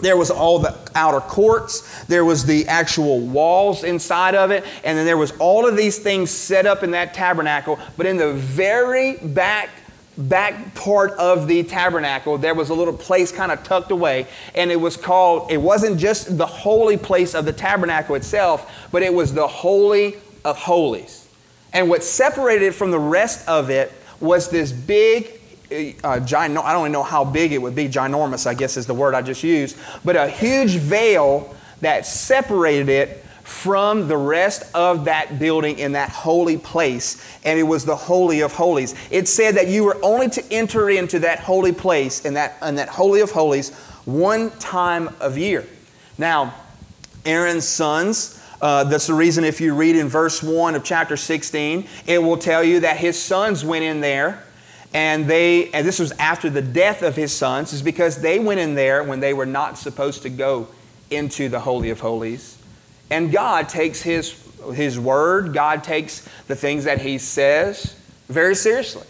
There 0.00 0.16
was 0.16 0.30
all 0.30 0.58
the 0.58 0.76
outer 0.94 1.20
courts, 1.20 2.04
there 2.04 2.24
was 2.24 2.44
the 2.44 2.68
actual 2.68 3.20
walls 3.20 3.84
inside 3.84 4.34
of 4.34 4.50
it, 4.50 4.64
and 4.84 4.96
then 4.96 5.06
there 5.06 5.16
was 5.16 5.32
all 5.38 5.66
of 5.66 5.76
these 5.76 5.98
things 5.98 6.30
set 6.30 6.66
up 6.66 6.82
in 6.82 6.92
that 6.92 7.14
tabernacle. 7.14 7.78
But 7.96 8.06
in 8.06 8.16
the 8.16 8.32
very 8.32 9.16
back 9.16 9.70
back 10.18 10.74
part 10.74 11.12
of 11.12 11.46
the 11.46 11.62
tabernacle, 11.62 12.36
there 12.38 12.54
was 12.54 12.70
a 12.70 12.74
little 12.74 12.96
place 12.96 13.30
kind 13.30 13.52
of 13.52 13.62
tucked 13.62 13.92
away, 13.92 14.26
and 14.54 14.70
it 14.70 14.80
was 14.80 14.96
called, 14.96 15.50
it 15.50 15.58
wasn't 15.58 15.98
just 15.98 16.36
the 16.36 16.46
holy 16.46 16.96
place 16.96 17.34
of 17.34 17.44
the 17.44 17.52
tabernacle 17.52 18.16
itself, 18.16 18.88
but 18.90 19.02
it 19.02 19.14
was 19.14 19.32
the 19.32 19.46
Holy 19.46 20.16
of 20.44 20.58
Holies. 20.58 21.28
And 21.72 21.88
what 21.88 22.02
separated 22.02 22.66
it 22.66 22.74
from 22.74 22.90
the 22.90 22.98
rest 22.98 23.46
of 23.48 23.70
it 23.70 23.92
was 24.20 24.50
this 24.50 24.72
big, 24.72 25.37
uh, 25.70 26.20
gino- 26.20 26.62
I 26.62 26.72
don't 26.72 26.82
even 26.82 26.92
know 26.92 27.02
how 27.02 27.24
big 27.24 27.52
it 27.52 27.58
would 27.58 27.74
be, 27.74 27.88
ginormous, 27.88 28.46
I 28.46 28.54
guess 28.54 28.76
is 28.76 28.86
the 28.86 28.94
word 28.94 29.14
I 29.14 29.22
just 29.22 29.42
used, 29.42 29.76
but 30.04 30.16
a 30.16 30.28
huge 30.28 30.76
veil 30.76 31.54
that 31.80 32.06
separated 32.06 32.88
it 32.88 33.24
from 33.44 34.08
the 34.08 34.16
rest 34.16 34.62
of 34.74 35.06
that 35.06 35.38
building 35.38 35.78
in 35.78 35.92
that 35.92 36.10
holy 36.10 36.58
place, 36.58 37.24
and 37.44 37.58
it 37.58 37.62
was 37.62 37.84
the 37.84 37.96
Holy 37.96 38.40
of 38.40 38.52
Holies. 38.52 38.94
It 39.10 39.26
said 39.26 39.54
that 39.54 39.68
you 39.68 39.84
were 39.84 39.96
only 40.02 40.28
to 40.30 40.52
enter 40.52 40.90
into 40.90 41.20
that 41.20 41.40
holy 41.40 41.72
place 41.72 42.26
and 42.26 42.36
that, 42.36 42.58
in 42.62 42.74
that 42.74 42.90
Holy 42.90 43.20
of 43.20 43.30
Holies 43.30 43.74
one 44.04 44.50
time 44.58 45.08
of 45.20 45.38
year. 45.38 45.66
Now, 46.18 46.54
Aaron's 47.24 47.66
sons, 47.66 48.42
uh, 48.60 48.84
that's 48.84 49.06
the 49.06 49.14
reason 49.14 49.44
if 49.44 49.60
you 49.60 49.74
read 49.74 49.96
in 49.96 50.08
verse 50.08 50.42
1 50.42 50.74
of 50.74 50.84
chapter 50.84 51.16
16, 51.16 51.86
it 52.06 52.22
will 52.22 52.36
tell 52.36 52.62
you 52.62 52.80
that 52.80 52.98
his 52.98 53.20
sons 53.20 53.64
went 53.64 53.84
in 53.84 54.00
there 54.00 54.44
and 54.94 55.26
they 55.26 55.70
and 55.70 55.86
this 55.86 55.98
was 55.98 56.12
after 56.12 56.48
the 56.48 56.62
death 56.62 57.02
of 57.02 57.14
his 57.14 57.32
sons 57.32 57.72
is 57.72 57.82
because 57.82 58.20
they 58.20 58.38
went 58.38 58.60
in 58.60 58.74
there 58.74 59.02
when 59.04 59.20
they 59.20 59.34
were 59.34 59.46
not 59.46 59.76
supposed 59.78 60.22
to 60.22 60.30
go 60.30 60.68
into 61.10 61.48
the 61.48 61.60
holy 61.60 61.90
of 61.90 62.00
holies 62.00 62.58
and 63.10 63.32
God 63.32 63.68
takes 63.68 64.02
his, 64.02 64.34
his 64.74 64.98
word, 64.98 65.54
God 65.54 65.82
takes 65.82 66.28
the 66.46 66.56
things 66.56 66.84
that 66.84 67.00
he 67.00 67.18
says 67.18 67.98
very 68.28 68.54
seriously. 68.54 69.06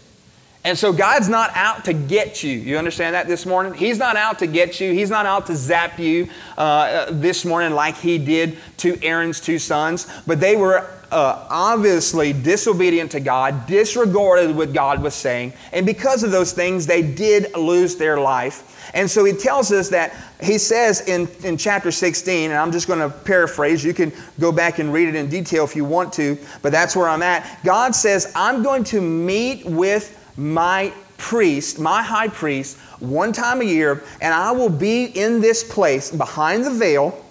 And 0.63 0.77
so 0.77 0.91
God's 0.91 1.29
not 1.29 1.51
out 1.55 1.85
to 1.85 1.93
get 1.93 2.43
you. 2.43 2.51
You 2.51 2.77
understand 2.77 3.15
that 3.15 3.27
this 3.27 3.45
morning? 3.45 3.73
He's 3.73 3.97
not 3.97 4.17
out 4.17 4.39
to 4.39 4.47
get 4.47 4.79
you. 4.81 4.91
He's 4.93 5.09
not 5.09 5.25
out 5.25 5.45
to 5.47 5.55
zap 5.55 5.99
you 5.99 6.27
uh, 6.57 7.07
this 7.11 7.45
morning 7.45 7.73
like 7.73 7.95
he 7.95 8.17
did 8.17 8.57
to 8.77 9.01
Aaron's 9.01 9.39
two 9.39 9.57
sons. 9.57 10.07
But 10.27 10.41
they 10.41 10.57
were 10.57 10.85
uh, 11.11 11.47
obviously 11.49 12.33
disobedient 12.33 13.11
to 13.11 13.19
God, 13.19 13.65
disregarded 13.67 14.55
what 14.55 14.73
God 14.73 15.01
was 15.01 15.13
saying. 15.13 15.53
And 15.71 15.85
because 15.85 16.23
of 16.23 16.31
those 16.31 16.53
things, 16.53 16.85
they 16.85 17.01
did 17.01 17.55
lose 17.55 17.95
their 17.95 18.19
life. 18.19 18.65
And 18.93 19.09
so 19.09 19.23
he 19.23 19.33
tells 19.33 19.71
us 19.71 19.89
that 19.89 20.15
he 20.41 20.57
says 20.57 21.07
in, 21.07 21.27
in 21.43 21.57
chapter 21.57 21.91
16, 21.91 22.51
and 22.51 22.59
I'm 22.59 22.71
just 22.71 22.87
going 22.87 22.99
to 22.99 23.09
paraphrase, 23.09 23.83
you 23.83 23.93
can 23.93 24.11
go 24.39 24.51
back 24.51 24.79
and 24.79 24.91
read 24.91 25.07
it 25.07 25.15
in 25.15 25.29
detail 25.29 25.63
if 25.63 25.75
you 25.75 25.85
want 25.85 26.13
to, 26.13 26.37
but 26.61 26.71
that's 26.71 26.95
where 26.95 27.07
I'm 27.07 27.21
at. 27.21 27.63
God 27.63 27.93
says, 27.93 28.31
I'm 28.35 28.63
going 28.63 28.83
to 28.85 29.01
meet 29.01 29.65
with 29.65 30.15
my 30.37 30.93
priest, 31.17 31.79
my 31.79 32.01
high 32.01 32.29
priest, 32.29 32.77
one 32.99 33.31
time 33.31 33.61
a 33.61 33.65
year, 33.65 34.03
and 34.21 34.33
I 34.33 34.51
will 34.51 34.69
be 34.69 35.05
in 35.05 35.41
this 35.41 35.63
place 35.63 36.11
behind 36.11 36.65
the 36.65 36.71
veil. 36.71 37.25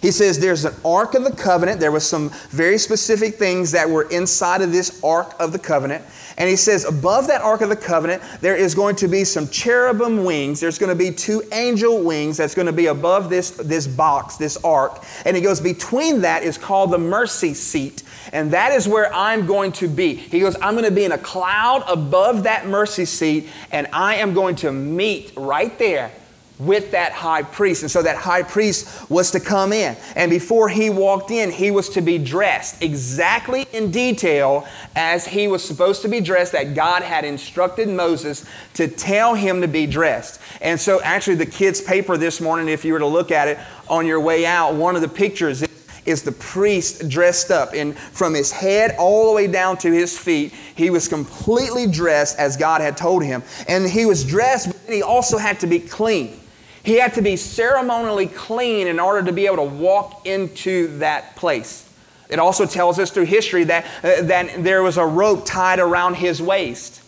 He 0.00 0.10
says 0.10 0.38
there's 0.38 0.64
an 0.64 0.74
Ark 0.84 1.14
of 1.14 1.24
the 1.24 1.32
Covenant. 1.32 1.80
There 1.80 1.92
was 1.92 2.06
some 2.06 2.30
very 2.50 2.78
specific 2.78 3.34
things 3.34 3.72
that 3.72 3.88
were 3.88 4.08
inside 4.10 4.62
of 4.62 4.72
this 4.72 5.02
Ark 5.02 5.34
of 5.38 5.52
the 5.52 5.58
Covenant. 5.58 6.04
And 6.38 6.48
he 6.50 6.56
says, 6.56 6.84
above 6.84 7.28
that 7.28 7.40
Ark 7.40 7.62
of 7.62 7.70
the 7.70 7.76
Covenant, 7.76 8.22
there 8.40 8.56
is 8.56 8.74
going 8.74 8.96
to 8.96 9.08
be 9.08 9.24
some 9.24 9.48
cherubim 9.48 10.24
wings. 10.24 10.60
There's 10.60 10.78
going 10.78 10.90
to 10.90 10.94
be 10.94 11.10
two 11.10 11.42
angel 11.52 12.02
wings 12.02 12.36
that's 12.36 12.54
going 12.54 12.66
to 12.66 12.72
be 12.72 12.86
above 12.86 13.30
this, 13.30 13.52
this 13.52 13.86
box, 13.86 14.36
this 14.36 14.56
ark. 14.62 15.02
And 15.24 15.34
he 15.34 15.42
goes, 15.42 15.60
between 15.60 16.20
that 16.22 16.42
is 16.42 16.58
called 16.58 16.90
the 16.90 16.98
mercy 16.98 17.54
seat. 17.54 18.02
And 18.32 18.50
that 18.50 18.72
is 18.72 18.86
where 18.86 19.12
I'm 19.14 19.46
going 19.46 19.72
to 19.72 19.88
be. 19.88 20.14
He 20.14 20.40
goes, 20.40 20.56
I'm 20.60 20.74
going 20.74 20.84
to 20.84 20.90
be 20.90 21.04
in 21.04 21.12
a 21.12 21.18
cloud 21.18 21.84
above 21.88 22.42
that 22.42 22.66
mercy 22.66 23.06
seat, 23.06 23.48
and 23.72 23.86
I 23.92 24.16
am 24.16 24.34
going 24.34 24.56
to 24.56 24.72
meet 24.72 25.32
right 25.36 25.78
there 25.78 26.12
with 26.58 26.90
that 26.92 27.12
high 27.12 27.42
priest. 27.42 27.82
And 27.82 27.90
so 27.90 28.02
that 28.02 28.16
high 28.16 28.42
priest 28.42 29.10
was 29.10 29.30
to 29.32 29.40
come 29.40 29.72
in. 29.72 29.96
And 30.14 30.30
before 30.30 30.68
he 30.68 30.88
walked 30.90 31.30
in, 31.30 31.50
he 31.50 31.70
was 31.70 31.88
to 31.90 32.00
be 32.00 32.18
dressed 32.18 32.82
exactly 32.82 33.66
in 33.72 33.90
detail 33.90 34.66
as 34.94 35.26
he 35.26 35.48
was 35.48 35.62
supposed 35.62 36.02
to 36.02 36.08
be 36.08 36.20
dressed, 36.20 36.52
that 36.52 36.74
God 36.74 37.02
had 37.02 37.24
instructed 37.24 37.88
Moses 37.88 38.44
to 38.74 38.88
tell 38.88 39.34
him 39.34 39.60
to 39.60 39.68
be 39.68 39.86
dressed. 39.86 40.40
And 40.60 40.80
so, 40.80 41.00
actually, 41.02 41.36
the 41.36 41.46
kids' 41.46 41.80
paper 41.80 42.16
this 42.16 42.40
morning, 42.40 42.68
if 42.68 42.84
you 42.84 42.92
were 42.92 42.98
to 43.00 43.06
look 43.06 43.30
at 43.30 43.48
it 43.48 43.58
on 43.88 44.06
your 44.06 44.20
way 44.20 44.46
out, 44.46 44.74
one 44.74 44.96
of 44.96 45.02
the 45.02 45.08
pictures 45.08 45.62
is 46.06 46.22
the 46.22 46.32
priest 46.32 47.08
dressed 47.08 47.50
up. 47.50 47.74
And 47.74 47.98
from 47.98 48.32
his 48.32 48.52
head 48.52 48.94
all 48.98 49.28
the 49.28 49.34
way 49.34 49.46
down 49.46 49.76
to 49.78 49.92
his 49.92 50.16
feet, 50.16 50.54
he 50.74 50.88
was 50.88 51.08
completely 51.08 51.86
dressed 51.86 52.38
as 52.38 52.56
God 52.56 52.80
had 52.80 52.96
told 52.96 53.24
him. 53.24 53.42
And 53.68 53.86
he 53.86 54.06
was 54.06 54.24
dressed, 54.24 54.68
but 54.68 54.94
he 54.94 55.02
also 55.02 55.36
had 55.36 55.60
to 55.60 55.66
be 55.66 55.80
clean. 55.80 56.40
He 56.86 57.00
had 57.00 57.14
to 57.14 57.22
be 57.22 57.36
ceremonially 57.36 58.28
clean 58.28 58.86
in 58.86 59.00
order 59.00 59.26
to 59.26 59.32
be 59.32 59.46
able 59.46 59.56
to 59.56 59.64
walk 59.64 60.24
into 60.24 60.98
that 60.98 61.34
place. 61.34 61.82
It 62.28 62.38
also 62.38 62.64
tells 62.64 62.98
us 63.00 63.10
through 63.10 63.26
history 63.26 63.64
that, 63.64 63.84
uh, 64.04 64.22
that 64.22 64.62
there 64.64 64.82
was 64.82 64.96
a 64.96 65.04
rope 65.04 65.44
tied 65.44 65.80
around 65.80 66.14
his 66.14 66.40
waist, 66.40 67.02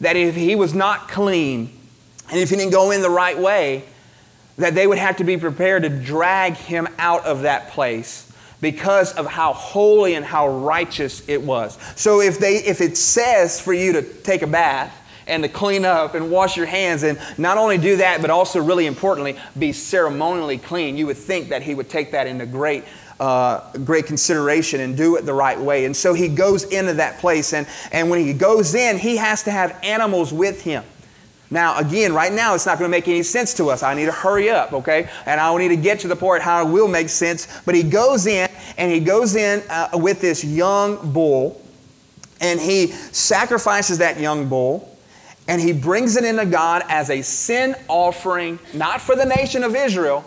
that 0.00 0.16
if 0.16 0.34
he 0.34 0.56
was 0.56 0.72
not 0.72 1.08
clean, 1.08 1.70
And 2.30 2.38
if 2.38 2.50
he 2.50 2.56
didn't 2.56 2.72
go 2.72 2.90
in 2.90 3.00
the 3.00 3.10
right 3.10 3.38
way, 3.38 3.84
that 4.56 4.74
they 4.74 4.86
would 4.86 4.98
have 4.98 5.16
to 5.16 5.24
be 5.24 5.36
prepared 5.36 5.82
to 5.84 5.88
drag 5.88 6.54
him 6.54 6.88
out 6.98 7.24
of 7.24 7.42
that 7.42 7.70
place 7.70 8.30
because 8.60 9.12
of 9.14 9.26
how 9.26 9.52
holy 9.52 10.14
and 10.14 10.24
how 10.24 10.48
righteous 10.48 11.26
it 11.28 11.42
was. 11.42 11.78
So 11.96 12.20
if 12.20 12.38
they 12.38 12.56
if 12.56 12.80
it 12.80 12.96
says 12.96 13.60
for 13.60 13.72
you 13.72 13.92
to 13.92 14.02
take 14.02 14.42
a 14.42 14.46
bath 14.46 14.92
and 15.28 15.42
to 15.42 15.48
clean 15.48 15.84
up 15.84 16.14
and 16.14 16.30
wash 16.30 16.56
your 16.56 16.66
hands 16.66 17.02
and 17.02 17.18
not 17.38 17.58
only 17.58 17.78
do 17.78 17.96
that 17.96 18.20
but 18.20 18.30
also 18.30 18.60
really 18.60 18.86
importantly 18.86 19.36
be 19.58 19.72
ceremonially 19.72 20.58
clean, 20.58 20.96
you 20.96 21.06
would 21.06 21.16
think 21.16 21.48
that 21.50 21.62
he 21.62 21.74
would 21.74 21.88
take 21.88 22.12
that 22.12 22.26
into 22.26 22.46
great 22.46 22.84
uh, 23.20 23.72
great 23.78 24.06
consideration 24.06 24.80
and 24.80 24.96
do 24.96 25.16
it 25.16 25.26
the 25.26 25.34
right 25.34 25.58
way. 25.58 25.86
And 25.86 25.96
so 25.96 26.14
he 26.14 26.28
goes 26.28 26.62
into 26.64 26.94
that 26.94 27.18
place 27.18 27.52
and 27.52 27.66
and 27.92 28.10
when 28.10 28.24
he 28.24 28.32
goes 28.32 28.74
in, 28.74 28.98
he 28.98 29.16
has 29.16 29.42
to 29.44 29.50
have 29.50 29.78
animals 29.82 30.32
with 30.32 30.62
him. 30.62 30.84
Now, 31.50 31.78
again, 31.78 32.12
right 32.12 32.32
now, 32.32 32.54
it's 32.54 32.66
not 32.66 32.78
going 32.78 32.90
to 32.90 32.96
make 32.96 33.08
any 33.08 33.22
sense 33.22 33.54
to 33.54 33.70
us. 33.70 33.82
I 33.82 33.94
need 33.94 34.04
to 34.04 34.12
hurry 34.12 34.50
up, 34.50 34.72
okay? 34.72 35.08
And 35.24 35.40
I 35.40 35.56
need 35.56 35.68
to 35.68 35.76
get 35.76 36.00
to 36.00 36.08
the 36.08 36.16
point 36.16 36.42
how 36.42 36.66
it 36.66 36.70
will 36.70 36.88
make 36.88 37.08
sense. 37.08 37.48
But 37.64 37.74
he 37.74 37.82
goes 37.82 38.26
in, 38.26 38.50
and 38.76 38.92
he 38.92 39.00
goes 39.00 39.34
in 39.34 39.62
uh, 39.70 39.90
with 39.94 40.20
this 40.20 40.44
young 40.44 41.12
bull, 41.12 41.62
and 42.40 42.60
he 42.60 42.88
sacrifices 42.88 43.98
that 43.98 44.20
young 44.20 44.48
bull, 44.48 44.94
and 45.48 45.60
he 45.60 45.72
brings 45.72 46.16
it 46.16 46.24
into 46.24 46.46
God 46.46 46.84
as 46.88 47.10
a 47.10 47.22
sin 47.22 47.74
offering, 47.88 48.60
not 48.74 49.00
for 49.00 49.16
the 49.16 49.24
nation 49.24 49.64
of 49.64 49.74
Israel, 49.74 50.24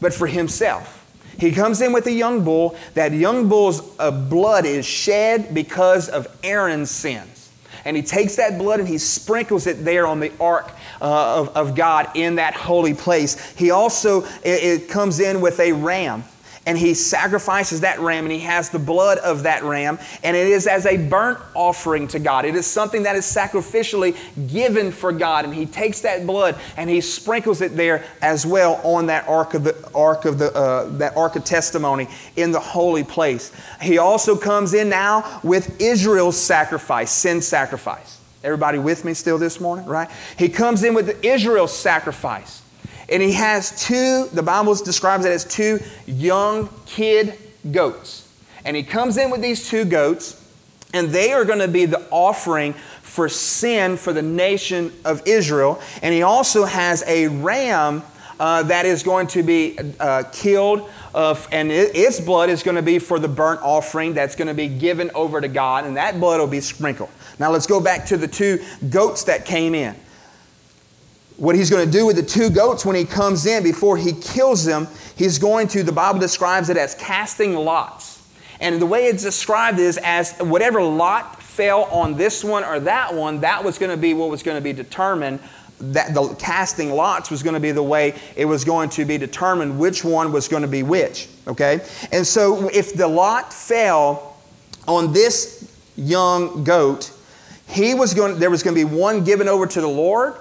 but 0.00 0.12
for 0.12 0.26
himself. 0.26 0.96
He 1.38 1.52
comes 1.52 1.80
in 1.80 1.92
with 1.92 2.06
a 2.06 2.12
young 2.12 2.44
bull. 2.44 2.76
That 2.94 3.12
young 3.12 3.48
bull's 3.48 3.80
uh, 3.98 4.10
blood 4.10 4.66
is 4.66 4.84
shed 4.84 5.54
because 5.54 6.08
of 6.08 6.26
Aaron's 6.42 6.90
sins 6.90 7.38
and 7.84 7.96
he 7.96 8.02
takes 8.02 8.36
that 8.36 8.58
blood 8.58 8.80
and 8.80 8.88
he 8.88 8.98
sprinkles 8.98 9.66
it 9.66 9.84
there 9.84 10.06
on 10.06 10.20
the 10.20 10.30
ark 10.38 10.70
uh, 11.00 11.40
of, 11.40 11.56
of 11.56 11.74
God 11.74 12.10
in 12.14 12.36
that 12.36 12.54
holy 12.54 12.92
place. 12.92 13.52
He 13.52 13.70
also 13.70 14.24
it, 14.42 14.82
it 14.82 14.88
comes 14.90 15.20
in 15.20 15.40
with 15.40 15.58
a 15.58 15.72
ram 15.72 16.24
and 16.68 16.76
he 16.76 16.92
sacrifices 16.92 17.80
that 17.80 17.98
ram 17.98 18.26
and 18.26 18.32
he 18.32 18.40
has 18.40 18.68
the 18.68 18.78
blood 18.78 19.16
of 19.18 19.44
that 19.44 19.62
ram 19.62 19.98
and 20.22 20.36
it 20.36 20.46
is 20.46 20.66
as 20.66 20.84
a 20.84 20.98
burnt 20.98 21.38
offering 21.54 22.06
to 22.08 22.18
God. 22.18 22.44
It 22.44 22.54
is 22.54 22.66
something 22.66 23.04
that 23.04 23.16
is 23.16 23.24
sacrificially 23.24 24.14
given 24.52 24.92
for 24.92 25.10
God 25.10 25.46
and 25.46 25.54
he 25.54 25.64
takes 25.64 26.02
that 26.02 26.26
blood 26.26 26.56
and 26.76 26.90
he 26.90 27.00
sprinkles 27.00 27.62
it 27.62 27.74
there 27.74 28.04
as 28.20 28.44
well 28.44 28.82
on 28.84 29.06
that 29.06 29.26
ark 29.26 29.54
of 29.54 29.64
the 29.64 29.90
ark 29.94 30.26
of 30.26 30.38
the 30.38 30.54
uh, 30.54 30.90
that 30.98 31.16
ark 31.16 31.36
of 31.36 31.44
testimony 31.44 32.06
in 32.36 32.52
the 32.52 32.60
holy 32.60 33.02
place. 33.02 33.50
He 33.80 33.96
also 33.96 34.36
comes 34.36 34.74
in 34.74 34.90
now 34.90 35.40
with 35.42 35.80
Israel's 35.80 36.36
sacrifice, 36.36 37.10
sin 37.10 37.40
sacrifice. 37.40 38.20
Everybody 38.44 38.78
with 38.78 39.06
me 39.06 39.14
still 39.14 39.38
this 39.38 39.58
morning, 39.58 39.86
right? 39.86 40.10
He 40.36 40.50
comes 40.50 40.84
in 40.84 40.92
with 40.92 41.24
Israel's 41.24 41.74
sacrifice. 41.74 42.60
And 43.10 43.22
he 43.22 43.32
has 43.32 43.86
two, 43.86 44.28
the 44.32 44.42
Bible 44.42 44.74
describes 44.74 45.24
it 45.24 45.32
as 45.32 45.44
two 45.44 45.80
young 46.06 46.68
kid 46.86 47.34
goats. 47.70 48.28
And 48.64 48.76
he 48.76 48.82
comes 48.82 49.16
in 49.16 49.30
with 49.30 49.40
these 49.40 49.68
two 49.68 49.84
goats, 49.84 50.44
and 50.92 51.08
they 51.08 51.32
are 51.32 51.44
going 51.44 51.60
to 51.60 51.68
be 51.68 51.86
the 51.86 52.06
offering 52.10 52.74
for 53.02 53.28
sin 53.28 53.96
for 53.96 54.12
the 54.12 54.22
nation 54.22 54.92
of 55.04 55.26
Israel. 55.26 55.80
And 56.02 56.12
he 56.14 56.22
also 56.22 56.64
has 56.64 57.02
a 57.06 57.28
ram 57.28 58.02
uh, 58.38 58.62
that 58.64 58.86
is 58.86 59.02
going 59.02 59.26
to 59.28 59.42
be 59.42 59.76
uh, 59.98 60.22
killed, 60.32 60.88
and 61.14 61.72
it, 61.72 61.96
its 61.96 62.20
blood 62.20 62.50
is 62.50 62.62
going 62.62 62.76
to 62.76 62.82
be 62.82 62.98
for 62.98 63.18
the 63.18 63.26
burnt 63.28 63.60
offering 63.62 64.14
that's 64.14 64.36
going 64.36 64.48
to 64.48 64.54
be 64.54 64.68
given 64.68 65.10
over 65.14 65.40
to 65.40 65.48
God, 65.48 65.84
and 65.84 65.96
that 65.96 66.20
blood 66.20 66.38
will 66.38 66.46
be 66.46 66.60
sprinkled. 66.60 67.10
Now 67.38 67.50
let's 67.50 67.66
go 67.66 67.80
back 67.80 68.06
to 68.06 68.16
the 68.16 68.28
two 68.28 68.62
goats 68.90 69.24
that 69.24 69.44
came 69.44 69.74
in 69.74 69.96
what 71.38 71.54
he's 71.54 71.70
going 71.70 71.86
to 71.86 71.90
do 71.90 72.04
with 72.04 72.16
the 72.16 72.22
two 72.22 72.50
goats 72.50 72.84
when 72.84 72.96
he 72.96 73.04
comes 73.04 73.46
in 73.46 73.62
before 73.62 73.96
he 73.96 74.12
kills 74.12 74.64
them, 74.64 74.88
he's 75.16 75.38
going 75.38 75.68
to, 75.68 75.84
the 75.84 75.92
Bible 75.92 76.18
describes 76.18 76.68
it 76.68 76.76
as 76.76 76.94
casting 76.96 77.54
lots. 77.54 78.28
And 78.60 78.82
the 78.82 78.86
way 78.86 79.06
it's 79.06 79.22
described 79.22 79.78
is 79.78 79.98
as 80.02 80.36
whatever 80.38 80.82
lot 80.82 81.40
fell 81.40 81.84
on 81.84 82.16
this 82.16 82.42
one 82.42 82.64
or 82.64 82.80
that 82.80 83.14
one, 83.14 83.40
that 83.40 83.62
was 83.62 83.78
going 83.78 83.92
to 83.92 83.96
be 83.96 84.14
what 84.14 84.30
was 84.30 84.42
going 84.42 84.56
to 84.56 84.60
be 84.60 84.72
determined. 84.72 85.38
That 85.80 86.12
the 86.12 86.34
casting 86.34 86.90
lots 86.90 87.30
was 87.30 87.44
going 87.44 87.54
to 87.54 87.60
be 87.60 87.70
the 87.70 87.84
way 87.84 88.16
it 88.34 88.46
was 88.46 88.64
going 88.64 88.90
to 88.90 89.04
be 89.04 89.16
determined 89.16 89.78
which 89.78 90.02
one 90.02 90.32
was 90.32 90.48
going 90.48 90.62
to 90.62 90.68
be 90.68 90.82
which. 90.82 91.28
Okay? 91.46 91.80
And 92.10 92.26
so 92.26 92.68
if 92.70 92.94
the 92.94 93.06
lot 93.06 93.54
fell 93.54 94.36
on 94.88 95.12
this 95.12 95.72
young 95.96 96.64
goat, 96.64 97.12
he 97.68 97.94
was 97.94 98.12
going, 98.12 98.40
there 98.40 98.50
was 98.50 98.64
going 98.64 98.76
to 98.76 98.84
be 98.84 98.92
one 98.92 99.22
given 99.22 99.46
over 99.46 99.68
to 99.68 99.80
the 99.80 99.86
Lord 99.86 100.34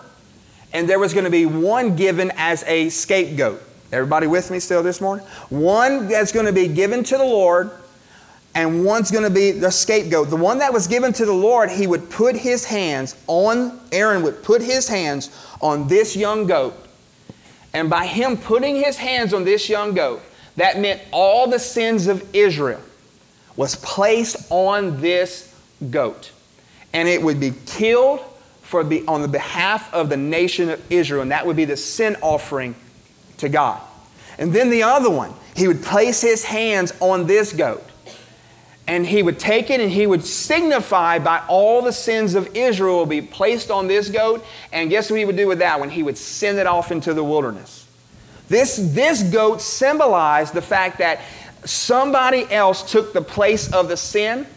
and 0.74 0.88
there 0.88 1.00
was 1.00 1.14
going 1.14 1.26
to 1.26 1.32
be 1.32 1.46
one 1.46 1.96
given 1.96 2.32
as 2.36 2.64
a 2.68 2.90
scapegoat. 2.90 3.62
Everybody 3.92 4.28
with 4.28 4.52
me 4.52 4.60
still 4.60 4.84
this 4.84 5.00
morning? 5.00 5.26
One 5.50 6.08
that's 6.08 6.32
going 6.32 6.46
to 6.46 6.54
be 6.54 6.68
given 6.68 7.04
to 7.06 7.18
the 7.18 7.24
Lord, 7.24 7.72
and 8.54 8.84
one's 8.84 9.12
going 9.12 9.24
to 9.24 9.30
be 9.30 9.52
the 9.52 9.72
scapegoat. 9.72 10.30
The 10.30 10.36
one 10.36 10.58
that 10.60 10.74
was 10.74 10.88
given 10.88 11.14
to 11.14 11.26
the 11.26 11.34
Lord, 11.34 11.70
he 11.70 11.88
would 11.88 12.10
put 12.10 12.36
his 12.36 12.66
hands 12.66 13.16
on, 13.28 13.80
Aaron 13.92 14.24
would 14.24 14.44
put 14.44 14.62
his 14.62 14.88
hands 14.88 15.30
on 15.62 15.88
this 15.88 16.16
young 16.16 16.48
goat. 16.48 16.74
And 17.74 17.90
by 17.90 18.06
him 18.06 18.38
putting 18.38 18.76
his 18.76 18.98
hands 18.98 19.34
on 19.34 19.46
this 19.46 19.70
young 19.70 19.94
goat, 19.94 20.22
that 20.58 20.80
meant 20.80 21.02
all 21.12 21.50
the 21.50 21.60
sins 21.60 22.08
of 22.08 22.28
Israel 22.36 22.82
was 23.56 23.76
placed 23.76 24.48
on 24.50 25.00
this 25.02 25.56
goat. 25.90 26.32
And 26.94 27.08
it 27.08 27.22
would 27.22 27.40
be 27.40 27.54
killed 27.66 28.24
for 28.68 28.84
be, 28.84 29.06
on 29.08 29.22
the 29.22 29.30
behalf 29.30 29.94
of 29.94 30.10
the 30.10 30.18
nation 30.18 30.70
of 30.70 30.92
Israel, 30.92 31.22
and 31.22 31.32
that 31.32 31.48
would 31.48 31.56
be 31.56 31.64
the 31.64 31.78
sin 31.78 32.18
offering 32.22 32.76
to 33.38 33.48
God. 33.48 33.82
And 34.38 34.52
then 34.52 34.70
the 34.70 34.84
other 34.84 35.10
one, 35.10 35.34
he 35.56 35.70
would 35.70 35.82
place 35.82 36.20
his 36.22 36.44
hands 36.44 36.92
on 37.00 37.28
this 37.28 37.54
goat, 37.54 37.82
and 38.86 39.08
he 39.08 39.24
would 39.24 39.40
take 39.40 39.70
it 39.70 39.80
and 39.80 39.90
he 39.90 40.06
would 40.06 40.24
signify 40.24 41.18
by 41.20 41.42
all 41.48 41.82
the 41.82 41.94
sins 41.94 42.36
of 42.36 42.56
Israel 42.56 42.98
will 42.98 43.06
be 43.06 43.22
placed 43.22 43.72
on 43.72 43.88
this 43.88 44.10
goat. 44.10 44.46
And 44.72 44.90
guess 44.90 45.10
what 45.10 45.18
he 45.18 45.26
would 45.26 45.36
do 45.36 45.48
with 45.48 45.60
that 45.60 45.80
one? 45.80 45.90
He 45.90 46.04
would 46.04 46.18
send 46.18 46.58
it 46.58 46.68
off 46.68 46.92
into 46.92 47.14
the 47.14 47.24
wilderness. 47.24 47.86
This, 48.48 48.78
this 48.78 49.24
goat 49.24 49.62
symbolized 49.62 50.54
the 50.54 50.62
fact 50.62 51.00
that 51.00 51.20
somebody 51.66 52.50
else 52.50 52.90
took 52.90 53.12
the 53.12 53.22
place 53.22 53.72
of 53.74 53.90
the 53.90 53.98
sin 53.98 54.48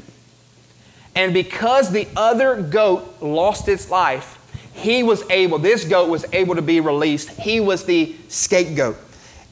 and 1.15 1.35
because 1.35 1.91
the 1.91 2.09
other 2.17 2.61
goat 2.61 3.21
lost 3.21 3.69
its 3.69 3.91
life, 3.91 4.39
he 4.73 5.03
was 5.03 5.29
able, 5.31 5.59
this 5.59 5.85
goat 5.85 6.09
was 6.09 6.25
able 6.33 6.55
to 6.55 6.63
be 6.63 6.81
released. 6.81 7.31
He 7.31 7.61
was 7.61 7.85
the 7.85 8.17
scapegoat. 8.29 8.97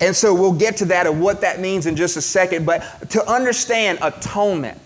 And 0.00 0.14
so 0.14 0.32
we'll 0.32 0.52
get 0.52 0.76
to 0.78 0.84
that 0.86 1.06
and 1.06 1.20
what 1.20 1.40
that 1.40 1.60
means 1.60 1.86
in 1.86 1.96
just 1.96 2.16
a 2.16 2.22
second. 2.22 2.64
But 2.64 3.10
to 3.10 3.28
understand 3.28 3.98
atonement, 4.00 4.78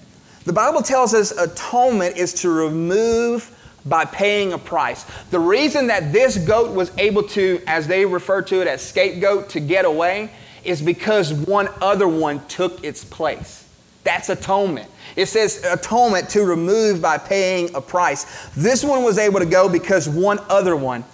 the 0.45 0.53
Bible 0.53 0.83
tells 0.83 1.15
us 1.15 1.31
atonement 1.33 2.17
is 2.17 2.33
to 2.43 2.51
remove 2.51 3.57
by 3.85 4.05
paying 4.05 4.53
a 4.53 4.59
price. 4.59 5.05
The 5.31 5.39
reason 5.39 5.89
that 5.89 6.13
this 6.13 6.39
goat 6.39 6.75
was 6.75 6.91
able 6.99 7.25
to, 7.25 7.61
as 7.67 7.87
they 7.87 8.07
refer 8.07 8.43
to 8.43 8.61
it 8.61 8.67
as 8.67 8.81
scapegoat, 8.81 9.51
to 9.51 9.61
get 9.61 9.85
away 9.85 10.31
is 10.65 10.81
because 10.81 11.33
one 11.33 11.69
other 11.81 12.09
one 12.09 12.45
took 12.47 12.83
its 12.85 13.05
place. 13.05 13.62
That's 14.05 14.29
atonement. 14.29 14.91
It 15.15 15.27
says 15.27 15.65
atonement 15.65 16.29
to 16.31 16.45
remove 16.45 17.01
by 17.01 17.19
paying 17.19 17.75
a 17.75 17.81
price. 17.81 18.49
This 18.57 18.85
one 18.85 19.05
was 19.05 19.19
able 19.19 19.41
to 19.41 19.47
go 19.47 19.69
because 19.69 20.09
one 20.09 20.41
other 20.49 20.75
one 20.75 21.05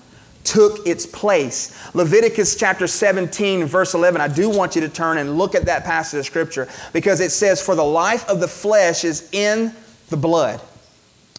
took 0.44 0.87
its 0.87 1.05
place. 1.05 1.77
Leviticus 1.94 2.57
chapter 2.57 2.87
17, 2.87 3.66
verse 3.66 3.92
11. 3.92 4.20
I 4.20 4.29
do 4.29 4.48
want 4.48 4.74
you 4.74 4.81
to 4.81 4.88
turn 4.88 5.18
and 5.18 5.37
look 5.37 5.55
at 5.55 5.66
that 5.66 5.85
passage 5.85 6.20
of 6.20 6.27
scripture 6.27 6.68
because 6.92 7.20
it 7.20 7.31
says, 7.31 7.61
For 7.61 7.74
the 7.74 7.85
life 7.85 8.27
of 8.29 8.40
the 8.40 8.48
flesh 8.48 9.05
is 9.05 9.29
in 9.33 9.74
the 10.09 10.16
blood, 10.16 10.61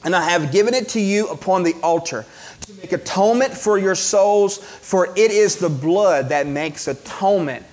and 0.03 0.15
I 0.15 0.29
have 0.29 0.51
given 0.51 0.75
it 0.75 0.89
to 0.89 1.01
you 1.01 1.27
upon 1.29 1.63
the 1.63 1.73
altar 1.81 2.25
to 2.61 2.73
make 2.75 2.91
atonement 2.91 3.53
for 3.53 3.79
your 3.79 3.95
souls, 3.95 4.59
for 4.59 5.07
it 5.15 5.31
is 5.31 5.55
the 5.55 5.69
blood 5.69 6.29
that 6.29 6.45
makes 6.45 6.87
atonement 6.87 7.65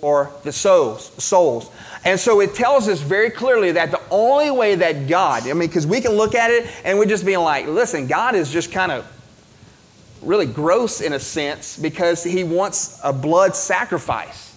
for 0.00 0.32
the 0.44 0.52
souls. 0.52 1.12
souls. 1.22 1.70
And 2.04 2.18
so 2.18 2.40
it 2.40 2.54
tells 2.54 2.88
us 2.88 3.00
very 3.00 3.30
clearly 3.30 3.72
that 3.72 3.90
the 3.90 4.00
only 4.10 4.50
way 4.50 4.74
that 4.76 5.06
God, 5.06 5.42
I 5.46 5.52
mean, 5.52 5.68
because 5.68 5.86
we 5.86 6.00
can 6.00 6.12
look 6.12 6.34
at 6.34 6.50
it 6.50 6.66
and 6.84 6.98
we're 6.98 7.06
just 7.06 7.26
being 7.26 7.40
like, 7.40 7.66
listen, 7.66 8.06
God 8.06 8.34
is 8.34 8.50
just 8.50 8.72
kind 8.72 8.90
of 8.90 9.06
really 10.22 10.46
gross 10.46 11.00
in 11.00 11.12
a 11.12 11.20
sense 11.20 11.78
because 11.78 12.24
he 12.24 12.44
wants 12.44 12.98
a 13.04 13.12
blood 13.12 13.54
sacrifice. 13.54 14.56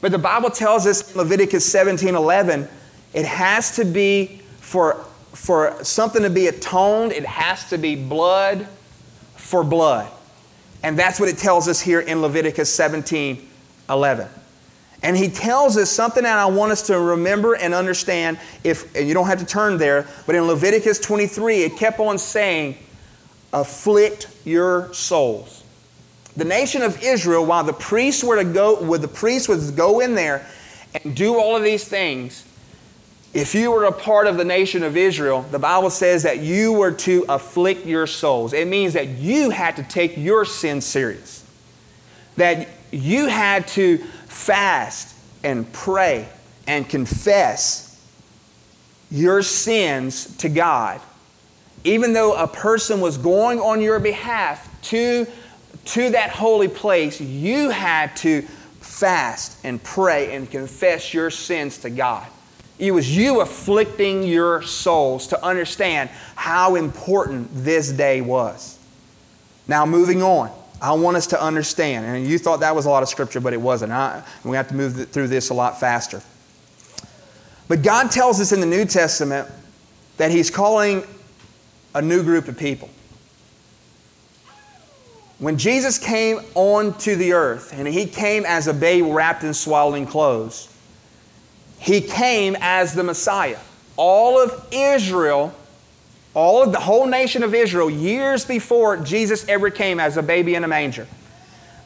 But 0.00 0.12
the 0.12 0.18
Bible 0.18 0.50
tells 0.50 0.86
us 0.86 1.12
in 1.12 1.18
Leviticus 1.18 1.70
17 1.70 2.14
11, 2.14 2.68
it 3.12 3.26
has 3.26 3.76
to 3.76 3.84
be 3.84 4.40
for, 4.58 4.94
for 5.32 5.76
something 5.84 6.22
to 6.22 6.30
be 6.30 6.48
atoned, 6.48 7.12
it 7.12 7.24
has 7.24 7.68
to 7.70 7.78
be 7.78 7.94
blood 7.94 8.66
for 9.36 9.62
blood. 9.62 10.10
And 10.82 10.98
that's 10.98 11.20
what 11.20 11.28
it 11.28 11.36
tells 11.36 11.68
us 11.68 11.80
here 11.80 12.00
in 12.00 12.22
Leviticus 12.22 12.72
17 12.74 13.48
11. 13.88 14.28
And 15.02 15.16
he 15.16 15.28
tells 15.28 15.76
us 15.76 15.90
something 15.90 16.24
that 16.24 16.38
I 16.38 16.46
want 16.46 16.72
us 16.72 16.82
to 16.88 16.98
remember 16.98 17.54
and 17.54 17.72
understand. 17.72 18.38
If 18.64 18.94
and 18.94 19.08
you 19.08 19.14
don't 19.14 19.26
have 19.26 19.38
to 19.38 19.46
turn 19.46 19.78
there, 19.78 20.06
but 20.26 20.34
in 20.34 20.46
Leviticus 20.46 20.98
23, 20.98 21.62
it 21.62 21.76
kept 21.76 22.00
on 22.00 22.18
saying, 22.18 22.76
"Afflict 23.52 24.28
your 24.44 24.92
souls." 24.92 25.62
The 26.36 26.44
nation 26.44 26.82
of 26.82 27.02
Israel, 27.02 27.44
while 27.46 27.64
the 27.64 27.72
priests 27.72 28.22
were 28.22 28.36
to 28.36 28.44
go, 28.44 28.80
would 28.82 29.02
the 29.02 29.08
priests 29.08 29.48
would 29.48 29.74
go 29.74 30.00
in 30.00 30.14
there 30.14 30.46
and 31.02 31.16
do 31.16 31.38
all 31.38 31.56
of 31.56 31.62
these 31.62 31.84
things, 31.84 32.44
if 33.32 33.54
you 33.54 33.70
were 33.70 33.84
a 33.84 33.92
part 33.92 34.26
of 34.26 34.36
the 34.36 34.44
nation 34.44 34.82
of 34.82 34.96
Israel, 34.96 35.46
the 35.50 35.58
Bible 35.58 35.90
says 35.90 36.24
that 36.24 36.40
you 36.40 36.72
were 36.72 36.92
to 36.92 37.24
afflict 37.28 37.86
your 37.86 38.06
souls. 38.06 38.52
It 38.52 38.66
means 38.66 38.92
that 38.94 39.08
you 39.08 39.50
had 39.50 39.76
to 39.76 39.82
take 39.82 40.16
your 40.16 40.44
sin 40.44 40.80
serious. 40.80 41.42
That 42.36 42.68
you 42.90 43.26
had 43.26 43.68
to 43.68 44.04
fast 44.40 45.14
and 45.44 45.70
pray 45.72 46.28
and 46.66 46.88
confess 46.88 47.86
your 49.10 49.42
sins 49.42 50.36
to 50.38 50.48
God. 50.48 51.00
Even 51.84 52.12
though 52.12 52.34
a 52.34 52.46
person 52.46 53.00
was 53.00 53.18
going 53.18 53.60
on 53.60 53.80
your 53.80 53.98
behalf 54.00 54.68
to, 54.82 55.26
to 55.86 56.10
that 56.10 56.30
holy 56.30 56.68
place, 56.68 57.20
you 57.20 57.70
had 57.70 58.14
to 58.16 58.42
fast 58.80 59.58
and 59.64 59.82
pray 59.82 60.34
and 60.34 60.50
confess 60.50 61.14
your 61.14 61.30
sins 61.30 61.78
to 61.78 61.90
God. 61.90 62.26
It 62.78 62.92
was 62.92 63.14
you 63.14 63.40
afflicting 63.40 64.22
your 64.22 64.62
souls 64.62 65.26
to 65.28 65.44
understand 65.44 66.08
how 66.34 66.76
important 66.76 67.48
this 67.52 67.92
day 67.92 68.20
was. 68.20 68.78
Now, 69.68 69.84
moving 69.86 70.22
on, 70.22 70.50
I 70.80 70.92
want 70.92 71.16
us 71.16 71.26
to 71.28 71.42
understand, 71.42 72.06
and 72.06 72.26
you 72.26 72.38
thought 72.38 72.60
that 72.60 72.74
was 72.74 72.86
a 72.86 72.90
lot 72.90 73.02
of 73.02 73.08
scripture, 73.08 73.40
but 73.40 73.52
it 73.52 73.60
wasn't. 73.60 73.92
I, 73.92 74.22
we 74.44 74.56
have 74.56 74.68
to 74.68 74.74
move 74.74 75.10
through 75.10 75.28
this 75.28 75.50
a 75.50 75.54
lot 75.54 75.78
faster. 75.78 76.22
But 77.68 77.82
God 77.82 78.10
tells 78.10 78.40
us 78.40 78.52
in 78.52 78.60
the 78.60 78.66
New 78.66 78.84
Testament 78.84 79.48
that 80.16 80.30
He's 80.30 80.50
calling 80.50 81.04
a 81.94 82.00
new 82.00 82.22
group 82.22 82.48
of 82.48 82.56
people. 82.56 82.88
When 85.38 85.58
Jesus 85.58 85.98
came 85.98 86.40
onto 86.54 87.14
the 87.14 87.32
earth, 87.32 87.72
and 87.72 87.86
He 87.86 88.06
came 88.06 88.44
as 88.46 88.66
a 88.66 88.74
babe 88.74 89.04
wrapped 89.06 89.44
in 89.44 89.54
swaddling 89.54 90.06
clothes, 90.06 90.70
he 91.80 92.02
came 92.02 92.56
as 92.60 92.94
the 92.94 93.02
Messiah. 93.02 93.58
All 93.96 94.40
of 94.40 94.68
Israel, 94.70 95.54
all 96.34 96.62
of 96.62 96.72
the 96.72 96.80
whole 96.80 97.06
nation 97.06 97.42
of 97.42 97.54
Israel, 97.54 97.90
years 97.90 98.44
before 98.44 98.96
Jesus 98.96 99.46
ever 99.48 99.70
came 99.70 99.98
as 99.98 100.16
a 100.16 100.22
baby 100.22 100.54
in 100.54 100.64
a 100.64 100.68
manger, 100.68 101.06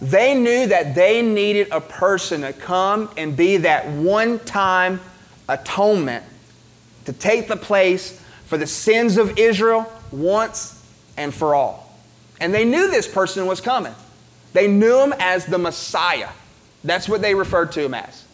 they 0.00 0.34
knew 0.34 0.66
that 0.66 0.94
they 0.94 1.22
needed 1.22 1.68
a 1.70 1.80
person 1.80 2.42
to 2.42 2.52
come 2.52 3.10
and 3.16 3.36
be 3.36 3.58
that 3.58 3.88
one 3.88 4.38
time 4.40 5.00
atonement 5.48 6.24
to 7.06 7.12
take 7.12 7.48
the 7.48 7.56
place 7.56 8.20
for 8.44 8.58
the 8.58 8.66
sins 8.66 9.16
of 9.16 9.38
Israel 9.38 9.90
once 10.10 10.84
and 11.16 11.32
for 11.32 11.54
all. 11.54 11.92
And 12.40 12.52
they 12.52 12.64
knew 12.64 12.90
this 12.90 13.08
person 13.08 13.46
was 13.46 13.60
coming. 13.60 13.94
They 14.52 14.68
knew 14.68 15.00
him 15.00 15.14
as 15.18 15.46
the 15.46 15.58
Messiah. 15.58 16.30
That's 16.82 17.08
what 17.08 17.22
they 17.22 17.34
referred 17.34 17.72
to 17.72 17.82
him 17.82 17.94
as. 17.94 18.24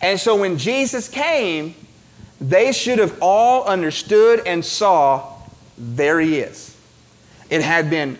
And 0.00 0.18
so 0.18 0.36
when 0.36 0.58
Jesus 0.58 1.08
came, 1.08 1.74
they 2.40 2.72
should 2.72 2.98
have 2.98 3.16
all 3.22 3.64
understood 3.64 4.42
and 4.46 4.64
saw, 4.64 5.31
there 5.76 6.20
he 6.20 6.38
is. 6.38 6.76
It 7.50 7.62
had 7.62 7.90
been 7.90 8.18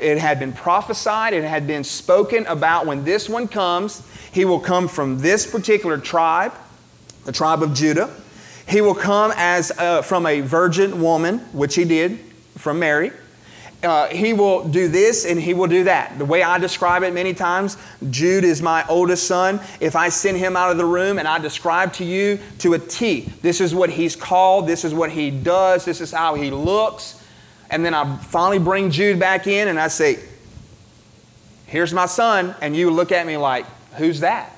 it 0.00 0.16
had 0.16 0.38
been 0.38 0.52
prophesied, 0.52 1.34
it 1.34 1.44
had 1.44 1.66
been 1.66 1.84
spoken 1.84 2.46
about 2.46 2.86
when 2.86 3.04
this 3.04 3.28
one 3.28 3.46
comes, 3.48 4.02
he 4.32 4.46
will 4.46 4.60
come 4.60 4.88
from 4.88 5.18
this 5.18 5.50
particular 5.50 5.98
tribe, 5.98 6.54
the 7.26 7.32
tribe 7.32 7.62
of 7.62 7.74
Judah. 7.74 8.08
He 8.66 8.80
will 8.80 8.94
come 8.94 9.30
as 9.36 9.70
uh, 9.72 10.00
from 10.00 10.24
a 10.24 10.40
virgin 10.40 11.02
woman, 11.02 11.40
which 11.52 11.74
he 11.74 11.84
did 11.84 12.18
from 12.56 12.78
Mary 12.78 13.12
uh, 13.82 14.08
he 14.08 14.32
will 14.34 14.68
do 14.68 14.88
this 14.88 15.24
and 15.24 15.40
he 15.40 15.54
will 15.54 15.66
do 15.66 15.84
that. 15.84 16.18
The 16.18 16.24
way 16.24 16.42
I 16.42 16.58
describe 16.58 17.02
it 17.02 17.14
many 17.14 17.32
times, 17.32 17.78
Jude 18.10 18.44
is 18.44 18.60
my 18.60 18.84
oldest 18.88 19.26
son. 19.26 19.60
If 19.80 19.96
I 19.96 20.10
send 20.10 20.36
him 20.36 20.56
out 20.56 20.70
of 20.70 20.76
the 20.76 20.84
room 20.84 21.18
and 21.18 21.26
I 21.26 21.38
describe 21.38 21.94
to 21.94 22.04
you 22.04 22.38
to 22.58 22.74
a 22.74 22.78
T, 22.78 23.32
this 23.40 23.60
is 23.60 23.74
what 23.74 23.88
he's 23.90 24.16
called, 24.16 24.66
this 24.66 24.84
is 24.84 24.92
what 24.92 25.10
he 25.10 25.30
does, 25.30 25.84
this 25.84 26.00
is 26.00 26.12
how 26.12 26.34
he 26.34 26.50
looks, 26.50 27.24
and 27.70 27.84
then 27.84 27.94
I 27.94 28.16
finally 28.16 28.58
bring 28.58 28.90
Jude 28.90 29.18
back 29.18 29.46
in 29.46 29.68
and 29.68 29.78
I 29.78 29.88
say, 29.88 30.18
Here's 31.66 31.94
my 31.94 32.06
son, 32.06 32.56
and 32.60 32.74
you 32.74 32.90
look 32.90 33.12
at 33.12 33.26
me 33.26 33.36
like, 33.36 33.64
Who's 33.94 34.20
that? 34.20 34.52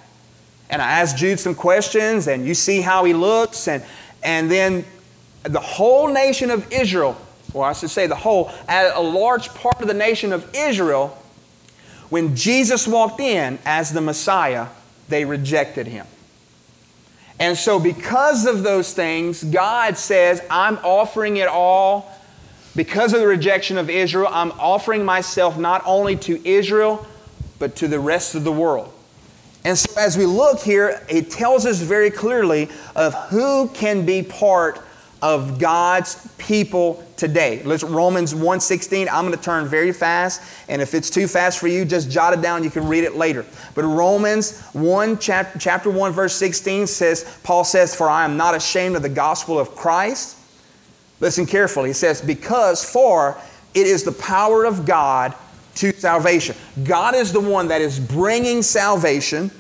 And 0.71 0.81
I 0.81 1.01
ask 1.01 1.15
Jude 1.15 1.39
some 1.39 1.55
questions, 1.55 2.27
and 2.27 2.47
you 2.47 2.55
see 2.55 2.81
how 2.81 3.05
he 3.05 3.13
looks, 3.13 3.69
and, 3.69 3.85
and 4.23 4.51
then 4.51 4.85
the 5.43 5.61
whole 5.61 6.09
nation 6.09 6.51
of 6.51 6.73
Israel 6.73 7.17
or 7.55 7.65
I 7.65 7.73
should 7.73 7.91
say 7.91 8.07
the 8.07 8.15
whole, 8.15 8.51
a 8.69 9.01
large 9.03 9.49
part 9.51 9.81
of 9.81 9.89
the 9.89 9.95
nation 9.95 10.33
of 10.33 10.49
Israel, 10.55 11.17
when 12.09 12.37
Jesus 12.37 12.87
walked 12.87 13.21
in 13.21 13.59
as 13.65 13.93
the 13.93 14.01
Messiah, 14.01 14.69
they 15.09 15.25
rejected 15.25 15.87
him. 15.87 16.07
And 17.39 17.57
so, 17.57 17.81
because 17.81 18.47
of 18.47 18.63
those 18.63 18.93
things, 18.93 19.43
God 19.43 19.97
says, 19.97 20.43
I'm 20.51 20.79
offering 20.85 21.39
it 21.39 21.49
all. 21.49 22.13
Because 22.77 23.13
of 23.13 23.21
the 23.21 23.27
rejection 23.27 23.79
of 23.79 23.91
Israel, 23.91 24.29
I'm 24.31 24.53
offering 24.53 25.05
myself 25.05 25.59
not 25.59 25.83
only 25.85 26.17
to 26.17 26.47
Israel, 26.47 27.07
but 27.59 27.77
to 27.77 27.89
the 27.89 28.01
rest 28.01 28.35
of 28.35 28.45
the 28.45 28.53
world. 28.53 28.93
And 29.65 29.77
so, 29.77 30.01
as 30.01 30.17
we 30.17 30.27
look 30.27 30.61
here, 30.61 31.05
it 31.09 31.31
tells 31.31 31.67
us 31.67 31.81
very 31.81 32.11
clearly 32.11 32.69
of 32.95 33.15
who 33.29 33.69
can 33.69 34.07
be 34.07 34.23
part 34.23 34.81
of 35.23 35.61
God's 35.61 36.29
people 36.37 37.03
today. 37.17 37.63
Let's 37.65 37.85
Romans 37.85 38.35
1:16. 38.35 39.09
I'm 39.09 39.25
going 39.25 39.39
to 39.39 39.43
turn 39.43 39.69
very 39.69 39.93
fast, 39.93 40.43
and 40.69 40.83
if 40.83 40.95
it's 40.95 41.09
too 41.09 41.29
fast 41.29 41.61
for 41.61 41.69
you, 41.69 41.85
just 41.85 42.11
jot 42.11 42.35
it 42.35 42.43
down. 42.43 42.65
You 42.65 42.71
can 42.71 42.89
read 42.89 43.05
it 43.05 43.17
later. 43.17 43.47
But 43.77 43.85
Romans 43.85 44.61
1 44.73 45.19
chapter, 45.19 45.59
chapter 45.59 45.91
1 45.91 46.13
verse 46.13 46.35
16 46.35 46.89
says 46.89 47.25
Paul 47.45 47.63
says, 47.63 47.95
"For 47.95 48.11
I 48.11 48.25
am 48.25 48.37
not 48.37 48.57
ashamed 48.57 48.97
of 48.97 49.03
the 49.03 49.09
gospel 49.09 49.59
of 49.59 49.77
Christ." 49.77 50.35
Listen 51.21 51.47
carefully. 51.47 51.91
He 51.91 51.95
says, 51.95 52.21
"Because 52.21 52.85
for 52.85 53.37
it 53.75 53.87
is 53.87 54.03
the 54.03 54.13
power 54.13 54.65
of 54.65 54.85
God 54.85 55.35
to 55.77 55.93
salvation." 55.97 56.57
God 56.83 57.15
is 57.15 57.31
the 57.31 57.41
one 57.41 57.69
that 57.69 57.81
is 57.81 58.01
bringing 58.01 58.61
salvation 58.65 59.53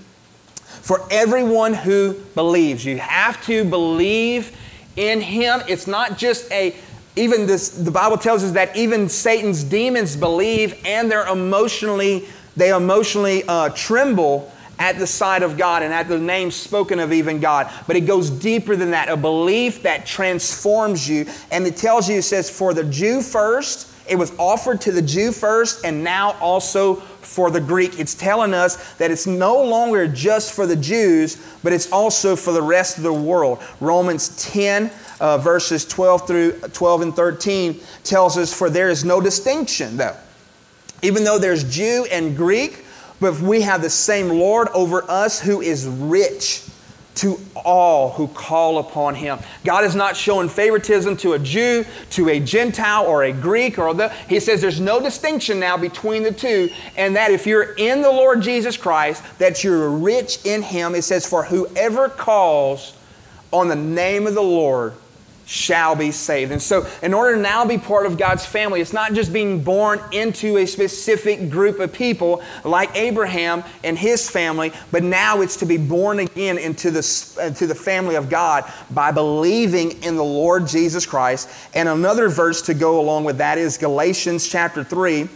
for 0.82 1.02
everyone 1.12 1.74
who 1.74 2.14
believes. 2.34 2.84
You 2.84 2.98
have 2.98 3.44
to 3.46 3.62
believe 3.62 4.50
in 4.96 5.20
him. 5.20 5.62
It's 5.68 5.86
not 5.86 6.18
just 6.18 6.50
a 6.52 6.74
even 7.14 7.46
this 7.46 7.70
the 7.70 7.90
Bible 7.90 8.16
tells 8.16 8.42
us 8.42 8.52
that 8.52 8.74
even 8.76 9.08
Satan's 9.08 9.64
demons 9.64 10.16
believe 10.16 10.80
and 10.84 11.10
they're 11.10 11.26
emotionally 11.26 12.26
they 12.56 12.74
emotionally 12.74 13.44
uh, 13.44 13.70
tremble 13.70 14.52
at 14.78 14.98
the 14.98 15.06
sight 15.06 15.42
of 15.42 15.56
God 15.56 15.82
and 15.82 15.92
at 15.92 16.08
the 16.08 16.18
name 16.18 16.50
spoken 16.50 16.98
of 16.98 17.12
even 17.12 17.40
God. 17.40 17.70
But 17.86 17.96
it 17.96 18.00
goes 18.02 18.30
deeper 18.30 18.74
than 18.74 18.90
that, 18.90 19.08
a 19.08 19.16
belief 19.16 19.82
that 19.82 20.06
transforms 20.06 21.08
you. 21.08 21.26
And 21.50 21.66
it 21.66 21.76
tells 21.76 22.08
you, 22.08 22.16
it 22.18 22.22
says, 22.22 22.50
for 22.50 22.74
the 22.74 22.84
Jew 22.84 23.22
first, 23.22 23.88
it 24.08 24.16
was 24.16 24.32
offered 24.38 24.80
to 24.82 24.92
the 24.92 25.02
Jew 25.02 25.30
first, 25.30 25.84
and 25.84 26.02
now 26.02 26.32
also 26.40 26.96
for 27.22 27.50
the 27.50 27.60
Greek. 27.60 27.98
It's 27.98 28.14
telling 28.14 28.54
us 28.54 28.94
that 28.94 29.10
it's 29.10 29.26
no 29.26 29.62
longer 29.62 30.06
just 30.06 30.52
for 30.52 30.66
the 30.66 30.76
Jews, 30.76 31.42
but 31.62 31.72
it's 31.72 31.90
also 31.90 32.36
for 32.36 32.52
the 32.52 32.62
rest 32.62 32.98
of 32.98 33.04
the 33.04 33.12
world. 33.12 33.62
Romans 33.80 34.36
10, 34.50 34.90
uh, 35.20 35.38
verses 35.38 35.84
12 35.84 36.26
through 36.26 36.52
12 36.52 37.00
and 37.02 37.16
13 37.16 37.80
tells 38.04 38.36
us, 38.36 38.52
For 38.52 38.68
there 38.68 38.88
is 38.88 39.04
no 39.04 39.20
distinction, 39.20 39.96
though. 39.96 40.16
Even 41.02 41.24
though 41.24 41.38
there's 41.38 41.64
Jew 41.64 42.06
and 42.10 42.36
Greek, 42.36 42.84
but 43.20 43.40
we 43.40 43.62
have 43.62 43.82
the 43.82 43.90
same 43.90 44.28
Lord 44.28 44.68
over 44.68 45.08
us 45.08 45.40
who 45.40 45.60
is 45.60 45.86
rich 45.86 46.64
to 47.16 47.38
all 47.54 48.10
who 48.10 48.28
call 48.28 48.78
upon 48.78 49.14
him. 49.14 49.38
God 49.64 49.84
is 49.84 49.94
not 49.94 50.16
showing 50.16 50.48
favoritism 50.48 51.16
to 51.18 51.34
a 51.34 51.38
Jew, 51.38 51.84
to 52.10 52.28
a 52.30 52.40
Gentile, 52.40 53.04
or 53.04 53.24
a 53.24 53.32
Greek, 53.32 53.78
or 53.78 53.92
the, 53.94 54.08
he 54.28 54.40
says 54.40 54.60
there's 54.60 54.80
no 54.80 55.00
distinction 55.00 55.60
now 55.60 55.76
between 55.76 56.22
the 56.22 56.32
two, 56.32 56.70
and 56.96 57.16
that 57.16 57.30
if 57.30 57.46
you're 57.46 57.74
in 57.74 58.02
the 58.02 58.10
Lord 58.10 58.42
Jesus 58.42 58.76
Christ, 58.76 59.22
that 59.38 59.62
you're 59.62 59.90
rich 59.90 60.44
in 60.44 60.62
him. 60.62 60.94
It 60.94 61.02
says, 61.02 61.26
For 61.26 61.44
whoever 61.44 62.08
calls 62.08 62.94
on 63.52 63.68
the 63.68 63.76
name 63.76 64.26
of 64.26 64.34
the 64.34 64.42
Lord 64.42 64.94
shall 65.52 65.94
be 65.94 66.10
saved. 66.10 66.50
And 66.50 66.62
so, 66.62 66.86
in 67.02 67.12
order 67.12 67.36
to 67.36 67.42
now 67.42 67.66
be 67.66 67.76
part 67.76 68.06
of 68.06 68.16
God's 68.16 68.46
family, 68.46 68.80
it's 68.80 68.94
not 68.94 69.12
just 69.12 69.32
being 69.32 69.62
born 69.62 70.00
into 70.10 70.56
a 70.56 70.66
specific 70.66 71.50
group 71.50 71.78
of 71.78 71.92
people 71.92 72.42
like 72.64 72.96
Abraham 72.96 73.62
and 73.84 73.98
his 73.98 74.30
family, 74.30 74.72
but 74.90 75.02
now 75.02 75.42
it's 75.42 75.56
to 75.56 75.66
be 75.66 75.76
born 75.76 76.20
again 76.20 76.56
into 76.56 76.90
the, 76.90 77.00
into 77.44 77.64
uh, 77.66 77.68
the 77.68 77.74
family 77.74 78.14
of 78.14 78.30
God 78.30 78.64
by 78.90 79.12
believing 79.12 80.02
in 80.02 80.16
the 80.16 80.24
Lord 80.24 80.66
Jesus 80.66 81.04
Christ. 81.04 81.50
And 81.74 81.86
another 81.86 82.30
verse 82.30 82.62
to 82.62 82.74
go 82.74 82.98
along 82.98 83.24
with 83.24 83.36
that 83.38 83.58
is 83.58 83.76
Galatians 83.76 84.48
chapter 84.48 84.82
3 84.82 85.28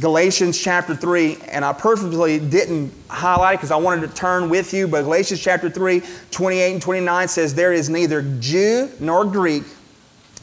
Galatians 0.00 0.60
chapter 0.60 0.96
3, 0.96 1.38
and 1.48 1.64
I 1.64 1.72
purposely 1.72 2.40
didn't 2.40 2.92
highlight 3.08 3.54
it 3.54 3.56
because 3.58 3.70
I 3.70 3.76
wanted 3.76 4.08
to 4.08 4.14
turn 4.14 4.48
with 4.48 4.74
you, 4.74 4.88
but 4.88 5.02
Galatians 5.02 5.40
chapter 5.40 5.70
3, 5.70 6.02
28 6.32 6.72
and 6.72 6.82
29 6.82 7.28
says, 7.28 7.54
There 7.54 7.72
is 7.72 7.88
neither 7.88 8.22
Jew 8.40 8.90
nor 8.98 9.24
Greek, 9.24 9.62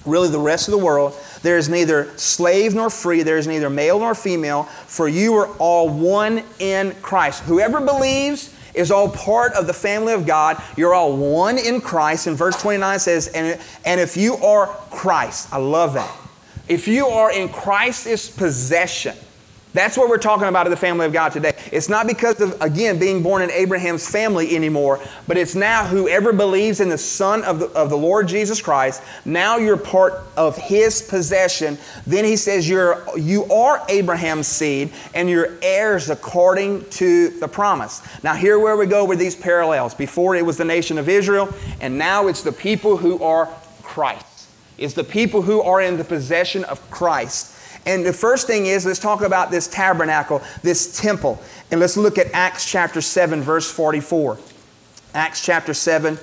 really 0.06 0.30
the 0.30 0.40
rest 0.40 0.70
of 0.70 0.72
the 0.72 0.78
world. 0.78 1.14
There 1.42 1.58
is 1.58 1.68
neither 1.68 2.18
slave 2.18 2.74
nor 2.74 2.90
free, 2.90 3.24
there 3.24 3.38
is 3.38 3.46
neither 3.46 3.70
male 3.70 4.00
nor 4.00 4.16
female, 4.16 4.64
for 4.64 5.10
you 5.10 5.36
are 5.36 5.48
all 5.58 5.90
one 5.90 6.44
in 6.60 6.94
Christ. 7.02 7.44
Whoever 7.44 7.82
believes 7.82 8.56
is 8.74 8.90
all 8.90 9.10
part 9.10 9.52
of 9.54 9.68
the 9.68 9.74
family 9.74 10.14
of 10.14 10.26
God. 10.26 10.64
You're 10.78 10.94
all 10.94 11.18
one 11.18 11.58
in 11.58 11.82
Christ. 11.82 12.28
And 12.28 12.38
verse 12.38 12.60
29 12.62 13.00
says, 13.00 13.28
and, 13.28 13.60
and 13.84 14.00
if 14.00 14.16
you 14.16 14.36
are 14.36 14.68
Christ, 14.92 15.52
I 15.52 15.58
love 15.58 15.94
that. 15.96 16.18
If 16.70 16.88
you 16.88 17.08
are 17.08 17.34
in 17.34 17.50
Christ's 17.50 18.30
possession, 18.30 19.18
that's 19.74 19.98
what 19.98 20.10
we're 20.10 20.18
talking 20.18 20.48
about 20.48 20.68
in 20.68 20.72
the 20.72 20.78
family 20.78 21.06
of 21.06 21.14
God 21.14 21.32
today. 21.32 21.54
It's 21.72 21.88
not 21.88 22.06
because 22.06 22.42
of, 22.42 22.62
again, 22.62 23.00
being 23.00 23.24
born 23.24 23.42
in 23.42 23.50
Abraham's 23.52 24.08
family 24.08 24.56
anymore, 24.56 25.00
but 25.28 25.38
it's 25.38 25.56
now 25.56 25.86
whoever 25.86 26.34
believes 26.34 26.82
in 26.82 26.90
the 26.90 26.98
Son 26.98 27.44
of 27.44 27.60
the, 27.60 27.68
of 27.68 27.90
the 27.90 27.98
Lord 27.98 28.28
Jesus 28.28 28.62
Christ, 28.62 29.02
now 29.24 29.58
you're 29.58 29.78
part 29.78 30.14
of 30.36 30.58
his 30.58 31.02
possession. 31.02 31.78
Then 32.06 32.26
he 32.26 32.36
says 32.36 32.68
you're, 32.68 33.02
you 33.18 33.46
are 33.46 33.84
Abraham's 33.88 34.48
seed 34.48 34.92
and 35.14 35.30
you're 35.30 35.58
heirs 35.62 36.10
according 36.10 36.90
to 36.92 37.30
the 37.40 37.48
promise. 37.48 38.02
Now, 38.24 38.34
here 38.34 38.60
where 38.60 38.76
we 38.76 38.86
go 38.88 39.06
with 39.06 39.20
these 39.20 39.36
parallels. 39.36 39.94
Before 39.94 40.36
it 40.36 40.46
was 40.46 40.58
the 40.58 40.66
nation 40.66 40.98
of 40.98 41.08
Israel, 41.08 41.54
and 41.80 41.98
now 41.98 42.28
it's 42.28 42.44
the 42.44 42.52
people 42.52 42.98
who 42.98 43.24
are 43.24 43.48
Christ. 43.84 44.26
It's 44.78 44.94
the 44.96 45.04
people 45.04 45.44
who 45.44 45.62
are 45.62 45.82
in 45.82 45.98
the 45.98 46.04
possession 46.04 46.64
of 46.66 46.90
Christ. 46.90 47.56
And 47.86 48.06
the 48.06 48.14
first 48.14 48.48
thing 48.48 48.68
is, 48.68 48.86
let's 48.86 49.00
talk 49.00 49.22
about 49.22 49.50
this 49.50 49.68
tabernacle, 49.68 50.42
this 50.62 51.00
temple. 51.00 51.42
And 51.72 51.80
let's 51.80 51.98
look 51.98 52.18
at 52.18 52.28
Acts 52.34 52.70
chapter 52.70 53.02
7, 53.02 53.42
verse 53.42 53.72
44. 53.72 54.38
Acts 55.14 55.44
chapter 55.44 55.74
7 55.74 56.18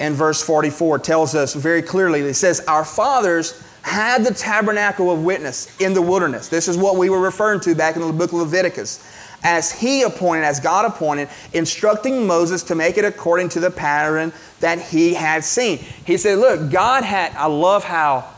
and 0.00 0.14
verse 0.14 0.42
44 0.42 0.98
tells 0.98 1.34
us 1.34 1.54
very 1.54 1.82
clearly 1.82 2.20
it 2.20 2.34
says, 2.34 2.60
Our 2.66 2.84
fathers 2.84 3.62
had 3.82 4.24
the 4.24 4.34
tabernacle 4.34 5.10
of 5.10 5.24
witness 5.24 5.74
in 5.80 5.94
the 5.94 6.02
wilderness. 6.02 6.48
This 6.48 6.68
is 6.68 6.76
what 6.76 6.96
we 6.96 7.10
were 7.10 7.20
referring 7.20 7.60
to 7.60 7.74
back 7.74 7.96
in 7.96 8.02
the 8.02 8.12
book 8.12 8.32
of 8.32 8.38
Leviticus. 8.40 9.04
As 9.44 9.70
he 9.70 10.02
appointed, 10.02 10.44
as 10.44 10.58
God 10.58 10.84
appointed, 10.84 11.28
instructing 11.52 12.26
Moses 12.26 12.64
to 12.64 12.74
make 12.74 12.98
it 12.98 13.04
according 13.04 13.50
to 13.50 13.60
the 13.60 13.70
pattern 13.70 14.32
that 14.58 14.80
he 14.80 15.14
had 15.14 15.44
seen. 15.44 15.78
He 15.78 16.16
said, 16.16 16.38
Look, 16.38 16.70
God 16.72 17.04
had, 17.04 17.34
I 17.36 17.46
love 17.46 17.84
how 17.84 18.28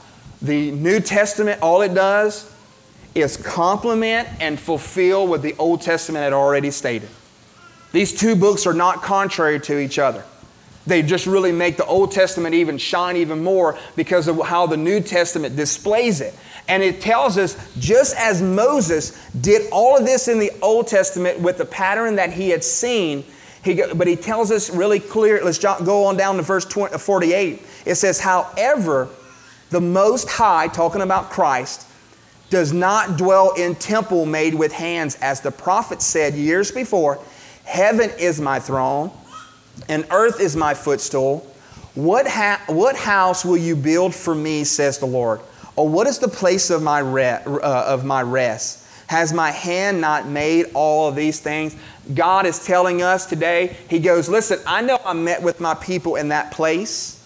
the 0.43 0.71
New 0.71 1.01
Testament, 1.01 1.61
all 1.63 1.83
it 1.83 1.95
does 1.95 2.53
is 3.15 3.37
complement 3.37 4.29
and 4.41 4.59
fulfill 4.59 5.27
what 5.27 5.43
the 5.43 5.55
Old 5.59 5.83
Testament 5.83 6.23
had 6.23 6.33
already 6.33 6.71
stated. 6.71 7.09
These 7.93 8.19
two 8.19 8.37
books 8.37 8.67
are 8.67 8.75
not 8.75 9.03
contrary 9.03 9.59
to 9.61 9.79
each 9.79 9.99
other. 9.99 10.25
They 10.87 11.03
just 11.03 11.27
really 11.27 11.53
make 11.53 11.77
the 11.77 11.85
Old 11.85 12.13
Testament 12.13 12.55
even 12.55 12.79
shine 12.79 13.17
even 13.17 13.45
more 13.45 13.79
because 13.97 14.29
of 14.29 14.41
how 14.41 14.67
the 14.67 14.77
New 14.77 15.01
Testament 15.01 15.57
displays 15.57 16.21
it. 16.21 16.35
And 16.69 16.83
it 16.83 17.01
tells 17.01 17.37
us 17.37 17.57
just 17.79 18.17
as 18.17 18.41
Moses 18.41 19.29
did 19.35 19.69
all 19.73 19.99
of 19.99 20.05
this 20.05 20.29
in 20.29 20.39
the 20.39 20.53
Old 20.63 20.87
Testament 20.87 21.41
with 21.41 21.59
the 21.59 21.65
pattern 21.65 22.17
that 22.17 22.33
he 22.33 22.51
had 22.51 22.65
seen, 22.65 23.25
he, 23.63 23.83
but 23.95 24.07
he 24.07 24.17
tells 24.17 24.51
us 24.51 24.71
really 24.71 25.01
clear. 25.01 25.45
Let's 25.45 25.59
go 25.59 26.05
on 26.07 26.17
down 26.17 26.37
to 26.37 26.43
verse 26.43 26.65
20, 26.65 26.97
48. 26.97 27.63
It 27.85 27.95
says, 27.97 28.21
However, 28.21 29.11
the 29.71 29.81
Most 29.81 30.29
High, 30.29 30.69
talking 30.69 31.01
about 31.01 31.31
Christ, 31.31 31.87
does 32.51 32.73
not 32.73 33.17
dwell 33.17 33.53
in 33.55 33.77
temple 33.77 34.27
made 34.27 34.55
with 34.55 34.73
hands, 34.73 35.17
as 35.17 35.41
the 35.41 35.53
prophet 35.53 36.03
said 36.03 36.35
years 36.35 36.71
before 36.71 37.21
Heaven 37.65 38.11
is 38.19 38.41
my 38.41 38.59
throne, 38.59 39.13
and 39.89 40.05
earth 40.11 40.41
is 40.41 40.57
my 40.57 40.75
footstool. 40.75 41.47
What, 41.95 42.27
ha- 42.27 42.61
what 42.67 42.97
house 42.97 43.45
will 43.45 43.57
you 43.57 43.77
build 43.77 44.13
for 44.13 44.35
me, 44.35 44.65
says 44.65 44.99
the 44.99 45.07
Lord? 45.07 45.41
Or 45.77 45.89
what 45.89 46.09
is 46.09 46.19
the 46.19 46.27
place 46.27 46.71
of 46.71 46.83
my, 46.83 46.99
re- 46.99 47.43
uh, 47.45 47.85
of 47.87 48.05
my 48.05 48.23
rest? 48.23 48.85
Has 49.07 49.33
my 49.33 49.53
hand 49.53 50.01
not 50.01 50.27
made 50.27 50.67
all 50.75 51.09
of 51.09 51.15
these 51.15 51.39
things? 51.39 51.77
God 52.13 52.45
is 52.45 52.65
telling 52.65 53.03
us 53.03 53.27
today, 53.27 53.77
He 53.89 54.01
goes, 54.01 54.29
Listen, 54.29 54.59
I 54.67 54.83
know 54.83 54.99
I 55.05 55.13
met 55.13 55.43
with 55.43 55.61
my 55.61 55.75
people 55.75 56.17
in 56.17 56.31
that 56.31 56.51
place. 56.51 57.20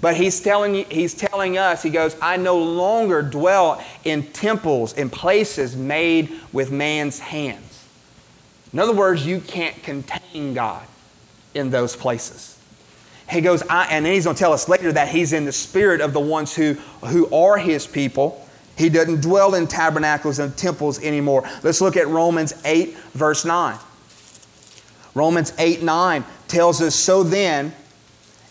But 0.00 0.16
he's 0.16 0.40
telling, 0.40 0.86
he's 0.86 1.14
telling 1.14 1.58
us, 1.58 1.82
he 1.82 1.90
goes, 1.90 2.16
I 2.22 2.36
no 2.36 2.58
longer 2.58 3.20
dwell 3.22 3.84
in 4.04 4.24
temples, 4.32 4.94
in 4.94 5.10
places 5.10 5.76
made 5.76 6.40
with 6.52 6.70
man's 6.70 7.18
hands. 7.18 7.86
In 8.72 8.78
other 8.78 8.94
words, 8.94 9.26
you 9.26 9.40
can't 9.40 9.82
contain 9.82 10.54
God 10.54 10.86
in 11.54 11.70
those 11.70 11.96
places. 11.96 12.58
He 13.28 13.40
goes, 13.40 13.62
and 13.68 14.04
then 14.04 14.12
he's 14.12 14.24
going 14.24 14.36
to 14.36 14.40
tell 14.40 14.52
us 14.52 14.68
later 14.68 14.90
that 14.92 15.08
he's 15.08 15.32
in 15.32 15.44
the 15.44 15.52
spirit 15.52 16.00
of 16.00 16.12
the 16.12 16.20
ones 16.20 16.54
who, 16.54 16.74
who 17.04 17.32
are 17.32 17.58
his 17.58 17.86
people. 17.86 18.46
He 18.76 18.88
doesn't 18.88 19.20
dwell 19.20 19.54
in 19.54 19.66
tabernacles 19.66 20.38
and 20.38 20.56
temples 20.56 21.02
anymore. 21.02 21.48
Let's 21.62 21.80
look 21.80 21.96
at 21.96 22.08
Romans 22.08 22.54
8, 22.64 22.96
verse 23.12 23.44
9. 23.44 23.78
Romans 25.14 25.52
8, 25.58 25.82
9 25.82 26.24
tells 26.48 26.80
us, 26.80 26.94
So 26.94 27.22
then, 27.22 27.74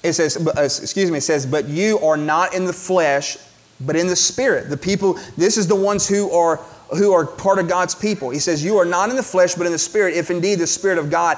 it 0.04 0.14
says, 0.14 0.38
uh, 0.38 0.62
excuse 0.62 1.12
me, 1.12 1.18
it 1.18 1.22
says, 1.22 1.46
but 1.46 1.68
you 1.68 2.00
are 2.00 2.18
not 2.18 2.54
in 2.54 2.66
the 2.66 2.74
flesh, 2.74 3.38
but 3.82 3.96
in 3.96 4.08
the 4.08 4.16
spirit. 4.16 4.70
The 4.70 4.78
people, 4.78 5.20
this 5.38 5.58
is 5.58 5.68
the 5.68 5.76
ones 5.76 6.08
who 6.08 6.32
are 6.32 6.58
who 6.98 7.14
are 7.14 7.26
part 7.26 7.60
of 7.60 7.68
God's 7.68 7.94
people. 7.94 8.30
He 8.30 8.40
says, 8.40 8.64
You 8.64 8.78
are 8.78 8.86
not 8.86 9.10
in 9.10 9.16
the 9.16 9.24
flesh, 9.24 9.56
but 9.56 9.66
in 9.66 9.72
the 9.72 9.80
spirit, 9.80 10.16
if 10.16 10.32
indeed 10.32 10.56
the 10.56 10.68
Spirit 10.68 10.98
of 10.98 11.10
God, 11.10 11.38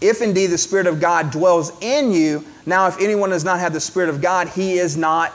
if 0.00 0.20
indeed 0.20 0.48
the 0.48 0.58
Spirit 0.58 0.86
of 0.86 1.00
God 1.00 1.30
dwells 1.30 1.72
in 1.80 2.12
you. 2.12 2.44
Now, 2.66 2.88
if 2.88 3.00
anyone 3.00 3.30
does 3.30 3.44
not 3.44 3.60
have 3.60 3.72
the 3.72 3.80
Spirit 3.80 4.08
of 4.08 4.20
God, 4.20 4.48
he 4.48 4.78
is 4.78 4.96
not 4.96 5.32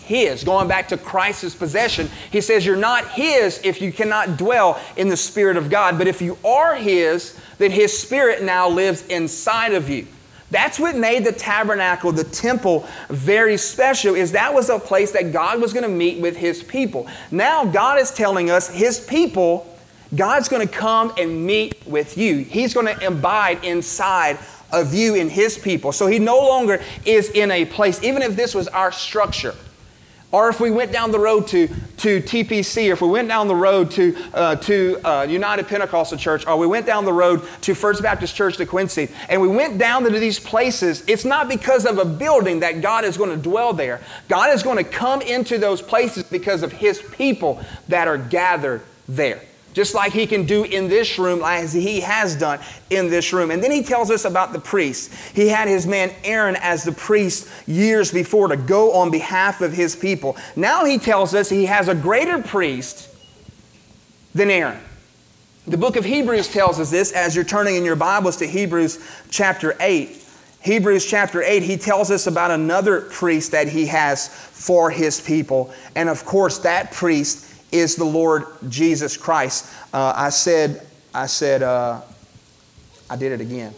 his. 0.00 0.44
Going 0.44 0.68
back 0.68 0.88
to 0.88 0.96
Christ's 0.96 1.54
possession, 1.54 2.08
he 2.30 2.40
says, 2.40 2.64
You're 2.64 2.76
not 2.76 3.08
his 3.10 3.60
if 3.64 3.82
you 3.82 3.92
cannot 3.92 4.36
dwell 4.36 4.80
in 4.96 5.08
the 5.08 5.16
Spirit 5.16 5.56
of 5.56 5.70
God. 5.70 5.98
But 5.98 6.06
if 6.06 6.22
you 6.22 6.38
are 6.44 6.76
his, 6.76 7.38
then 7.58 7.70
his 7.70 7.96
Spirit 7.96 8.42
now 8.42 8.68
lives 8.68 9.06
inside 9.08 9.74
of 9.74 9.88
you. 9.88 10.06
That's 10.50 10.78
what 10.78 10.96
made 10.96 11.24
the 11.24 11.32
tabernacle, 11.32 12.12
the 12.12 12.24
temple, 12.24 12.86
very 13.08 13.56
special, 13.56 14.14
is 14.14 14.32
that 14.32 14.52
was 14.52 14.68
a 14.68 14.78
place 14.78 15.10
that 15.12 15.32
God 15.32 15.60
was 15.60 15.72
going 15.72 15.82
to 15.82 15.88
meet 15.88 16.20
with 16.20 16.36
his 16.36 16.62
people. 16.62 17.08
Now 17.30 17.64
God 17.64 17.98
is 17.98 18.10
telling 18.12 18.50
us 18.50 18.68
his 18.68 19.00
people, 19.00 19.66
God's 20.14 20.48
going 20.48 20.66
to 20.66 20.72
come 20.72 21.12
and 21.18 21.44
meet 21.44 21.84
with 21.86 22.16
you. 22.16 22.38
He's 22.38 22.72
going 22.74 22.86
to 22.86 23.06
abide 23.06 23.64
inside 23.64 24.38
of 24.70 24.94
you 24.94 25.14
and 25.14 25.30
his 25.30 25.58
people. 25.58 25.92
So 25.92 26.06
he 26.06 26.18
no 26.18 26.38
longer 26.38 26.82
is 27.04 27.30
in 27.30 27.50
a 27.50 27.64
place, 27.64 28.02
even 28.02 28.22
if 28.22 28.36
this 28.36 28.54
was 28.54 28.68
our 28.68 28.92
structure. 28.92 29.54
Or 30.34 30.48
if 30.48 30.58
we 30.58 30.72
went 30.72 30.90
down 30.90 31.12
the 31.12 31.18
road 31.20 31.46
to, 31.48 31.68
to 31.68 32.20
TPC, 32.20 32.90
or 32.90 32.94
if 32.94 33.00
we 33.00 33.06
went 33.06 33.28
down 33.28 33.46
the 33.46 33.54
road 33.54 33.92
to, 33.92 34.16
uh, 34.34 34.56
to 34.56 34.98
uh, 35.04 35.22
United 35.22 35.68
Pentecostal 35.68 36.18
Church, 36.18 36.44
or 36.44 36.56
we 36.56 36.66
went 36.66 36.86
down 36.86 37.04
the 37.04 37.12
road 37.12 37.46
to 37.60 37.72
First 37.72 38.02
Baptist 38.02 38.34
Church 38.34 38.56
to 38.56 38.66
Quincy, 38.66 39.10
and 39.28 39.40
we 39.40 39.46
went 39.46 39.78
down 39.78 40.02
to 40.02 40.10
these 40.10 40.40
places, 40.40 41.04
it's 41.06 41.24
not 41.24 41.48
because 41.48 41.86
of 41.86 41.98
a 41.98 42.04
building 42.04 42.58
that 42.58 42.80
God 42.80 43.04
is 43.04 43.16
going 43.16 43.30
to 43.30 43.36
dwell 43.36 43.72
there. 43.72 44.00
God 44.26 44.52
is 44.52 44.64
going 44.64 44.76
to 44.76 44.82
come 44.82 45.22
into 45.22 45.56
those 45.56 45.80
places 45.80 46.24
because 46.24 46.64
of 46.64 46.72
His 46.72 47.00
people 47.12 47.64
that 47.86 48.08
are 48.08 48.18
gathered 48.18 48.82
there 49.06 49.40
just 49.74 49.94
like 49.94 50.12
he 50.12 50.26
can 50.26 50.46
do 50.46 50.64
in 50.64 50.88
this 50.88 51.18
room, 51.18 51.42
as 51.44 51.72
he 51.72 52.00
has 52.00 52.36
done 52.36 52.60
in 52.88 53.10
this 53.10 53.32
room. 53.32 53.50
And 53.50 53.62
then 53.62 53.70
he 53.70 53.82
tells 53.82 54.10
us 54.10 54.24
about 54.24 54.52
the 54.52 54.60
priest. 54.60 55.12
He 55.34 55.48
had 55.48 55.68
his 55.68 55.86
man 55.86 56.12
Aaron 56.22 56.56
as 56.56 56.84
the 56.84 56.92
priest 56.92 57.48
years 57.66 58.10
before 58.10 58.48
to 58.48 58.56
go 58.56 58.94
on 58.94 59.10
behalf 59.10 59.60
of 59.60 59.72
his 59.72 59.94
people. 59.94 60.36
Now 60.56 60.84
he 60.84 60.98
tells 60.98 61.34
us 61.34 61.50
he 61.50 61.66
has 61.66 61.88
a 61.88 61.94
greater 61.94 62.40
priest 62.40 63.10
than 64.32 64.48
Aaron. 64.48 64.80
The 65.66 65.76
book 65.76 65.96
of 65.96 66.04
Hebrews 66.04 66.48
tells 66.48 66.78
us 66.78 66.90
this 66.90 67.12
as 67.12 67.34
you're 67.34 67.44
turning 67.44 67.74
in 67.76 67.84
your 67.84 67.96
Bibles 67.96 68.36
to 68.38 68.46
Hebrews 68.46 68.98
chapter 69.30 69.74
8. 69.80 70.22
Hebrews 70.60 71.04
chapter 71.04 71.42
8, 71.42 71.62
he 71.62 71.76
tells 71.76 72.10
us 72.10 72.26
about 72.26 72.50
another 72.50 73.02
priest 73.02 73.52
that 73.52 73.68
he 73.68 73.86
has 73.86 74.28
for 74.28 74.90
his 74.90 75.20
people. 75.20 75.72
And 75.94 76.08
of 76.08 76.24
course, 76.24 76.58
that 76.60 76.92
priest 76.92 77.53
is 77.74 77.96
the 77.96 78.04
Lord 78.04 78.44
Jesus 78.68 79.16
Christ. 79.16 79.70
Uh, 79.92 80.12
I 80.16 80.30
said, 80.30 80.86
I 81.12 81.26
said, 81.26 81.62
uh, 81.62 82.00
I 83.10 83.16
did 83.16 83.32
it 83.32 83.40
again. 83.40 83.74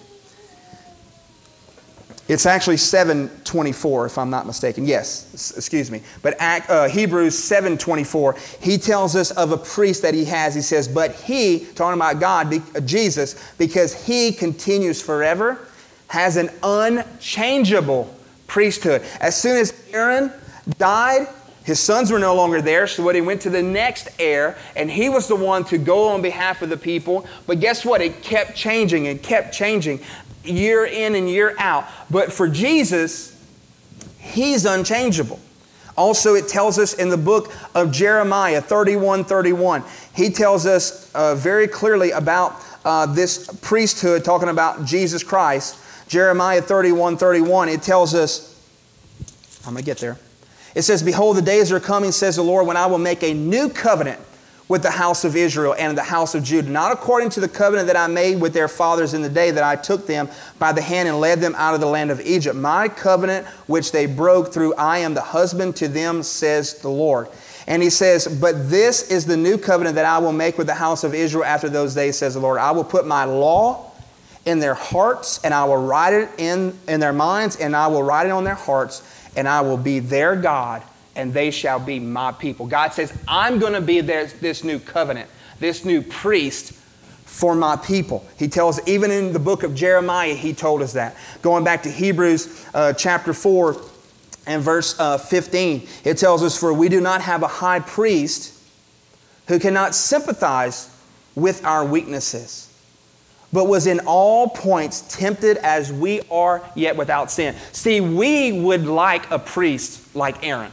It's 2.29 2.45
actually 2.45 2.77
724, 2.77 4.07
if 4.07 4.18
I'm 4.18 4.31
not 4.31 4.47
mistaken. 4.47 4.85
Yes, 4.85 5.55
excuse 5.57 5.93
me. 5.93 6.03
But 6.23 6.35
uh, 6.41 6.89
Hebrews 6.89 7.39
724, 7.39 8.37
he 8.61 8.79
tells 8.79 9.14
us 9.14 9.31
of 9.31 9.53
a 9.53 9.57
priest 9.57 10.03
that 10.03 10.12
he 10.12 10.25
has. 10.25 10.55
He 10.55 10.61
says, 10.61 10.89
but 10.89 11.12
he, 11.14 11.66
talking 11.77 11.99
about 11.99 12.18
God, 12.18 12.53
uh, 12.53 12.81
Jesus, 12.81 13.55
because 13.59 14.07
he 14.07 14.33
continues 14.33 15.01
forever, 15.01 15.68
has 16.09 16.37
an 16.37 16.51
unchangeable 16.64 18.12
priesthood. 18.49 19.03
As 19.20 19.41
soon 19.41 19.57
as 19.57 19.73
Aaron 19.93 20.33
died, 20.79 21.29
his 21.67 21.81
sons 21.81 22.12
were 22.12 22.21
no 22.21 22.33
longer 22.33 22.62
there, 22.62 22.87
so 22.87 23.03
what 23.03 23.17
he 23.17 23.21
went 23.21 23.41
to 23.41 23.51
the 23.51 23.61
next 23.61 24.09
heir, 24.21 24.57
and 24.77 24.89
he 24.89 25.09
was 25.09 25.27
the 25.27 25.35
one 25.35 25.64
to 25.64 25.79
go 25.79 26.11
on 26.11 26.23
behalf 26.23 26.62
of 26.62 26.69
the 26.69 26.77
people. 26.77 27.27
But 27.49 27.59
guess 27.59 27.85
what? 27.85 28.01
It 28.01 28.23
kept 28.23 28.55
changing 28.55 29.09
and 29.09 29.21
kept 29.21 29.53
changing 29.53 29.99
year 30.45 30.87
in 30.87 31.17
and 31.17 31.29
year 31.29 31.57
out. 31.59 31.85
But 32.09 32.33
for 32.33 32.47
Jesus, 32.47 33.37
he's 34.21 34.64
unchangeable. 34.64 35.41
Also, 35.97 36.37
it 36.37 36.47
tells 36.47 36.79
us 36.79 36.95
in 36.95 37.09
the 37.09 37.17
book 37.17 37.53
of 37.75 37.91
Jeremiah 37.91 38.61
31 38.61 39.25
31, 39.25 39.83
he 40.14 40.31
tells 40.31 40.67
us 40.67 41.12
uh, 41.17 41.35
very 41.35 41.67
clearly 41.67 42.12
about 42.12 42.62
uh, 42.85 43.07
this 43.07 43.49
priesthood, 43.61 44.25
talking 44.25 44.51
about 44.51 44.85
Jesus 44.85 45.25
Christ. 45.25 45.81
Jeremiah 46.07 46.62
31 46.62 47.17
31, 47.17 47.71
it 47.71 47.83
tells 47.83 48.14
us, 48.14 48.55
I'm 49.67 49.73
going 49.73 49.83
to 49.83 49.85
get 49.85 49.99
there. 49.99 50.17
It 50.77 50.83
says, 50.83 51.03
Behold, 51.03 51.39
the 51.39 51.43
days 51.43 51.72
are 51.72 51.81
coming, 51.81 52.12
says 52.12 52.37
the 52.37 52.43
Lord, 52.43 52.66
when 52.66 52.77
I 52.77 52.85
will 52.85 52.99
make 52.99 53.22
a 53.22 53.33
new 53.33 53.70
covenant 53.70 54.20
with 54.68 54.83
the 54.83 54.91
house 54.91 55.24
of 55.24 55.35
Israel 55.35 55.74
and 55.79 55.97
the 55.97 56.03
house 56.03 56.35
of 56.35 56.45
Judah, 56.45 56.68
not 56.68 56.93
according 56.93 57.31
to 57.31 57.41
the 57.41 57.49
covenant 57.49 57.87
that 57.87 57.97
I 57.97 58.09
made 58.09 58.43
with 58.43 58.53
their 58.53 58.68
fathers 58.68 59.14
in 59.14 59.22
the 59.22 59.31
day 59.31 59.51
that 59.51 59.64
I 59.64 59.77
took 59.77 60.07
them 60.07 60.29
by 60.59 60.72
the 60.72 60.83
hand 60.83 61.09
and 61.09 61.18
led 61.18 61.41
them 61.41 61.55
out 61.57 61.74
of 61.74 61.81
the 61.81 61.87
land 61.87 62.11
of 62.11 62.20
Egypt. 62.20 62.57
My 62.57 62.89
covenant 62.89 63.47
which 63.66 63.91
they 63.91 64.05
broke 64.05 64.53
through, 64.53 64.74
I 64.74 64.99
am 64.99 65.14
the 65.14 65.22
husband 65.22 65.77
to 65.77 65.89
them, 65.89 66.22
says 66.22 66.74
the 66.74 66.91
Lord. 66.91 67.29
And 67.66 67.83
he 67.83 67.89
says, 67.89 68.27
But 68.27 68.68
this 68.68 69.11
is 69.11 69.24
the 69.24 69.37
new 69.37 69.57
covenant 69.57 69.95
that 69.95 70.05
I 70.05 70.18
will 70.18 70.33
make 70.33 70.59
with 70.59 70.66
the 70.66 70.74
house 70.74 71.05
of 71.05 71.14
Israel 71.14 71.45
after 71.45 71.70
those 71.70 71.95
days, 71.95 72.18
says 72.18 72.35
the 72.35 72.41
Lord. 72.41 72.59
I 72.59 72.72
will 72.72 72.85
put 72.85 73.07
my 73.07 73.24
law 73.24 73.93
in 74.45 74.61
their 74.61 74.74
hearts, 74.74 75.41
and 75.43 75.53
I 75.53 75.64
will 75.64 75.77
write 75.85 76.12
it 76.12 76.29
in, 76.39 76.79
in 76.87 77.01
their 77.01 77.12
minds, 77.12 77.57
and 77.57 77.74
I 77.74 77.89
will 77.89 78.03
write 78.03 78.27
it 78.27 78.33
on 78.33 78.45
their 78.45 78.55
hearts, 78.55 79.03
and 79.37 79.47
I 79.47 79.61
will 79.61 79.76
be 79.76 79.99
their 79.99 80.34
God 80.34 80.82
and 81.14 81.32
they 81.32 81.51
shall 81.51 81.78
be 81.78 81.99
my 81.99 82.32
people. 82.32 82.66
God 82.66 82.93
says, 82.93 83.16
I'm 83.26 83.59
going 83.59 83.72
to 83.72 83.80
be 83.80 84.01
their, 84.01 84.26
this 84.26 84.64
new 84.64 84.78
covenant, 84.78 85.30
this 85.59 85.84
new 85.84 86.03
priest 86.03 86.72
for 87.24 87.55
my 87.55 87.76
people. 87.76 88.26
He 88.39 88.49
tells, 88.49 88.87
even 88.87 89.11
in 89.11 89.32
the 89.32 89.39
book 89.39 89.62
of 89.62 89.74
Jeremiah, 89.74 90.34
he 90.34 90.53
told 90.53 90.82
us 90.82 90.93
that. 90.93 91.16
Going 91.43 91.64
back 91.64 91.82
to 91.84 91.91
Hebrews 91.91 92.66
uh, 92.74 92.93
chapter 92.93 93.32
4 93.32 93.80
and 94.47 94.62
verse 94.62 94.99
uh, 94.99 95.18
15, 95.18 95.89
it 96.05 96.18
tells 96.18 96.43
us, 96.43 96.59
For 96.59 96.72
we 96.72 96.89
do 96.89 97.01
not 97.01 97.22
have 97.22 97.43
a 97.43 97.49
high 97.49 97.80
priest 97.80 98.53
who 99.49 99.59
cannot 99.59 99.95
sympathize 99.95 100.91
with 101.34 101.64
our 101.64 101.84
weaknesses 101.84 102.66
but 103.53 103.66
was 103.68 103.86
in 103.86 104.01
all 104.01 104.49
points 104.49 105.03
tempted 105.16 105.57
as 105.59 105.92
we 105.92 106.20
are, 106.30 106.62
yet 106.74 106.97
without 106.97 107.30
sin. 107.30 107.55
See, 107.72 108.01
we 108.01 108.53
would 108.53 108.86
like 108.86 109.30
a 109.30 109.38
priest 109.38 110.14
like 110.14 110.44
Aaron. 110.44 110.72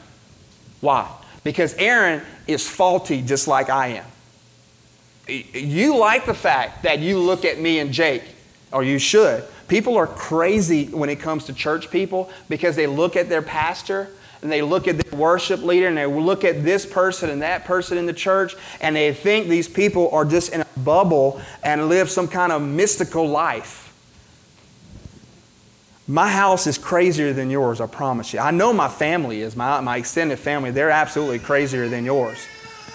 Why? 0.82 1.10
Because 1.44 1.74
Aaron 1.76 2.22
is 2.48 2.68
faulty 2.68 3.22
just 3.22 3.48
like 3.48 3.70
I 3.70 3.88
am. 3.88 4.06
You 5.28 5.98
like 5.98 6.26
the 6.26 6.34
fact 6.34 6.84
that 6.84 7.00
you 7.00 7.20
look 7.20 7.46
at 7.46 7.60
me 7.60 7.80
and 7.80 7.94
Jake, 7.94 8.24
or 8.72 8.84
you 8.84 9.00
should. 9.00 9.46
People 9.68 9.96
are 9.98 10.08
crazy 10.08 10.88
when 10.88 11.10
it 11.10 11.20
comes 11.20 11.46
to 11.46 11.54
church 11.54 11.90
people 11.90 12.30
because 12.50 12.76
they 12.76 12.88
look 12.88 13.16
at 13.16 13.30
their 13.30 13.42
pastor 13.42 14.10
and 14.44 14.52
they 14.52 14.62
look 14.62 14.90
at 14.90 14.98
the 14.98 15.16
worship 15.16 15.64
leader 15.64 15.88
and 15.88 15.98
they 15.98 16.06
look 16.06 16.44
at 16.44 16.64
this 16.64 16.86
person 16.86 17.30
and 17.30 17.42
that 17.42 17.64
person 17.64 17.98
in 17.98 18.06
the 18.06 18.14
church 18.14 18.56
and 18.82 18.94
they 18.96 19.14
think 19.14 19.48
these 19.48 19.70
people 19.70 20.10
are 20.12 20.26
just 20.26 20.52
in 20.52 20.62
a 20.62 20.68
bubble 20.84 21.42
and 21.64 21.88
live 21.88 22.10
some 22.10 22.28
kind 22.28 22.52
of 22.52 22.62
mystical 22.62 23.26
life. 23.26 23.80
My 26.06 26.28
house 26.28 26.68
is 26.68 26.78
crazier 26.78 27.32
than 27.32 27.50
yours, 27.50 27.80
I 27.80 27.88
promise 27.88 28.34
you. 28.34 28.40
I 28.40 28.52
know 28.52 28.74
my 28.74 28.90
family 28.90 29.40
is, 29.42 29.56
my, 29.56 29.80
my 29.80 29.96
extended 29.96 30.38
family, 30.38 30.72
they're 30.72 30.90
absolutely 30.90 31.40
crazier 31.40 31.88
than 31.88 32.04
yours. 32.04 32.38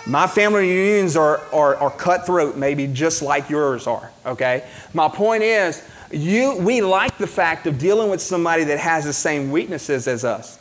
My 0.06 0.26
family 0.26 0.68
reunions 0.68 1.16
are, 1.16 1.40
are, 1.52 1.76
are 1.76 1.90
cutthroat, 1.90 2.58
maybe 2.58 2.86
just 2.86 3.22
like 3.22 3.48
yours 3.48 3.86
are, 3.86 4.12
okay? 4.26 4.68
My 4.92 5.08
point 5.08 5.42
is, 5.42 5.82
you, 6.12 6.56
we 6.58 6.82
like 6.82 7.16
the 7.16 7.26
fact 7.26 7.66
of 7.66 7.78
dealing 7.78 8.10
with 8.10 8.20
somebody 8.20 8.64
that 8.64 8.78
has 8.78 9.04
the 9.04 9.12
same 9.14 9.50
weaknesses 9.50 10.06
as 10.06 10.26
us. 10.26 10.58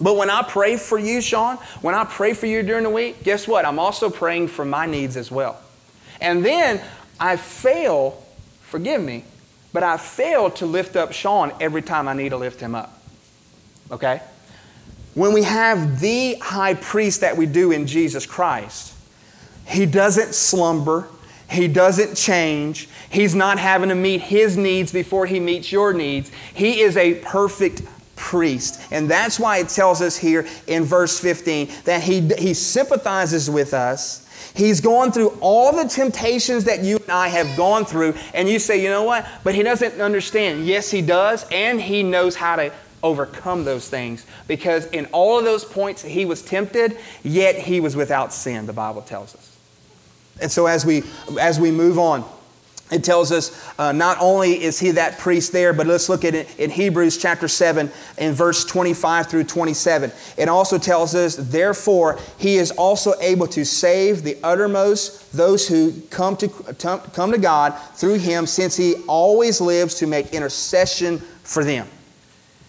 But 0.00 0.16
when 0.16 0.30
I 0.30 0.42
pray 0.42 0.76
for 0.76 0.98
you, 0.98 1.20
Sean, 1.20 1.56
when 1.80 1.94
I 1.94 2.04
pray 2.04 2.34
for 2.34 2.46
you 2.46 2.62
during 2.62 2.84
the 2.84 2.90
week, 2.90 3.22
guess 3.22 3.48
what? 3.48 3.64
I'm 3.64 3.78
also 3.78 4.10
praying 4.10 4.48
for 4.48 4.64
my 4.64 4.86
needs 4.86 5.16
as 5.16 5.30
well. 5.30 5.58
And 6.20 6.44
then 6.44 6.80
I 7.18 7.36
fail, 7.36 8.22
forgive 8.62 9.02
me, 9.02 9.24
but 9.72 9.82
I 9.82 9.96
fail 9.96 10.50
to 10.52 10.66
lift 10.66 10.96
up 10.96 11.12
Sean 11.12 11.52
every 11.60 11.82
time 11.82 12.08
I 12.08 12.12
need 12.12 12.30
to 12.30 12.36
lift 12.36 12.60
him 12.60 12.74
up. 12.74 13.02
Okay? 13.90 14.20
When 15.14 15.32
we 15.32 15.44
have 15.44 16.00
the 16.00 16.34
high 16.34 16.74
priest 16.74 17.22
that 17.22 17.36
we 17.36 17.46
do 17.46 17.72
in 17.72 17.86
Jesus 17.86 18.26
Christ, 18.26 18.94
he 19.66 19.86
doesn't 19.86 20.34
slumber, 20.34 21.08
he 21.48 21.68
doesn't 21.68 22.16
change, 22.16 22.88
he's 23.08 23.34
not 23.34 23.58
having 23.58 23.88
to 23.88 23.94
meet 23.94 24.20
his 24.20 24.56
needs 24.56 24.92
before 24.92 25.26
he 25.26 25.40
meets 25.40 25.72
your 25.72 25.92
needs. 25.92 26.30
He 26.52 26.80
is 26.80 26.96
a 26.96 27.14
perfect 27.14 27.82
priest. 28.16 28.80
And 28.90 29.08
that's 29.08 29.38
why 29.38 29.58
it 29.58 29.68
tells 29.68 30.02
us 30.02 30.16
here 30.16 30.46
in 30.66 30.84
verse 30.84 31.20
15 31.20 31.70
that 31.84 32.02
he, 32.02 32.28
he 32.38 32.54
sympathizes 32.54 33.48
with 33.48 33.72
us 33.72 34.26
He's 34.56 34.80
gone 34.80 35.12
through 35.12 35.36
all 35.40 35.70
the 35.76 35.86
temptations 35.86 36.64
that 36.64 36.82
you 36.82 36.96
and 36.96 37.10
I 37.10 37.28
have 37.28 37.56
gone 37.58 37.84
through, 37.84 38.14
and 38.32 38.48
you 38.48 38.58
say, 38.58 38.82
you 38.82 38.88
know 38.88 39.02
what? 39.02 39.26
But 39.44 39.54
he 39.54 39.62
doesn't 39.62 40.00
understand. 40.00 40.66
Yes, 40.66 40.90
he 40.90 41.02
does, 41.02 41.44
and 41.50 41.78
he 41.78 42.02
knows 42.02 42.36
how 42.36 42.56
to 42.56 42.72
overcome 43.02 43.64
those 43.64 43.88
things 43.88 44.24
because 44.48 44.86
in 44.86 45.06
all 45.06 45.38
of 45.38 45.44
those 45.44 45.62
points 45.64 46.02
he 46.02 46.24
was 46.24 46.40
tempted, 46.40 46.96
yet 47.22 47.54
he 47.56 47.80
was 47.80 47.94
without 47.94 48.32
sin, 48.32 48.64
the 48.64 48.72
Bible 48.72 49.02
tells 49.02 49.34
us. 49.34 49.56
And 50.40 50.50
so 50.50 50.66
as 50.66 50.86
we 50.86 51.02
as 51.38 51.60
we 51.60 51.70
move 51.70 51.98
on, 51.98 52.24
it 52.90 53.02
tells 53.02 53.32
us 53.32 53.68
uh, 53.80 53.90
not 53.90 54.16
only 54.20 54.62
is 54.62 54.78
he 54.78 54.92
that 54.92 55.18
priest 55.18 55.52
there, 55.52 55.72
but 55.72 55.88
let's 55.88 56.08
look 56.08 56.24
at 56.24 56.34
it 56.36 56.56
in 56.58 56.70
Hebrews 56.70 57.18
chapter 57.18 57.48
7 57.48 57.90
in 58.18 58.32
verse 58.32 58.64
25 58.64 59.26
through 59.26 59.44
27. 59.44 60.12
It 60.36 60.48
also 60.48 60.78
tells 60.78 61.14
us, 61.14 61.34
therefore, 61.34 62.18
he 62.38 62.56
is 62.56 62.70
also 62.70 63.14
able 63.20 63.48
to 63.48 63.64
save 63.64 64.22
the 64.22 64.38
uttermost 64.44 65.32
those 65.32 65.66
who 65.66 66.00
come 66.10 66.36
to, 66.36 66.48
come 66.48 67.32
to 67.32 67.38
God 67.38 67.70
through 67.94 68.18
him, 68.18 68.46
since 68.46 68.76
he 68.76 68.94
always 69.08 69.60
lives 69.60 69.96
to 69.96 70.06
make 70.06 70.32
intercession 70.32 71.18
for 71.18 71.64
them. 71.64 71.88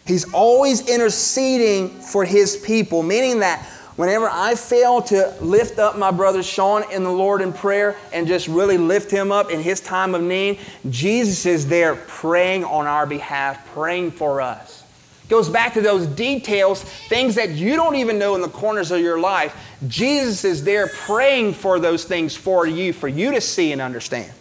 He's 0.07 0.33
always 0.33 0.89
interceding 0.89 1.89
for 1.89 2.25
his 2.25 2.57
people, 2.57 3.03
meaning 3.03 3.41
that 3.41 3.63
Whenever 3.97 4.29
I 4.31 4.53
fail 4.53 5.01
to 5.01 5.33
lift 5.41 5.79
up 5.79 5.97
my 5.97 6.11
brother 6.11 6.43
Sean 6.43 6.83
in 6.91 7.03
the 7.03 7.11
Lord 7.11 7.41
in 7.41 7.51
prayer 7.51 7.95
and 8.13 8.27
just 8.27 8.47
really 8.47 8.77
lift 8.77 9.09
him 9.09 9.31
up 9.31 9.49
in 9.49 9.59
his 9.59 9.81
time 9.81 10.13
of 10.13 10.21
need, 10.21 10.59
Jesus 10.87 11.47
is 11.47 11.67
there 11.67 11.95
praying 11.95 12.63
on 12.63 12.85
our 12.85 13.07
behalf, 13.07 13.67
praying 13.73 14.11
for 14.11 14.39
us. 14.39 14.83
Goes 15.29 15.49
back 15.49 15.73
to 15.73 15.81
those 15.81 16.05
details, 16.05 16.83
things 16.83 17.33
that 17.35 17.49
you 17.49 17.75
don't 17.75 17.95
even 17.95 18.19
know 18.19 18.35
in 18.35 18.41
the 18.41 18.49
corners 18.49 18.91
of 18.91 19.01
your 19.01 19.19
life. 19.19 19.55
Jesus 19.87 20.45
is 20.45 20.63
there 20.63 20.87
praying 20.87 21.55
for 21.55 21.79
those 21.79 22.03
things 22.03 22.35
for 22.35 22.67
you, 22.67 22.93
for 22.93 23.07
you 23.07 23.31
to 23.31 23.41
see 23.41 23.71
and 23.71 23.81
understand. 23.81 24.31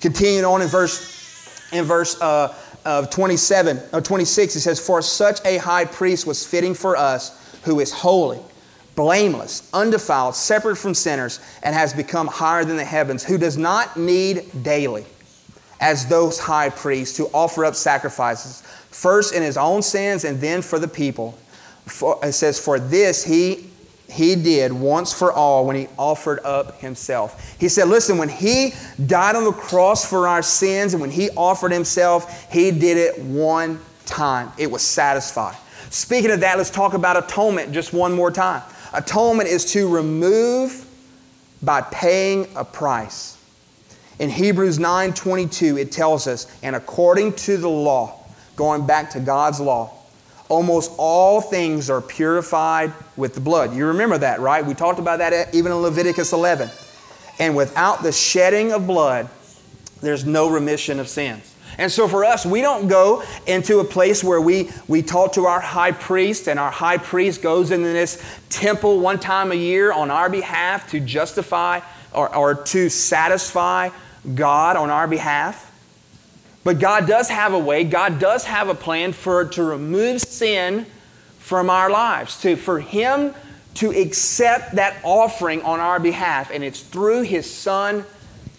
Continuing 0.00 0.44
on 0.44 0.62
in 0.62 0.68
verse, 0.68 1.70
in 1.72 1.84
verse 1.84 2.20
uh, 2.20 2.52
of 2.84 3.08
27 3.08 3.78
or 3.92 3.98
uh, 3.98 4.00
26, 4.00 4.56
it 4.56 4.60
says, 4.60 4.84
For 4.84 5.00
such 5.00 5.38
a 5.46 5.58
high 5.58 5.84
priest 5.84 6.26
was 6.26 6.44
fitting 6.44 6.74
for 6.74 6.96
us, 6.96 7.60
who 7.62 7.78
is 7.78 7.92
holy 7.92 8.40
blameless, 9.00 9.66
undefiled, 9.72 10.34
separate 10.34 10.76
from 10.76 10.92
sinners, 10.92 11.40
and 11.62 11.74
has 11.74 11.94
become 11.94 12.26
higher 12.26 12.66
than 12.66 12.76
the 12.76 12.84
heavens, 12.84 13.24
who 13.24 13.38
does 13.38 13.56
not 13.56 13.96
need 13.96 14.44
daily, 14.62 15.06
as 15.80 16.06
those 16.06 16.38
high 16.38 16.68
priests, 16.68 17.16
to 17.16 17.24
offer 17.32 17.64
up 17.64 17.74
sacrifices, 17.74 18.60
first 18.90 19.32
in 19.32 19.42
his 19.42 19.56
own 19.56 19.80
sins 19.80 20.26
and 20.26 20.38
then 20.38 20.60
for 20.60 20.78
the 20.78 20.86
people. 20.86 21.32
For, 21.86 22.18
it 22.22 22.32
says, 22.32 22.62
For 22.62 22.78
this 22.78 23.24
he 23.24 23.70
he 24.10 24.34
did 24.34 24.70
once 24.70 25.14
for 25.14 25.32
all 25.32 25.64
when 25.64 25.76
he 25.76 25.86
offered 25.96 26.40
up 26.40 26.80
himself. 26.80 27.56
He 27.58 27.70
said, 27.70 27.88
Listen, 27.88 28.18
when 28.18 28.28
he 28.28 28.74
died 29.06 29.34
on 29.34 29.44
the 29.44 29.52
cross 29.52 30.04
for 30.04 30.28
our 30.28 30.42
sins 30.42 30.92
and 30.92 31.00
when 31.00 31.12
he 31.12 31.30
offered 31.30 31.72
himself, 31.72 32.52
he 32.52 32.70
did 32.70 32.98
it 32.98 33.18
one 33.22 33.80
time. 34.04 34.52
It 34.58 34.70
was 34.70 34.82
satisfied. 34.82 35.56
Speaking 35.90 36.30
of 36.30 36.40
that, 36.40 36.58
let's 36.58 36.70
talk 36.70 36.94
about 36.94 37.16
atonement 37.16 37.72
just 37.72 37.92
one 37.92 38.12
more 38.12 38.30
time. 38.30 38.62
Atonement 38.92 39.48
is 39.48 39.72
to 39.72 39.88
remove 39.88 40.86
by 41.62 41.80
paying 41.80 42.48
a 42.56 42.64
price. 42.64 43.36
In 44.18 44.30
Hebrews 44.30 44.78
9:22 44.78 45.78
it 45.78 45.92
tells 45.92 46.26
us, 46.26 46.46
and 46.62 46.76
according 46.76 47.34
to 47.34 47.56
the 47.56 47.68
law, 47.68 48.18
going 48.56 48.86
back 48.86 49.10
to 49.10 49.20
God's 49.20 49.60
law, 49.60 49.90
almost 50.48 50.90
all 50.98 51.40
things 51.40 51.88
are 51.88 52.00
purified 52.00 52.92
with 53.16 53.34
the 53.34 53.40
blood. 53.40 53.74
You 53.74 53.86
remember 53.86 54.18
that, 54.18 54.40
right? 54.40 54.64
We 54.64 54.74
talked 54.74 54.98
about 54.98 55.20
that 55.20 55.54
even 55.54 55.72
in 55.72 55.78
Leviticus 55.78 56.32
11. 56.32 56.70
And 57.38 57.56
without 57.56 58.02
the 58.02 58.12
shedding 58.12 58.72
of 58.72 58.86
blood, 58.86 59.28
there's 60.02 60.26
no 60.26 60.50
remission 60.50 61.00
of 61.00 61.08
sins. 61.08 61.49
And 61.80 61.90
so 61.90 62.06
for 62.06 62.26
us, 62.26 62.44
we 62.44 62.60
don't 62.60 62.88
go 62.88 63.22
into 63.46 63.78
a 63.78 63.84
place 63.84 64.22
where 64.22 64.38
we, 64.38 64.70
we 64.86 65.00
talk 65.00 65.32
to 65.32 65.46
our 65.46 65.60
high 65.60 65.92
priest, 65.92 66.46
and 66.46 66.60
our 66.60 66.70
high 66.70 66.98
priest 66.98 67.40
goes 67.40 67.70
into 67.70 67.88
this 67.88 68.22
temple 68.50 69.00
one 69.00 69.18
time 69.18 69.50
a 69.50 69.54
year 69.54 69.90
on 69.90 70.10
our 70.10 70.28
behalf 70.28 70.90
to 70.90 71.00
justify 71.00 71.80
or, 72.12 72.36
or 72.36 72.54
to 72.54 72.90
satisfy 72.90 73.88
God 74.34 74.76
on 74.76 74.90
our 74.90 75.08
behalf. 75.08 75.72
But 76.64 76.80
God 76.80 77.06
does 77.06 77.30
have 77.30 77.54
a 77.54 77.58
way, 77.58 77.84
God 77.84 78.18
does 78.18 78.44
have 78.44 78.68
a 78.68 78.74
plan 78.74 79.14
for 79.14 79.46
to 79.46 79.62
remove 79.62 80.20
sin 80.20 80.84
from 81.38 81.70
our 81.70 81.88
lives, 81.88 82.38
to, 82.42 82.56
for 82.56 82.80
Him 82.80 83.34
to 83.76 83.90
accept 83.90 84.74
that 84.74 84.98
offering 85.02 85.62
on 85.62 85.80
our 85.80 85.98
behalf. 85.98 86.50
And 86.50 86.62
it's 86.62 86.82
through 86.82 87.22
His 87.22 87.50
Son, 87.50 88.04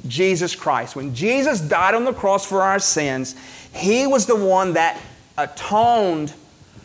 Jesus 0.07 0.55
Christ. 0.55 0.95
When 0.95 1.13
Jesus 1.13 1.61
died 1.61 1.93
on 1.93 2.05
the 2.05 2.13
cross 2.13 2.45
for 2.45 2.61
our 2.61 2.79
sins, 2.79 3.35
He 3.73 4.07
was 4.07 4.25
the 4.25 4.35
one 4.35 4.73
that 4.73 4.99
atoned 5.37 6.33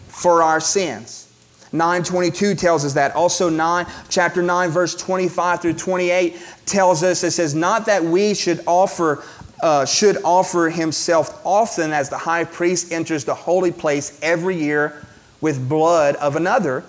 for 0.08 0.42
our 0.42 0.60
sins. 0.60 1.26
922 1.72 2.54
tells 2.54 2.84
us 2.84 2.94
that. 2.94 3.14
Also 3.14 3.48
9 3.48 3.86
chapter 4.08 4.42
9 4.42 4.70
verse 4.70 4.94
25 4.94 5.60
through 5.60 5.74
28 5.74 6.40
tells 6.64 7.02
us 7.02 7.22
it 7.24 7.32
says 7.32 7.54
not 7.54 7.86
that 7.86 8.02
we 8.02 8.34
should 8.34 8.60
offer 8.66 9.22
uh, 9.62 9.84
should 9.84 10.18
offer 10.22 10.68
himself 10.68 11.40
often 11.44 11.92
as 11.92 12.08
the 12.08 12.18
high 12.18 12.44
priest 12.44 12.92
enters 12.92 13.24
the 13.24 13.34
holy 13.34 13.72
place 13.72 14.18
every 14.22 14.56
year 14.56 15.06
with 15.40 15.68
blood 15.68 16.14
of 16.16 16.36
another 16.36 16.84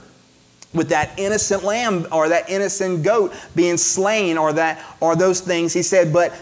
with 0.77 0.89
that 0.89 1.17
innocent 1.19 1.63
lamb 1.63 2.07
or 2.11 2.29
that 2.29 2.49
innocent 2.49 3.03
goat 3.03 3.33
being 3.55 3.77
slain 3.77 4.37
or 4.37 4.53
that 4.53 4.81
or 4.99 5.15
those 5.15 5.41
things 5.41 5.73
he 5.73 5.81
said 5.81 6.13
but 6.13 6.33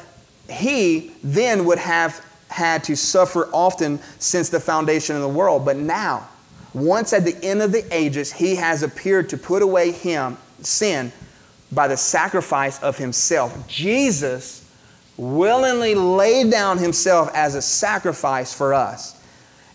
he 0.49 1.11
then 1.23 1.65
would 1.65 1.79
have 1.79 2.23
had 2.49 2.83
to 2.83 2.95
suffer 2.95 3.49
often 3.51 3.99
since 4.19 4.49
the 4.49 4.59
foundation 4.59 5.15
of 5.15 5.21
the 5.21 5.27
world 5.27 5.65
but 5.65 5.77
now 5.77 6.27
once 6.75 7.13
at 7.13 7.23
the 7.23 7.37
end 7.41 7.61
of 7.61 7.71
the 7.71 7.85
ages, 7.95 8.33
he 8.33 8.55
has 8.55 8.83
appeared 8.83 9.29
to 9.29 9.37
put 9.37 9.61
away 9.63 9.91
him, 9.91 10.37
sin, 10.61 11.11
by 11.71 11.87
the 11.87 11.95
sacrifice 11.95 12.83
of 12.83 12.97
himself. 12.97 13.65
Jesus 13.67 14.69
willingly 15.15 15.95
laid 15.95 16.51
down 16.51 16.77
himself 16.77 17.31
as 17.33 17.55
a 17.55 17.61
sacrifice 17.61 18.53
for 18.53 18.73
us. 18.73 19.17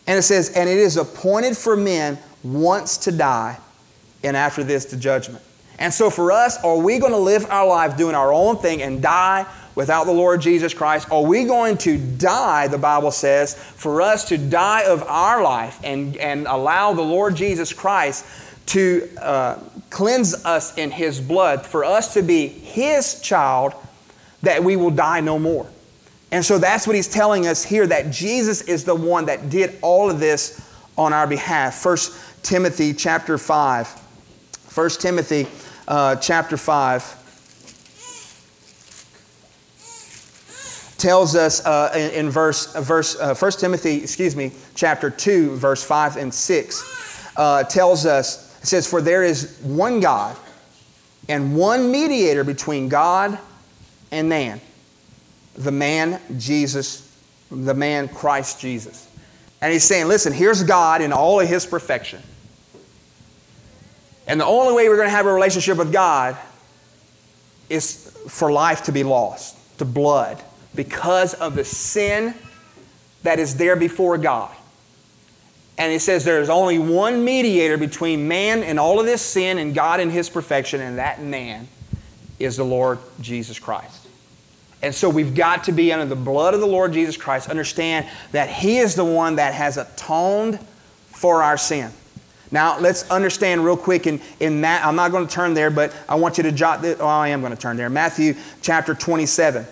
And 0.07 0.19
it 0.19 0.23
says, 0.23 0.51
and 0.51 0.69
it 0.69 0.77
is 0.77 0.99
appointed 0.99 1.57
for 1.57 1.75
men 1.75 2.19
once 2.43 2.99
to 2.99 3.13
die, 3.13 3.59
and 4.23 4.37
after 4.37 4.62
this, 4.62 4.87
to 4.87 4.97
judgment. 4.97 5.43
And 5.81 5.93
so 5.93 6.11
for 6.11 6.31
us, 6.31 6.62
are 6.62 6.77
we 6.77 6.99
going 6.99 7.12
to 7.12 7.18
live 7.18 7.47
our 7.47 7.66
life 7.66 7.97
doing 7.97 8.14
our 8.14 8.33
own 8.33 8.59
thing 8.59 8.83
and 8.83 9.01
die 9.01 9.47
without 9.75 10.05
the 10.05 10.12
Lord 10.12 10.43
Jesus 10.43 10.75
Christ? 10.75 11.11
Are 11.11 11.23
we 11.23 11.45
going 11.45 11.79
to 11.79 11.97
die, 11.97 12.68
the 12.68 12.79
Bible 12.79 13.11
says, 13.11 13.55
for 13.55 14.03
us 14.03 14.29
to 14.29 14.37
die 14.37 14.85
of 14.85 15.03
our 15.05 15.43
life 15.43 15.81
and, 15.83 16.18
and 16.18 16.47
allow 16.47 16.93
the 16.93 17.03
Lord 17.03 17.35
Jesus 17.35 17.73
Christ 17.73 18.27
to 18.66 19.09
uh, 19.18 19.59
cleanse 19.89 20.45
us 20.45 20.77
in 20.77 20.91
His 20.91 21.18
blood, 21.18 21.64
for 21.64 21.83
us 21.83 22.12
to 22.12 22.23
be 22.23 22.47
His 22.47 23.18
child, 23.23 23.73
that 24.43 24.62
we 24.62 24.77
will 24.77 24.91
die 24.91 25.21
no 25.21 25.39
more? 25.39 25.66
And 26.31 26.45
so 26.45 26.59
that's 26.59 26.87
what 26.87 26.95
He's 26.95 27.09
telling 27.09 27.47
us 27.47 27.64
here 27.64 27.87
that 27.87 28.11
Jesus 28.11 28.61
is 28.61 28.85
the 28.85 28.95
one 28.95 29.25
that 29.27 29.49
did 29.49 29.79
all 29.81 30.11
of 30.11 30.21
this 30.21 30.61
on 30.99 31.14
our 31.14 31.27
behalf. 31.27 31.83
1 31.83 31.97
Timothy 32.43 32.93
chapter 32.93 33.39
5. 33.39 34.00
1 34.81 34.89
Timothy 34.89 35.47
uh, 35.89 36.16
chapter 36.16 36.57
5 36.57 37.03
tells 40.97 41.37
us 41.37 41.62
uh, 41.66 41.93
in, 41.95 42.11
in, 42.12 42.31
verse, 42.31 42.74
uh, 42.74 42.81
verse 42.81 43.14
uh, 43.20 43.35
1 43.35 43.53
Timothy, 43.53 43.97
excuse 43.97 44.35
me, 44.35 44.53
chapter 44.74 45.11
2, 45.11 45.57
verse 45.57 45.85
5 45.85 46.16
and 46.16 46.33
6, 46.33 47.35
uh, 47.37 47.62
tells 47.64 48.07
us, 48.07 48.59
it 48.62 48.68
says, 48.68 48.87
For 48.87 49.03
there 49.03 49.22
is 49.22 49.59
one 49.62 50.01
God 50.01 50.35
and 51.28 51.55
one 51.55 51.93
mediator 51.93 52.43
between 52.43 52.89
God 52.89 53.39
and 54.11 54.31
man, 54.31 54.62
the 55.57 55.72
man 55.72 56.18
Jesus, 56.39 57.14
the 57.51 57.74
man 57.74 58.09
Christ 58.09 58.59
Jesus. 58.59 59.07
And 59.61 59.74
he's 59.74 59.85
saying, 59.85 60.09
listen, 60.09 60.33
here's 60.33 60.62
God 60.62 61.03
in 61.03 61.12
all 61.12 61.39
of 61.39 61.47
his 61.47 61.66
perfection. 61.66 62.22
And 64.31 64.41
the 64.41 64.47
only 64.47 64.72
way 64.72 64.89
we're 64.89 64.95
going 64.95 65.09
to 65.09 65.11
have 65.11 65.26
a 65.26 65.33
relationship 65.33 65.76
with 65.76 65.93
God 65.93 66.37
is 67.68 68.16
for 68.28 68.53
life 68.53 68.85
to 68.85 68.93
be 68.93 69.03
lost, 69.03 69.57
to 69.78 69.85
blood, 69.85 70.41
because 70.72 71.35
of 71.35 71.57
the 71.57 71.64
sin 71.64 72.35
that 73.24 73.41
is 73.41 73.57
there 73.57 73.74
before 73.74 74.18
God. 74.18 74.55
And 75.78 75.93
it 75.93 75.99
says 75.99 76.22
there 76.22 76.41
is 76.41 76.49
only 76.49 76.78
one 76.78 77.24
mediator 77.24 77.76
between 77.76 78.28
man 78.28 78.62
and 78.62 78.78
all 78.78 79.01
of 79.01 79.07
this 79.07 79.20
sin 79.20 79.59
and 79.59 79.74
God 79.74 79.99
and 79.99 80.12
his 80.12 80.31
perfection, 80.31 80.81
and 80.81 80.99
that 80.99 81.20
man 81.20 81.66
is 82.39 82.57
the 82.57 82.64
Lord 82.64 83.01
Jesus 83.20 83.59
Christ. 83.59 84.07
And 84.81 84.95
so 84.95 85.11
we've 85.11 85.35
got 85.35 85.64
to 85.64 85.72
be 85.72 85.93
under 85.93 86.07
the 86.07 86.14
blood 86.14 86.55
of 86.55 86.61
the 86.61 86.68
Lord 86.68 86.93
Jesus 86.93 87.16
Christ, 87.16 87.51
understand 87.51 88.07
that 88.31 88.49
he 88.49 88.78
is 88.78 88.95
the 88.95 89.05
one 89.05 89.37
that 89.37 89.55
has 89.55 89.76
atoned 89.76 90.61
for 91.09 91.43
our 91.43 91.57
sin. 91.59 91.91
Now, 92.53 92.79
let's 92.79 93.09
understand 93.11 93.65
real 93.65 93.77
quick 93.77 94.07
in, 94.07 94.21
in 94.41 94.61
Matt, 94.61 94.85
I'm 94.85 94.97
not 94.97 95.13
going 95.13 95.27
to 95.27 95.33
turn 95.33 95.55
there, 95.55 95.71
but 95.71 95.95
I 96.09 96.17
want 96.17 96.37
you 96.37 96.43
to 96.45 96.53
jot 96.53 96.83
this. 96.83 96.99
Oh, 97.01 97.07
I 97.07 97.29
am 97.29 97.41
going 97.41 97.55
to 97.55 97.61
turn 97.61 97.77
there. 97.77 97.89
Matthew 97.89 98.35
chapter 98.61 98.95
27. 98.95 99.67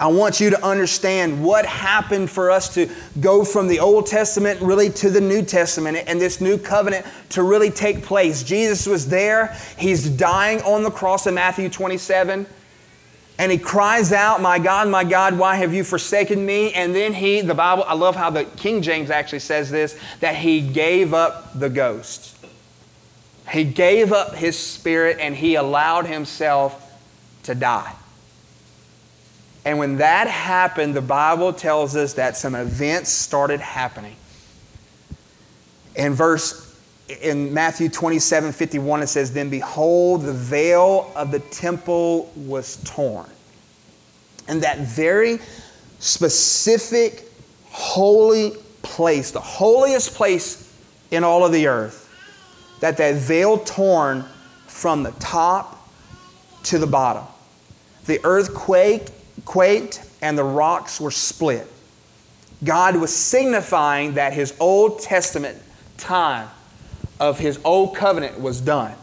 I 0.00 0.08
want 0.08 0.40
you 0.40 0.50
to 0.50 0.66
understand 0.66 1.44
what 1.44 1.64
happened 1.64 2.28
for 2.28 2.50
us 2.50 2.74
to 2.74 2.90
go 3.20 3.44
from 3.44 3.68
the 3.68 3.78
Old 3.78 4.06
Testament 4.06 4.60
really 4.60 4.90
to 4.90 5.08
the 5.08 5.20
New 5.20 5.42
Testament 5.42 5.96
and 6.08 6.20
this 6.20 6.40
new 6.40 6.58
covenant 6.58 7.06
to 7.30 7.44
really 7.44 7.70
take 7.70 8.02
place. 8.02 8.42
Jesus 8.42 8.86
was 8.86 9.08
there. 9.08 9.56
He's 9.78 10.10
dying 10.10 10.60
on 10.62 10.82
the 10.82 10.90
cross 10.90 11.28
in 11.28 11.34
Matthew 11.34 11.68
27. 11.68 12.46
And 13.38 13.50
he 13.50 13.58
cries 13.58 14.12
out, 14.12 14.40
My 14.40 14.58
God, 14.58 14.88
my 14.88 15.02
God, 15.02 15.36
why 15.36 15.56
have 15.56 15.74
you 15.74 15.82
forsaken 15.82 16.44
me? 16.44 16.72
And 16.72 16.94
then 16.94 17.12
he, 17.12 17.40
the 17.40 17.54
Bible, 17.54 17.84
I 17.86 17.94
love 17.94 18.14
how 18.14 18.30
the 18.30 18.44
King 18.44 18.80
James 18.80 19.10
actually 19.10 19.40
says 19.40 19.70
this, 19.70 19.98
that 20.20 20.36
he 20.36 20.60
gave 20.60 21.12
up 21.12 21.58
the 21.58 21.68
ghost. 21.68 22.36
He 23.50 23.64
gave 23.64 24.12
up 24.12 24.34
his 24.34 24.58
spirit 24.58 25.18
and 25.20 25.34
he 25.34 25.56
allowed 25.56 26.06
himself 26.06 26.80
to 27.42 27.54
die. 27.54 27.94
And 29.64 29.78
when 29.78 29.96
that 29.96 30.28
happened, 30.28 30.94
the 30.94 31.02
Bible 31.02 31.52
tells 31.52 31.96
us 31.96 32.14
that 32.14 32.36
some 32.36 32.54
events 32.54 33.10
started 33.10 33.60
happening. 33.60 34.16
In 35.96 36.12
verse 36.12 36.63
in 37.08 37.52
Matthew 37.52 37.88
27 37.88 38.52
51, 38.52 39.02
it 39.02 39.06
says, 39.08 39.32
Then 39.32 39.50
behold, 39.50 40.22
the 40.22 40.32
veil 40.32 41.12
of 41.14 41.30
the 41.30 41.40
temple 41.40 42.32
was 42.34 42.78
torn. 42.84 43.28
And 44.48 44.62
that 44.62 44.78
very 44.78 45.38
specific 45.98 47.28
holy 47.70 48.52
place, 48.82 49.30
the 49.30 49.40
holiest 49.40 50.14
place 50.14 50.72
in 51.10 51.24
all 51.24 51.44
of 51.44 51.52
the 51.52 51.66
earth, 51.66 52.00
that 52.80 52.96
that 52.96 53.16
veil 53.16 53.58
torn 53.58 54.24
from 54.66 55.02
the 55.02 55.12
top 55.12 55.88
to 56.64 56.78
the 56.78 56.86
bottom. 56.86 57.24
The 58.06 58.20
earth 58.24 58.54
quaked, 58.54 59.10
quaked 59.44 60.02
and 60.20 60.36
the 60.36 60.44
rocks 60.44 61.00
were 61.00 61.10
split. 61.10 61.66
God 62.62 62.96
was 62.96 63.14
signifying 63.14 64.14
that 64.14 64.32
his 64.32 64.54
Old 64.58 65.00
Testament 65.00 65.60
time 65.96 66.48
of 67.20 67.38
his 67.38 67.58
old 67.64 67.96
covenant 67.96 68.40
was 68.40 68.60
done. 68.60 68.94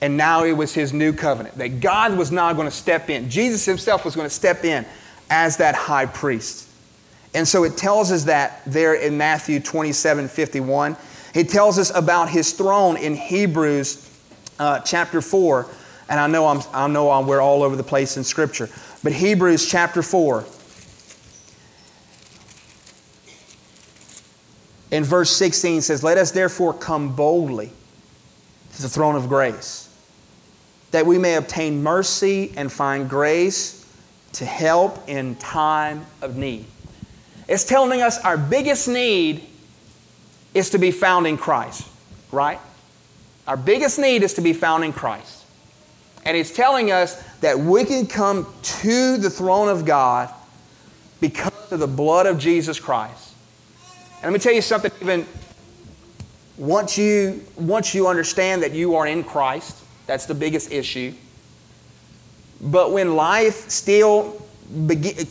And 0.00 0.16
now 0.16 0.44
it 0.44 0.52
was 0.52 0.74
his 0.74 0.92
new 0.92 1.12
covenant. 1.12 1.56
That 1.58 1.80
God 1.80 2.16
was 2.16 2.30
now 2.30 2.52
going 2.52 2.66
to 2.66 2.74
step 2.74 3.08
in. 3.08 3.30
Jesus 3.30 3.64
himself 3.64 4.04
was 4.04 4.14
going 4.14 4.28
to 4.28 4.34
step 4.34 4.64
in 4.64 4.84
as 5.30 5.56
that 5.56 5.74
high 5.74 6.06
priest. 6.06 6.68
And 7.34 7.46
so 7.46 7.64
it 7.64 7.76
tells 7.76 8.12
us 8.12 8.24
that 8.24 8.62
there 8.66 8.94
in 8.94 9.16
Matthew 9.16 9.60
27 9.60 10.28
51. 10.28 10.96
It 11.34 11.48
tells 11.50 11.78
us 11.78 11.94
about 11.94 12.30
his 12.30 12.52
throne 12.52 12.96
in 12.96 13.14
Hebrews 13.14 14.10
uh, 14.58 14.80
chapter 14.80 15.20
4. 15.20 15.66
And 16.08 16.20
I 16.20 16.26
know, 16.28 16.46
I'm, 16.46 16.62
I 16.72 16.86
know 16.88 17.10
I'm, 17.10 17.26
we're 17.26 17.42
all 17.42 17.62
over 17.62 17.76
the 17.76 17.82
place 17.82 18.16
in 18.16 18.24
Scripture. 18.24 18.70
But 19.02 19.12
Hebrews 19.12 19.68
chapter 19.68 20.02
4. 20.02 20.44
In 24.90 25.04
verse 25.04 25.30
16 25.30 25.82
says, 25.82 26.02
Let 26.02 26.18
us 26.18 26.30
therefore 26.30 26.72
come 26.72 27.14
boldly 27.14 27.72
to 28.74 28.82
the 28.82 28.88
throne 28.88 29.16
of 29.16 29.28
grace, 29.28 29.88
that 30.90 31.06
we 31.06 31.18
may 31.18 31.34
obtain 31.34 31.82
mercy 31.82 32.52
and 32.56 32.70
find 32.70 33.08
grace 33.08 33.84
to 34.34 34.44
help 34.44 35.08
in 35.08 35.34
time 35.36 36.04
of 36.20 36.36
need. 36.36 36.66
It's 37.48 37.64
telling 37.64 38.02
us 38.02 38.18
our 38.24 38.36
biggest 38.36 38.88
need 38.88 39.46
is 40.52 40.70
to 40.70 40.78
be 40.78 40.90
found 40.90 41.26
in 41.26 41.36
Christ, 41.36 41.88
right? 42.32 42.60
Our 43.46 43.56
biggest 43.56 43.98
need 43.98 44.22
is 44.22 44.34
to 44.34 44.40
be 44.40 44.52
found 44.52 44.84
in 44.84 44.92
Christ. 44.92 45.44
And 46.24 46.36
it's 46.36 46.50
telling 46.50 46.90
us 46.90 47.22
that 47.40 47.58
we 47.58 47.84
can 47.84 48.06
come 48.06 48.52
to 48.62 49.16
the 49.16 49.30
throne 49.30 49.68
of 49.68 49.84
God 49.84 50.32
because 51.20 51.72
of 51.72 51.78
the 51.78 51.86
blood 51.86 52.26
of 52.26 52.38
Jesus 52.38 52.80
Christ. 52.80 53.25
And 54.16 54.24
let 54.24 54.32
me 54.32 54.38
tell 54.38 54.52
you 54.52 54.62
something, 54.62 54.90
even 55.00 55.26
once 56.56 56.96
you, 56.96 57.44
once 57.56 57.94
you 57.94 58.08
understand 58.08 58.62
that 58.62 58.72
you 58.72 58.96
are 58.96 59.06
in 59.06 59.22
Christ, 59.22 59.76
that's 60.06 60.26
the 60.26 60.34
biggest 60.34 60.72
issue. 60.72 61.12
But 62.60 62.92
when 62.92 63.14
life 63.16 63.68
still 63.68 64.42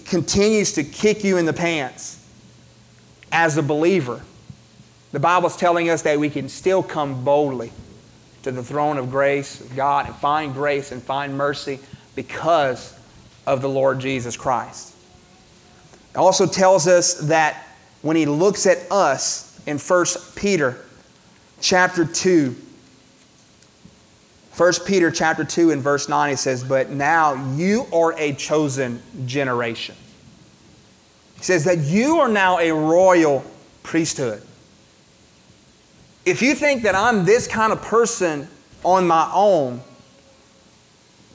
continues 0.05 0.73
to 0.73 0.83
kick 0.83 1.23
you 1.23 1.37
in 1.37 1.45
the 1.45 1.53
pants 1.53 2.23
as 3.31 3.57
a 3.57 3.63
believer, 3.63 4.21
The 5.15 5.19
Bible's 5.21 5.55
telling 5.55 5.89
us 5.89 6.01
that 6.01 6.19
we 6.19 6.29
can 6.29 6.49
still 6.49 6.83
come 6.83 7.23
boldly 7.23 7.71
to 8.43 8.51
the 8.51 8.61
throne 8.61 8.97
of 8.97 9.09
grace 9.09 9.61
of 9.61 9.73
God 9.73 10.07
and 10.07 10.15
find 10.15 10.53
grace 10.53 10.91
and 10.91 11.01
find 11.01 11.37
mercy 11.37 11.79
because 12.15 12.93
of 13.47 13.61
the 13.61 13.69
Lord 13.69 13.99
Jesus 13.99 14.35
Christ. 14.35 14.93
It 16.11 16.17
also 16.17 16.45
tells 16.45 16.85
us 16.85 17.13
that 17.29 17.64
when 18.05 18.15
he 18.15 18.27
looks 18.27 18.67
at 18.67 18.77
us 18.91 19.59
in 19.65 19.79
1 19.79 20.05
Peter 20.35 20.77
chapter 21.59 22.05
2, 22.05 22.55
1 24.55 24.73
Peter 24.85 25.09
chapter 25.09 25.43
2 25.43 25.71
and 25.71 25.81
verse 25.81 26.07
9 26.07 26.29
he 26.29 26.35
says, 26.35 26.63
"But 26.63 26.91
now 26.91 27.33
you 27.55 27.87
are 27.91 28.13
a 28.19 28.33
chosen 28.33 29.01
generation." 29.25 29.95
He 31.37 31.43
says 31.43 31.63
that 31.63 31.79
you 31.79 32.19
are 32.19 32.27
now 32.27 32.59
a 32.59 32.71
royal 32.71 33.43
priesthood. 33.81 34.43
If 36.25 36.43
you 36.43 36.53
think 36.53 36.83
that 36.83 36.93
I'm 36.93 37.25
this 37.25 37.47
kind 37.47 37.73
of 37.73 37.81
person 37.81 38.47
on 38.83 39.07
my 39.07 39.31
own, 39.33 39.81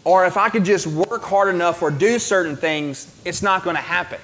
or 0.05 0.25
if 0.25 0.37
I 0.37 0.49
could 0.51 0.65
just 0.65 0.87
work 0.87 1.25
hard 1.25 1.53
enough 1.53 1.83
or 1.83 1.91
do 1.91 2.21
certain 2.21 2.57
things, 2.57 3.09
it's 3.25 3.43
not 3.43 3.65
going 3.65 3.75
to 3.75 3.83
happen. 3.83 4.21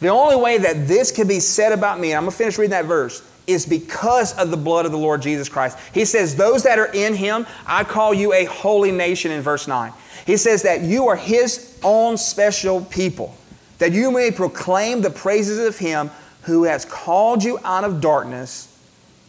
The 0.00 0.08
only 0.08 0.36
way 0.36 0.58
that 0.58 0.86
this 0.86 1.10
can 1.10 1.26
be 1.26 1.40
said 1.40 1.72
about 1.72 1.98
me, 1.98 2.12
and 2.12 2.18
I'm 2.18 2.24
going 2.24 2.32
to 2.32 2.36
finish 2.36 2.58
reading 2.58 2.70
that 2.70 2.84
verse, 2.84 3.22
is 3.48 3.66
because 3.66 4.36
of 4.36 4.50
the 4.50 4.56
blood 4.56 4.86
of 4.86 4.92
the 4.92 4.98
Lord 4.98 5.22
Jesus 5.22 5.48
Christ. 5.48 5.78
He 5.92 6.04
says, 6.04 6.36
Those 6.36 6.62
that 6.64 6.78
are 6.78 6.92
in 6.92 7.14
him, 7.14 7.46
I 7.66 7.82
call 7.82 8.12
you 8.12 8.32
a 8.32 8.44
holy 8.44 8.92
nation 8.92 9.32
in 9.32 9.40
verse 9.40 9.66
9. 9.66 9.92
He 10.26 10.36
says 10.36 10.62
that 10.62 10.82
you 10.82 11.08
are 11.08 11.16
his 11.16 11.80
own 11.82 12.18
special 12.18 12.84
people, 12.84 13.34
that 13.78 13.92
you 13.92 14.10
may 14.10 14.30
proclaim 14.30 15.00
the 15.00 15.10
praises 15.10 15.58
of 15.58 15.78
him 15.78 16.10
who 16.42 16.64
has 16.64 16.84
called 16.84 17.42
you 17.42 17.58
out 17.64 17.84
of 17.84 18.00
darkness 18.00 18.66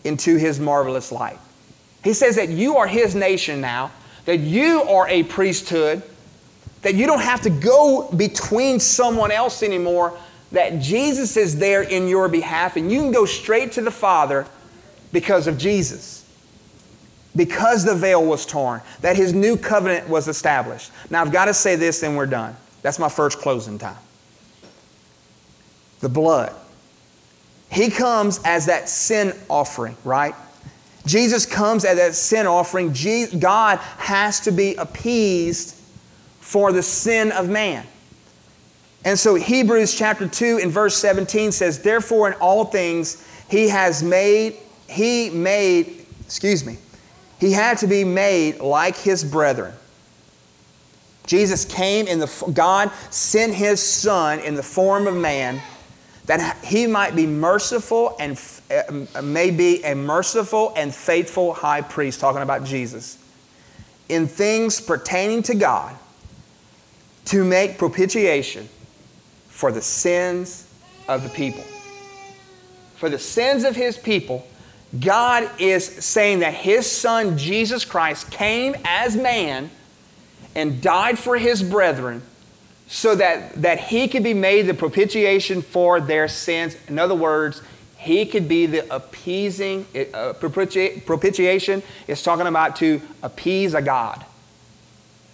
into 0.03 0.38
his 0.38 0.59
marvelous 0.59 1.11
light. 1.11 1.39
He 2.03 2.13
says 2.13 2.36
that 2.36 2.49
you 2.49 2.78
are 2.78 2.88
his 2.88 3.15
nation 3.15 3.61
now, 3.61 3.91
that 4.26 4.39
you 4.39 4.84
are 4.84 5.07
a 5.07 5.24
priesthood, 5.24 6.03
that 6.82 6.95
you 6.95 7.07
don't 7.07 7.22
have 7.22 7.41
to 7.41 7.49
go 7.49 8.09
between 8.11 8.80
someone 8.80 9.32
else 9.32 9.63
anymore 9.63 10.17
that 10.52 10.80
Jesus 10.80 11.38
is 11.38 11.60
there 11.60 11.82
in 11.82 12.08
your 12.08 12.28
behalf 12.28 12.76
and 12.76 12.91
you 12.91 13.00
can 13.00 13.12
go 13.12 13.26
straight 13.26 13.72
to 13.74 13.82
the 13.82 13.91
Father 13.91 14.47
because 15.12 15.47
of 15.47 15.58
Jesus. 15.58 16.26
Because 17.36 17.86
the 17.86 17.95
veil 17.95 18.26
was 18.26 18.45
torn, 18.45 18.82
that 19.02 19.16
his 19.16 19.34
new 19.34 19.56
covenant 19.56 20.10
was 20.10 20.28
established. 20.28 20.91
Now, 21.10 21.22
I've 21.22 21.32
got 21.32 21.45
to 21.45 21.54
say 21.54 21.76
this 21.76 22.02
and 22.02 22.18
we're 22.18 22.26
done. 22.26 22.56
That's 22.82 22.97
my 22.97 23.10
first 23.10 23.39
closing 23.39 23.78
time. 23.78 23.97
The 26.00 26.10
blood. 26.10 26.54
He 27.72 27.91
comes 27.91 28.39
as 28.43 28.66
that 28.66 28.89
sin 28.89 29.34
offering, 29.47 29.95
right? 30.04 30.34
Jesus 31.06 31.45
comes 31.45 31.86
as 31.86 31.97
that 31.97 32.16
sin 32.16 32.47
offering. 32.47 32.93
God 33.39 33.78
has 33.78 34.39
to 34.41 34.52
be 34.52 34.76
appeased 34.76 35.76
for 36.39 36.72
the 36.72 36.82
sin 36.82 37.32
of 37.32 37.47
man. 37.47 37.86
And 39.06 39.18
so 39.18 39.36
Hebrews 39.36 39.95
chapter 39.95 40.28
2 40.28 40.60
and 40.62 40.72
verse 40.72 40.95
17 40.97 41.52
says, 41.52 41.80
Therefore, 41.80 42.32
in 42.32 42.34
all 42.39 42.66
things, 42.66 43.26
he 43.50 43.70
has 43.70 44.04
made, 44.04 44.58
he 44.88 45.30
made, 45.30 46.06
excuse 46.26 46.66
me, 46.66 46.78
he 47.39 47.54
had 47.54 47.78
to 47.80 47.88
be 47.88 48.04
made 48.04 48.60
like 48.60 48.97
his 48.97 49.24
brethren. 49.24 49.74
Jesus 51.26 51.64
came 51.64 52.08
in 52.08 52.20
the, 52.20 52.52
God 52.54 52.91
sent 53.12 53.54
his 53.54 53.82
son 53.82 54.39
in 54.39 54.56
the 54.56 54.64
form 54.64 55.08
of 55.08 55.16
man 55.16 55.62
that 56.26 56.64
he 56.64 56.86
might 56.86 57.16
be 57.16 57.26
merciful 57.26 58.16
and 58.20 58.39
uh, 59.16 59.22
may 59.22 59.50
be 59.50 59.84
a 59.84 59.95
merciful 59.95 60.74
and 60.76 60.93
faithful 60.93 61.54
high 61.54 61.82
priest, 61.82 62.20
talking 62.20 62.41
about 62.41 62.64
Jesus, 62.64 63.18
in 64.10 64.28
things 64.28 64.82
pertaining 64.82 65.41
to 65.43 65.56
God 65.56 65.95
to 67.26 67.43
make 67.43 67.78
propitiation 67.78 68.68
for 69.60 69.74
the 69.74 69.82
sins 69.82 70.66
of 71.10 71.22
the 71.22 71.28
people. 71.28 71.66
For 72.95 73.10
the 73.10 73.20
sins 73.20 73.66
of 73.66 73.76
his 73.76 73.97
people, 73.97 74.47
God 74.97 75.51
is 75.60 75.86
saying 75.86 76.39
that 76.39 76.53
his 76.53 76.89
son 76.89 77.38
Jesus 77.38 77.84
Christ 77.84 78.32
came 78.32 78.74
as 78.86 79.18
man 79.18 79.70
and 80.55 80.82
died 80.82 81.20
for 81.20 81.38
his 81.38 81.62
brethren 81.62 82.22
so 82.88 83.16
that, 83.16 83.62
that 83.62 83.82
he 83.82 84.07
could 84.07 84.24
be 84.24 84.34
made 84.34 84.62
the 84.62 84.74
propitiation 84.74 85.62
for 85.62 85.99
their 85.99 86.30
sins. 86.30 86.78
In 86.88 86.97
other 86.97 87.14
words, 87.14 87.62
he 87.97 88.26
could 88.26 88.47
be 88.47 88.66
the 88.66 88.95
appeasing, 88.95 89.86
uh, 90.14 90.32
propitiation 90.39 91.84
is 92.07 92.24
talking 92.24 92.47
about 92.47 92.78
to 92.78 93.01
appease 93.22 93.74
a 93.74 93.82
God. 93.82 94.24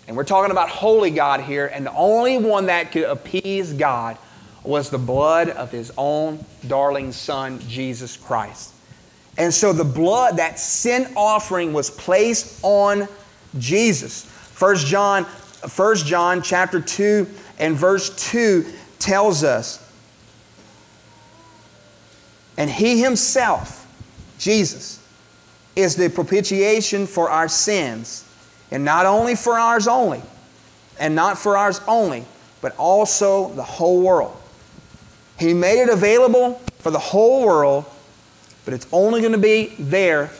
And 0.08 0.16
we're 0.16 0.24
talking 0.24 0.51
about 0.51 0.70
holy 0.70 1.10
God 1.10 1.41
here, 1.41 1.66
and 1.66 1.86
the 1.86 1.93
only 1.93 2.38
one 2.38 2.68
that 2.68 2.91
could 2.91 3.03
appease 3.03 3.74
God 3.74 4.18
was 4.64 4.89
the 4.89 4.97
blood 4.97 5.49
of 5.49 5.72
his 5.72 5.91
own 5.97 6.43
darling 6.68 7.12
son, 7.12 7.60
Jesus 7.68 8.18
Christ. 8.18 8.74
And 9.38 9.53
so 9.53 9.74
the 9.74 9.84
blood, 9.84 10.38
that 10.38 10.60
sin 10.60 11.12
offering, 11.16 11.74
was 11.74 11.89
placed 11.89 12.60
on 12.64 13.08
Jesus. 13.58 14.26
1 14.58 14.76
John, 14.78 15.24
1 15.24 15.95
John 15.97 16.41
chapter 16.41 16.80
2 16.80 17.28
and 17.60 17.76
verse 17.76 18.32
2 18.32 18.66
tells 18.99 19.43
us, 19.43 19.82
and 22.58 22.70
he 22.70 23.01
himself, 23.01 23.82
Jesus, 24.39 25.06
is 25.76 25.95
the 25.97 26.10
propitiation 26.10 27.06
for 27.06 27.30
our 27.30 27.49
sins 27.49 28.24
and 28.72 28.84
not 28.84 29.05
only 29.05 29.36
for 29.36 29.57
ours 29.57 29.88
only, 29.88 30.22
and 30.99 31.16
not 31.16 31.38
for 31.38 31.57
ours 31.57 31.82
only, 31.88 32.26
but 32.61 32.76
also 32.78 33.49
the 33.49 33.63
whole 33.63 34.01
world. 34.01 34.36
He 35.38 35.53
made 35.53 35.82
it 35.82 35.89
available 35.89 36.53
for 36.80 36.91
the 36.91 36.99
whole 36.99 37.45
world, 37.45 37.86
but 38.63 38.74
it's 38.74 38.88
only 38.91 39.22
going 39.22 39.34
to 39.34 39.38
be 39.38 39.76
there 39.78 40.32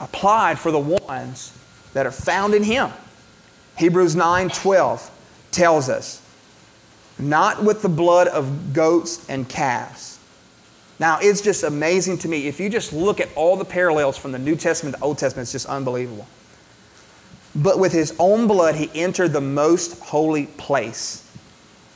applied 0.00 0.58
for 0.58 0.70
the 0.70 0.78
ones 0.78 1.56
that 1.92 2.06
are 2.06 2.12
found 2.12 2.54
in 2.54 2.62
Him. 2.62 2.90
Hebrews 3.78 4.14
9 4.16 4.50
12 4.50 5.10
tells 5.52 5.88
us, 5.88 6.20
not 7.18 7.62
with 7.62 7.82
the 7.82 7.88
blood 7.88 8.28
of 8.28 8.72
goats 8.72 9.28
and 9.28 9.48
calves. 9.48 10.18
Now, 10.98 11.18
it's 11.20 11.40
just 11.40 11.64
amazing 11.64 12.18
to 12.18 12.28
me. 12.28 12.46
If 12.46 12.60
you 12.60 12.68
just 12.68 12.92
look 12.92 13.20
at 13.20 13.28
all 13.34 13.56
the 13.56 13.64
parallels 13.64 14.16
from 14.16 14.32
the 14.32 14.38
New 14.38 14.56
Testament 14.56 14.94
to 14.94 15.00
the 15.00 15.04
Old 15.04 15.18
Testament, 15.18 15.44
it's 15.44 15.52
just 15.52 15.66
unbelievable. 15.66 16.26
But 17.54 17.78
with 17.78 17.92
his 17.92 18.14
own 18.18 18.46
blood, 18.46 18.74
he 18.74 18.90
entered 18.94 19.32
the 19.32 19.40
most 19.40 20.00
holy 20.00 20.46
place 20.46 21.28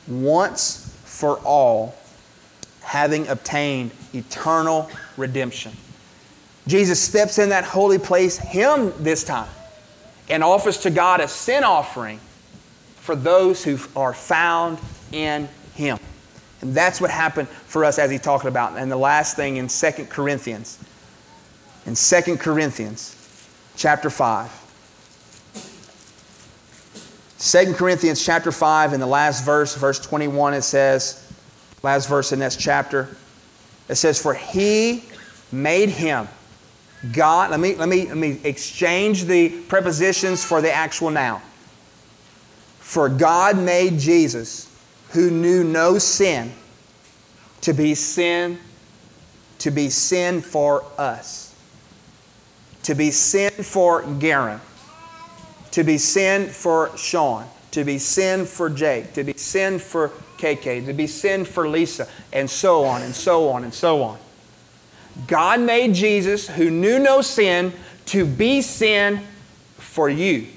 once 0.07 0.97
for 1.03 1.37
all, 1.39 1.95
having 2.81 3.27
obtained 3.27 3.91
eternal 4.13 4.89
redemption. 5.17 5.73
Jesus 6.67 7.01
steps 7.01 7.39
in 7.39 7.49
that 7.49 7.65
holy 7.65 7.97
place, 7.97 8.37
him 8.37 8.93
this 8.99 9.23
time, 9.23 9.49
and 10.29 10.43
offers 10.43 10.77
to 10.79 10.89
God 10.89 11.19
a 11.19 11.27
sin 11.27 11.63
offering 11.63 12.19
for 12.97 13.15
those 13.15 13.63
who 13.63 13.77
are 13.95 14.13
found 14.13 14.77
in 15.11 15.49
him. 15.73 15.97
And 16.61 16.75
that's 16.75 17.01
what 17.01 17.09
happened 17.09 17.47
for 17.47 17.85
us 17.85 17.97
as 17.97 18.11
he 18.11 18.19
talked 18.19 18.45
about. 18.45 18.77
And 18.77 18.91
the 18.91 18.97
last 18.97 19.35
thing 19.35 19.57
in 19.57 19.67
2 19.67 19.91
Corinthians. 20.09 20.77
In 21.85 21.95
2 21.95 22.37
Corinthians 22.37 23.15
chapter 23.75 24.09
5. 24.09 24.58
2 27.39 27.73
Corinthians 27.75 28.23
chapter 28.23 28.51
5, 28.51 28.91
in 28.91 28.99
the 28.99 29.07
last 29.07 29.45
verse, 29.45 29.73
verse 29.75 29.97
21, 29.99 30.53
it 30.53 30.61
says, 30.61 31.25
last 31.83 32.09
verse 32.09 32.33
in 32.33 32.39
this 32.39 32.57
chapter, 32.57 33.07
it 33.87 33.95
says, 33.95 34.21
For 34.21 34.33
he 34.33 35.05
made 35.49 35.89
him. 35.89 36.27
God, 37.13 37.51
let 37.51 37.61
me, 37.61 37.75
let 37.75 37.87
me, 37.87 38.07
let 38.07 38.17
me 38.17 38.41
exchange 38.43 39.23
the 39.23 39.49
prepositions 39.63 40.43
for 40.43 40.61
the 40.61 40.71
actual 40.71 41.11
noun. 41.11 41.41
For 42.79 43.07
God 43.07 43.57
made 43.57 43.99
Jesus, 43.99 44.69
who 45.11 45.31
knew 45.31 45.63
no 45.63 45.97
sin, 45.97 46.51
to 47.61 47.71
be 47.71 47.95
sin, 47.95 48.59
to 49.59 49.71
be 49.71 49.89
sin 49.89 50.41
for 50.41 50.83
us, 50.97 51.55
to 52.83 52.95
be 52.95 53.11
sin 53.11 53.51
for 53.51 54.01
Garen, 54.19 54.59
to 55.71 55.83
be 55.83 55.97
sin 55.97 56.47
for 56.47 56.95
Sean, 56.97 57.45
to 57.71 57.83
be 57.83 57.97
sin 57.97 58.45
for 58.45 58.69
Jake, 58.69 59.13
to 59.13 59.23
be 59.23 59.33
sin 59.33 59.79
for 59.79 60.09
KK, 60.37 60.85
to 60.85 60.93
be 60.93 61.07
sin 61.07 61.45
for 61.45 61.67
Lisa, 61.67 62.07
and 62.33 62.49
so 62.49 62.85
on 62.85 63.01
and 63.01 63.13
so 63.13 63.49
on 63.49 63.63
and 63.63 63.73
so 63.73 64.01
on. 64.03 64.17
God 65.27 65.59
made 65.59 65.93
Jesus, 65.93 66.47
who 66.47 66.69
knew 66.69 66.99
no 66.99 67.21
sin, 67.21 67.73
to 68.05 68.25
be 68.25 68.61
sin 68.61 69.21
for 69.77 70.09
you. 70.09 70.47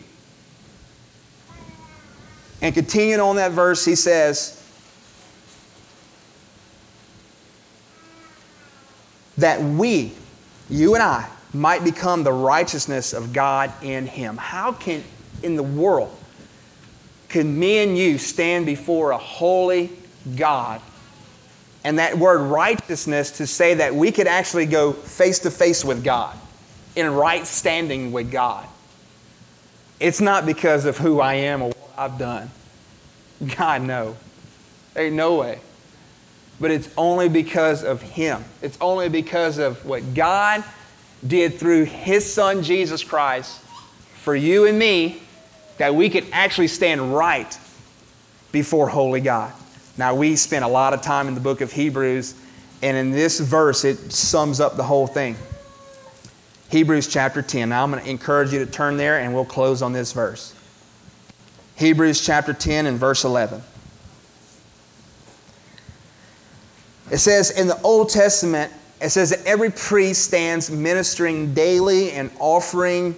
And 2.60 2.72
continuing 2.74 3.20
on 3.20 3.36
that 3.36 3.50
verse, 3.52 3.84
he 3.84 3.96
says, 3.96 4.58
that 9.38 9.60
we 9.60 10.12
you 10.70 10.94
and 10.94 11.02
I, 11.02 11.28
might 11.52 11.84
become 11.84 12.24
the 12.24 12.32
righteousness 12.32 13.12
of 13.12 13.32
God 13.32 13.72
in 13.82 14.06
him. 14.06 14.36
How 14.36 14.72
can, 14.72 15.04
in 15.42 15.56
the 15.56 15.62
world, 15.62 16.16
can 17.28 17.58
me 17.58 17.78
and 17.78 17.96
you 17.96 18.18
stand 18.18 18.66
before 18.66 19.10
a 19.10 19.18
holy 19.18 19.90
God? 20.36 20.80
And 21.84 21.98
that 21.98 22.16
word 22.16 22.38
righteousness 22.38 23.32
to 23.38 23.46
say 23.46 23.74
that 23.74 23.94
we 23.94 24.12
could 24.12 24.26
actually 24.26 24.66
go 24.66 24.92
face 24.92 25.40
to 25.40 25.50
face 25.50 25.84
with 25.84 26.04
God, 26.04 26.36
in 26.94 27.12
right 27.12 27.46
standing 27.46 28.12
with 28.12 28.30
God. 28.30 28.66
It's 29.98 30.20
not 30.20 30.46
because 30.46 30.84
of 30.84 30.98
who 30.98 31.20
I 31.20 31.34
am 31.34 31.62
or 31.62 31.70
what 31.70 31.92
I've 31.96 32.18
done. 32.18 32.50
God, 33.56 33.82
no. 33.82 34.16
Ain't 34.96 35.14
no 35.14 35.36
way. 35.36 35.60
But 36.60 36.70
it's 36.70 36.88
only 36.96 37.28
because 37.28 37.82
of 37.82 38.02
Him. 38.02 38.44
It's 38.60 38.78
only 38.80 39.08
because 39.08 39.58
of 39.58 39.84
what 39.84 40.14
God 40.14 40.62
did 41.26 41.58
through 41.58 41.84
His 41.84 42.30
Son, 42.30 42.62
Jesus 42.62 43.04
Christ, 43.04 43.60
for 44.14 44.34
you 44.34 44.66
and 44.66 44.78
me, 44.78 45.22
that 45.78 45.94
we 45.94 46.10
could 46.10 46.26
actually 46.32 46.68
stand 46.68 47.14
right 47.14 47.58
before 48.50 48.88
holy 48.88 49.20
God. 49.20 49.52
Now, 49.96 50.14
we 50.14 50.36
spent 50.36 50.64
a 50.64 50.68
lot 50.68 50.94
of 50.94 51.02
time 51.02 51.28
in 51.28 51.34
the 51.34 51.40
book 51.40 51.60
of 51.60 51.72
Hebrews, 51.72 52.34
and 52.82 52.96
in 52.96 53.10
this 53.10 53.40
verse, 53.40 53.84
it 53.84 54.12
sums 54.12 54.60
up 54.60 54.76
the 54.76 54.82
whole 54.82 55.06
thing. 55.06 55.36
Hebrews 56.70 57.08
chapter 57.08 57.42
10. 57.42 57.68
Now, 57.68 57.82
I'm 57.82 57.90
going 57.90 58.02
to 58.02 58.08
encourage 58.08 58.52
you 58.52 58.64
to 58.64 58.70
turn 58.70 58.96
there, 58.96 59.18
and 59.18 59.34
we'll 59.34 59.44
close 59.44 59.82
on 59.82 59.92
this 59.92 60.12
verse. 60.12 60.54
Hebrews 61.76 62.24
chapter 62.24 62.54
10 62.54 62.86
and 62.86 62.98
verse 62.98 63.24
11. 63.24 63.62
It 67.10 67.18
says 67.18 67.50
in 67.50 67.66
the 67.66 67.80
Old 67.82 68.08
Testament, 68.08 68.72
it 69.02 69.10
says 69.10 69.30
that 69.30 69.44
every 69.44 69.70
priest 69.70 70.22
stands 70.22 70.70
ministering 70.70 71.54
daily 71.54 72.12
and 72.12 72.30
offering 72.38 73.16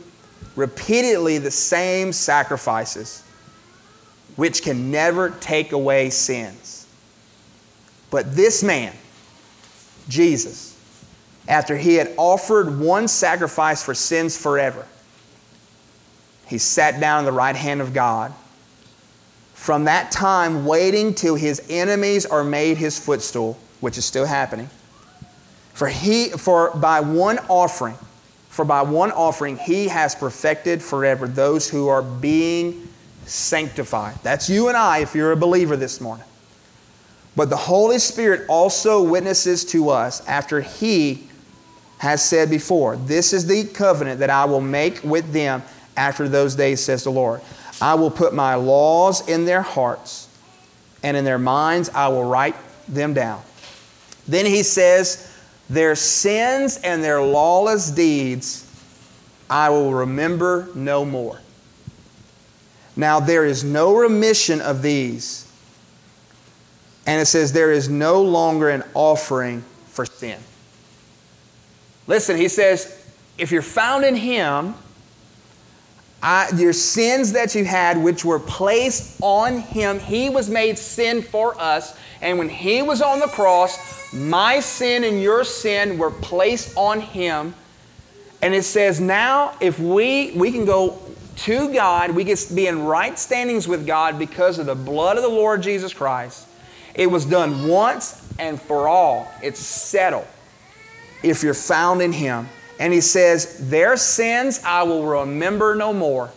repeatedly 0.56 1.38
the 1.38 1.50
same 1.50 2.12
sacrifices, 2.12 3.22
which 4.36 4.62
can 4.62 4.90
never 4.90 5.30
take 5.30 5.72
away 5.72 6.08
sins. 6.08 6.86
But 8.10 8.34
this 8.34 8.62
man, 8.62 8.94
Jesus, 10.08 10.78
after 11.48 11.76
he 11.76 11.96
had 11.96 12.12
offered 12.16 12.78
one 12.78 13.06
sacrifice 13.06 13.82
for 13.82 13.92
sins 13.94 14.38
forever, 14.38 14.86
he 16.46 16.56
sat 16.56 16.98
down 17.00 17.20
at 17.20 17.24
the 17.24 17.32
right 17.32 17.56
hand 17.56 17.80
of 17.80 17.92
God. 17.92 18.32
From 19.52 19.84
that 19.84 20.10
time, 20.10 20.64
waiting 20.64 21.14
till 21.14 21.34
his 21.34 21.62
enemies 21.68 22.24
are 22.24 22.44
made 22.44 22.76
his 22.76 22.98
footstool, 22.98 23.58
which 23.80 23.98
is 23.98 24.04
still 24.04 24.26
happening. 24.26 24.70
For 25.74 25.88
he 25.88 26.28
for 26.28 26.70
by 26.76 27.00
one 27.00 27.38
offering, 27.48 27.96
for 28.48 28.64
by 28.64 28.82
one 28.82 29.10
offering 29.10 29.56
he 29.58 29.88
has 29.88 30.14
perfected 30.14 30.82
forever 30.82 31.26
those 31.26 31.68
who 31.68 31.88
are 31.88 32.02
being 32.02 32.88
sanctified. 33.26 34.14
That's 34.22 34.48
you 34.48 34.68
and 34.68 34.76
I 34.76 34.98
if 34.98 35.14
you're 35.14 35.32
a 35.32 35.36
believer 35.36 35.76
this 35.76 36.00
morning. 36.00 36.24
But 37.36 37.50
the 37.50 37.56
Holy 37.56 37.98
Spirit 37.98 38.46
also 38.48 39.02
witnesses 39.02 39.64
to 39.66 39.90
us 39.90 40.26
after 40.28 40.60
he 40.60 41.28
has 41.98 42.24
said 42.24 42.48
before, 42.50 42.96
This 42.96 43.32
is 43.32 43.46
the 43.46 43.64
covenant 43.64 44.20
that 44.20 44.30
I 44.30 44.44
will 44.44 44.60
make 44.60 45.02
with 45.02 45.32
them 45.32 45.62
after 45.96 46.28
those 46.28 46.54
days, 46.54 46.84
says 46.84 47.04
the 47.04 47.10
Lord. 47.10 47.40
I 47.80 47.94
will 47.94 48.10
put 48.10 48.32
my 48.32 48.54
laws 48.54 49.28
in 49.28 49.44
their 49.44 49.62
hearts, 49.62 50.28
and 51.02 51.16
in 51.16 51.24
their 51.24 51.38
minds 51.38 51.90
I 51.90 52.08
will 52.08 52.24
write 52.24 52.54
them 52.86 53.14
down. 53.14 53.42
Then 54.28 54.46
he 54.46 54.62
says, 54.62 55.33
Their 55.68 55.94
sins 55.94 56.78
and 56.78 57.02
their 57.02 57.22
lawless 57.22 57.90
deeds 57.90 58.64
I 59.48 59.70
will 59.70 59.92
remember 59.92 60.68
no 60.74 61.04
more. 61.04 61.38
Now 62.96 63.20
there 63.20 63.44
is 63.44 63.62
no 63.64 63.94
remission 63.94 64.60
of 64.60 64.82
these. 64.82 65.50
And 67.06 67.20
it 67.20 67.26
says, 67.26 67.52
There 67.52 67.70
is 67.70 67.88
no 67.88 68.22
longer 68.22 68.68
an 68.68 68.82
offering 68.94 69.62
for 69.88 70.06
sin. 70.06 70.38
Listen, 72.06 72.36
he 72.36 72.48
says, 72.48 73.00
if 73.38 73.50
you're 73.50 73.62
found 73.62 74.04
in 74.04 74.16
him, 74.16 74.74
I, 76.24 76.48
your 76.56 76.72
sins 76.72 77.32
that 77.32 77.54
you 77.54 77.66
had, 77.66 78.02
which 78.02 78.24
were 78.24 78.38
placed 78.38 79.18
on 79.20 79.58
him, 79.58 79.98
he 80.00 80.30
was 80.30 80.48
made 80.48 80.78
sin 80.78 81.20
for 81.20 81.54
us. 81.60 81.94
And 82.22 82.38
when 82.38 82.48
he 82.48 82.80
was 82.80 83.02
on 83.02 83.20
the 83.20 83.26
cross, 83.26 83.78
my 84.10 84.60
sin 84.60 85.04
and 85.04 85.20
your 85.20 85.44
sin 85.44 85.98
were 85.98 86.10
placed 86.10 86.74
on 86.78 87.02
him. 87.02 87.54
And 88.40 88.54
it 88.54 88.62
says 88.62 89.02
now 89.02 89.54
if 89.60 89.78
we 89.78 90.32
we 90.32 90.50
can 90.50 90.64
go 90.64 90.98
to 91.36 91.70
God, 91.74 92.12
we 92.12 92.24
get 92.24 92.50
be 92.54 92.68
in 92.68 92.84
right 92.84 93.18
standings 93.18 93.68
with 93.68 93.86
God 93.86 94.18
because 94.18 94.58
of 94.58 94.64
the 94.64 94.74
blood 94.74 95.18
of 95.18 95.22
the 95.22 95.28
Lord 95.28 95.62
Jesus 95.62 95.92
Christ. 95.92 96.46
It 96.94 97.08
was 97.08 97.26
done 97.26 97.68
once 97.68 98.26
and 98.38 98.58
for 98.58 98.88
all. 98.88 99.30
It's 99.42 99.60
settled 99.60 100.26
if 101.22 101.42
you're 101.42 101.52
found 101.52 102.00
in 102.00 102.12
him. 102.12 102.48
And 102.78 102.92
he 102.92 103.00
says, 103.00 103.70
Their 103.70 103.96
sins 103.96 104.60
I 104.64 104.82
will 104.82 105.04
remember 105.04 105.74
no 105.74 105.92
more. 105.92 106.30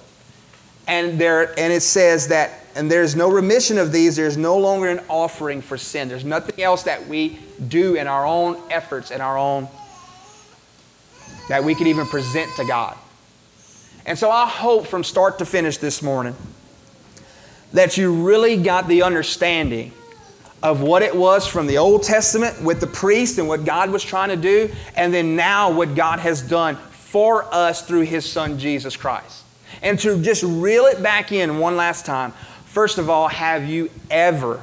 And 0.88 1.20
there 1.20 1.50
and 1.60 1.74
it 1.74 1.82
says 1.82 2.30
that 2.30 2.52
and 2.76 2.92
there's 2.92 3.16
no 3.16 3.32
remission 3.32 3.80
of 3.80 3.92
these, 3.92 4.16
there's 4.16 4.38
no 4.38 4.56
longer 4.58 4.88
an 4.88 5.02
offering 5.10 5.62
for 5.62 5.78
sin. 5.78 6.08
There's 6.10 6.24
nothing 6.24 6.64
else 6.64 6.84
that 6.84 7.08
we 7.08 7.40
do 7.68 7.96
in 7.96 8.06
our 8.06 8.26
own 8.26 8.62
efforts 8.70 9.10
and 9.10 9.20
our 9.20 9.38
own 9.38 9.68
that 11.50 11.64
we 11.64 11.74
can 11.74 11.88
even 11.88 12.06
present 12.06 12.56
to 12.58 12.66
God. 12.66 12.96
And 14.06 14.18
so 14.18 14.30
I 14.30 14.48
hope 14.48 14.86
from 14.86 15.04
start 15.04 15.40
to 15.40 15.46
finish 15.46 15.78
this 15.78 16.02
morning 16.04 16.36
that 17.74 17.98
you 17.98 18.14
really 18.14 18.58
got 18.58 18.88
the 18.88 19.02
understanding 19.02 19.92
of 20.64 20.82
what 20.82 21.02
it 21.02 21.16
was 21.16 21.48
from 21.48 21.68
the 21.68 21.78
Old 21.78 22.04
Testament 22.04 22.62
with 22.62 22.80
the 22.80 22.88
priest 22.88 23.38
and 23.38 23.48
what 23.48 23.66
God 23.66 23.90
was 23.90 24.04
trying 24.04 24.30
to 24.30 24.36
do, 24.36 24.72
and 24.96 25.14
then 25.14 25.36
now 25.36 25.72
what 25.72 25.96
God 25.96 26.20
has 26.20 26.42
done 26.42 26.76
for 26.76 27.46
us 27.54 27.86
through 27.86 28.02
His 28.02 28.30
Son 28.30 28.60
Jesus 28.60 28.96
Christ. 28.96 29.44
And 29.82 30.00
to 30.00 30.22
just 30.22 30.44
reel 30.44 30.86
it 30.86 31.04
back 31.04 31.32
in 31.32 31.60
one 31.60 31.76
last 31.76 32.06
time, 32.06 32.34
First 32.78 33.00
of 33.00 33.10
all, 33.10 33.28
have 33.28 33.68
you 33.68 33.90
ever 34.12 34.62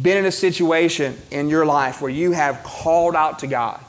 been 0.00 0.18
in 0.18 0.24
a 0.24 0.30
situation 0.30 1.18
in 1.32 1.48
your 1.48 1.66
life 1.66 2.00
where 2.00 2.12
you 2.12 2.30
have 2.30 2.62
called 2.62 3.16
out 3.16 3.40
to 3.40 3.48
God 3.48 3.80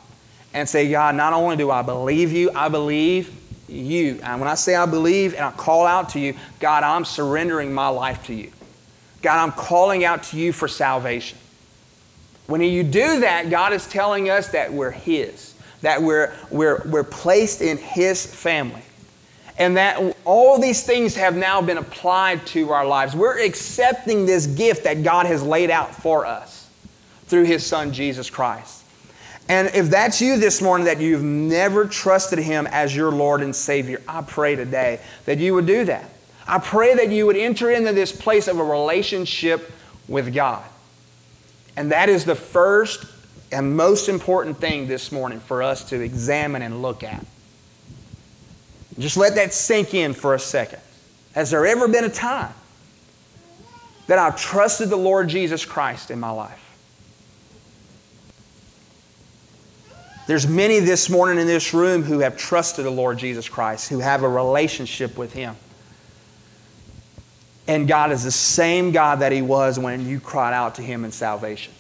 and 0.52 0.68
say, 0.68 0.90
God, 0.90 1.14
not 1.14 1.34
only 1.34 1.58
do 1.58 1.70
I 1.70 1.84
believe 1.84 2.32
you, 2.32 2.50
I 2.56 2.70
believe 2.70 3.32
you. 3.68 4.20
And 4.24 4.42
when 4.42 4.50
I 4.50 4.56
say 4.56 4.74
I 4.74 4.88
believe 4.88 5.36
and 5.36 5.46
I 5.46 5.52
call 5.52 5.86
out 5.86 6.10
to 6.10 6.20
you, 6.20 6.34
God, 6.60 6.82
I'm 6.82 7.06
surrendering 7.06 7.72
my 7.72 7.90
life 7.90 8.26
to 8.26 8.34
you. 8.34 8.52
God, 9.22 9.42
I'm 9.42 9.52
calling 9.52 10.06
out 10.06 10.24
to 10.24 10.38
you 10.38 10.54
for 10.54 10.68
salvation. 10.68 11.38
When 12.48 12.62
you 12.62 12.84
do 12.84 13.20
that, 13.20 13.50
God 13.50 13.74
is 13.74 13.86
telling 13.88 14.30
us 14.30 14.50
that 14.50 14.74
we're 14.74 14.92
His, 14.92 15.54
that 15.82 16.02
we're, 16.02 16.34
we're, 16.50 16.82
we're 16.86 17.04
placed 17.04 17.62
in 17.62 17.78
His 17.78 18.26
family 18.26 18.82
and 19.60 19.76
that 19.76 20.16
all 20.24 20.60
these 20.60 20.84
things 20.84 21.16
have 21.16 21.36
now 21.36 21.62
been 21.62 21.78
applied 21.78 22.48
to 22.48 22.72
our 22.72 22.88
lives. 22.88 23.14
We're 23.14 23.44
accepting 23.44 24.26
this 24.26 24.48
gift 24.48 24.86
that 24.86 25.04
God 25.04 25.26
has 25.26 25.44
laid 25.44 25.70
out 25.70 25.94
for 25.94 26.26
us 26.26 26.70
through 27.26 27.44
His 27.44 27.66
Son, 27.66 27.92
Jesus 27.92 28.30
Christ. 28.30 28.84
And 29.50 29.70
if 29.74 29.90
that's 29.90 30.22
you 30.22 30.38
this 30.38 30.62
morning, 30.62 30.86
that 30.86 31.02
you've 31.02 31.24
never 31.24 31.86
trusted 31.86 32.40
Him 32.40 32.68
as 32.68 32.96
your 32.96 33.12
Lord 33.12 33.42
and 33.42 33.54
Savior, 33.54 34.02
I 34.08 34.22
pray 34.22 34.56
today 34.56 35.02
that 35.26 35.40
you 35.40 35.54
would 35.56 35.66
do 35.66 35.84
that. 35.86 36.10
I 36.50 36.58
pray 36.58 36.96
that 36.96 37.12
you 37.12 37.28
would 37.28 37.38
enter 37.38 37.70
into 37.70 37.94
this 37.94 38.12
place 38.12 38.48
of 38.48 38.58
a 38.58 38.64
relationship 38.64 39.72
with 40.08 40.34
God. 40.34 40.66
And 41.78 41.92
that 41.92 42.10
is 42.10 42.26
the 42.26 42.34
first 42.34 43.06
and 43.52 43.78
most 43.78 44.10
important 44.10 44.58
thing 44.58 44.88
this 44.88 45.12
morning 45.12 45.40
for 45.40 45.62
us 45.62 45.88
to 45.90 46.02
examine 46.02 46.64
and 46.64 46.82
look 46.82 47.04
at. 47.04 47.24
Just 48.98 49.16
let 49.16 49.36
that 49.36 49.54
sink 49.54 49.94
in 49.94 50.14
for 50.14 50.34
a 50.34 50.40
second. 50.40 50.82
Has 51.36 51.52
there 51.52 51.68
ever 51.68 51.88
been 51.88 52.04
a 52.04 52.10
time 52.10 52.54
that 54.08 54.18
I've 54.18 54.36
trusted 54.36 54.90
the 54.90 54.98
Lord 54.98 55.30
Jesus 55.30 55.66
Christ 55.66 56.10
in 56.10 56.20
my 56.20 56.32
life? 56.32 56.66
There's 60.26 60.48
many 60.48 60.80
this 60.80 61.12
morning 61.12 61.38
in 61.38 61.46
this 61.46 61.76
room 61.76 62.02
who 62.02 62.20
have 62.20 62.38
trusted 62.38 62.86
the 62.86 62.92
Lord 62.92 63.20
Jesus 63.20 63.48
Christ, 63.48 63.90
who 63.90 64.00
have 64.00 64.24
a 64.24 64.30
relationship 64.30 65.16
with 65.16 65.34
Him. 65.34 65.56
And 67.70 67.88
God 67.88 68.12
is 68.12 68.24
the 68.24 68.32
same 68.32 68.92
God 68.92 69.20
that 69.20 69.32
He 69.32 69.44
was 69.44 69.78
when 69.78 70.08
you 70.08 70.20
cried 70.20 70.54
out 70.56 70.76
to 70.76 70.82
Him 70.82 71.06
in 71.06 71.12
salvation. 71.12 71.72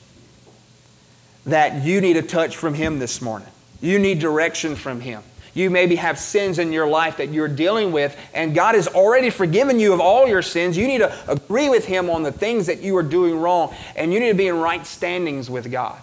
That 1.48 1.84
you 1.84 2.00
need 2.00 2.16
a 2.16 2.22
touch 2.22 2.56
from 2.58 2.76
Him 2.76 3.00
this 3.00 3.24
morning. 3.24 3.48
You 3.82 3.98
need 3.98 4.20
direction 4.20 4.76
from 4.76 5.02
Him. 5.02 5.24
You 5.56 5.72
maybe 5.72 5.96
have 5.96 6.20
sins 6.20 6.60
in 6.60 6.72
your 6.72 6.88
life 6.88 7.18
that 7.18 7.30
you're 7.30 7.48
dealing 7.48 7.92
with, 7.92 8.16
and 8.36 8.54
God 8.54 8.76
has 8.76 8.88
already 8.88 9.32
forgiven 9.32 9.80
you 9.80 9.92
of 9.92 10.00
all 10.00 10.28
your 10.28 10.44
sins. 10.44 10.78
You 10.78 10.86
need 10.86 11.00
to 11.00 11.12
agree 11.28 11.70
with 11.70 11.86
Him 11.86 12.08
on 12.08 12.22
the 12.22 12.32
things 12.32 12.68
that 12.68 12.82
you 12.82 12.96
are 12.96 13.02
doing 13.02 13.40
wrong, 13.40 13.74
and 13.96 14.14
you 14.14 14.20
need 14.20 14.30
to 14.30 14.38
be 14.38 14.48
in 14.48 14.60
right 14.60 14.86
standings 14.86 15.50
with 15.50 15.72
God. 15.72 16.00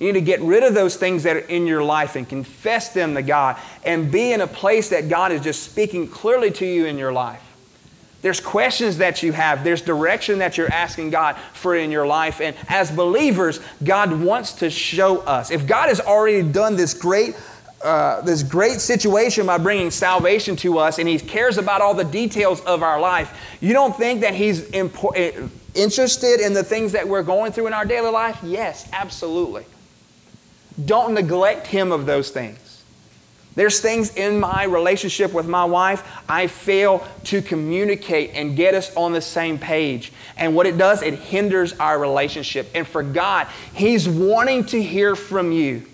You 0.00 0.06
need 0.06 0.20
to 0.20 0.24
get 0.24 0.40
rid 0.40 0.62
of 0.62 0.72
those 0.72 0.96
things 0.96 1.24
that 1.24 1.36
are 1.36 1.40
in 1.40 1.66
your 1.66 1.84
life 1.84 2.16
and 2.16 2.26
confess 2.26 2.94
them 2.94 3.14
to 3.14 3.20
God 3.20 3.58
and 3.84 4.10
be 4.10 4.32
in 4.32 4.40
a 4.40 4.46
place 4.46 4.88
that 4.88 5.10
God 5.10 5.32
is 5.32 5.42
just 5.42 5.64
speaking 5.64 6.08
clearly 6.08 6.50
to 6.52 6.64
you 6.64 6.86
in 6.86 6.96
your 6.96 7.12
life. 7.12 7.42
There's 8.20 8.40
questions 8.40 8.98
that 8.98 9.22
you 9.22 9.32
have. 9.32 9.62
There's 9.62 9.80
direction 9.80 10.40
that 10.40 10.56
you're 10.56 10.72
asking 10.72 11.10
God 11.10 11.36
for 11.52 11.76
in 11.76 11.90
your 11.90 12.06
life. 12.06 12.40
And 12.40 12.56
as 12.68 12.90
believers, 12.90 13.60
God 13.84 14.12
wants 14.20 14.54
to 14.54 14.70
show 14.70 15.18
us. 15.18 15.50
If 15.52 15.66
God 15.66 15.88
has 15.88 16.00
already 16.00 16.42
done 16.42 16.76
this 16.76 16.94
great 16.94 17.36
uh, 17.82 18.20
this 18.22 18.42
great 18.42 18.80
situation 18.80 19.46
by 19.46 19.56
bringing 19.56 19.92
salvation 19.92 20.56
to 20.56 20.78
us 20.78 20.98
and 20.98 21.08
he 21.08 21.16
cares 21.16 21.58
about 21.58 21.80
all 21.80 21.94
the 21.94 22.02
details 22.02 22.60
of 22.62 22.82
our 22.82 23.00
life 23.00 23.56
you 23.60 23.72
don't 23.72 23.96
think 23.96 24.22
that 24.22 24.34
he's 24.34 24.62
impo- 24.70 25.12
eh, 25.14 25.46
interested 25.76 26.40
in 26.40 26.54
the 26.54 26.64
things 26.64 26.90
that 26.90 27.06
we're 27.06 27.22
going 27.22 27.52
through 27.52 27.68
in 27.68 27.72
our 27.72 27.84
daily 27.84 28.10
life 28.10 28.36
yes 28.42 28.88
absolutely 28.92 29.64
don't 30.84 31.14
neglect 31.14 31.68
him 31.68 31.92
of 31.92 32.04
those 32.04 32.30
things 32.30 32.67
there's 33.58 33.80
things 33.80 34.14
in 34.14 34.38
my 34.38 34.62
relationship 34.62 35.32
with 35.32 35.48
my 35.48 35.64
wife 35.64 36.08
I 36.28 36.46
fail 36.46 37.04
to 37.24 37.42
communicate 37.42 38.30
and 38.34 38.54
get 38.54 38.72
us 38.72 38.94
on 38.94 39.10
the 39.10 39.20
same 39.20 39.58
page. 39.58 40.12
And 40.36 40.54
what 40.54 40.66
it 40.66 40.78
does, 40.78 41.02
it 41.02 41.14
hinders 41.14 41.72
our 41.80 41.98
relationship. 41.98 42.70
And 42.72 42.86
for 42.86 43.02
God, 43.02 43.48
He's 43.74 44.08
wanting 44.08 44.66
to 44.66 44.80
hear 44.80 45.16
from 45.16 45.50
you. 45.50 45.87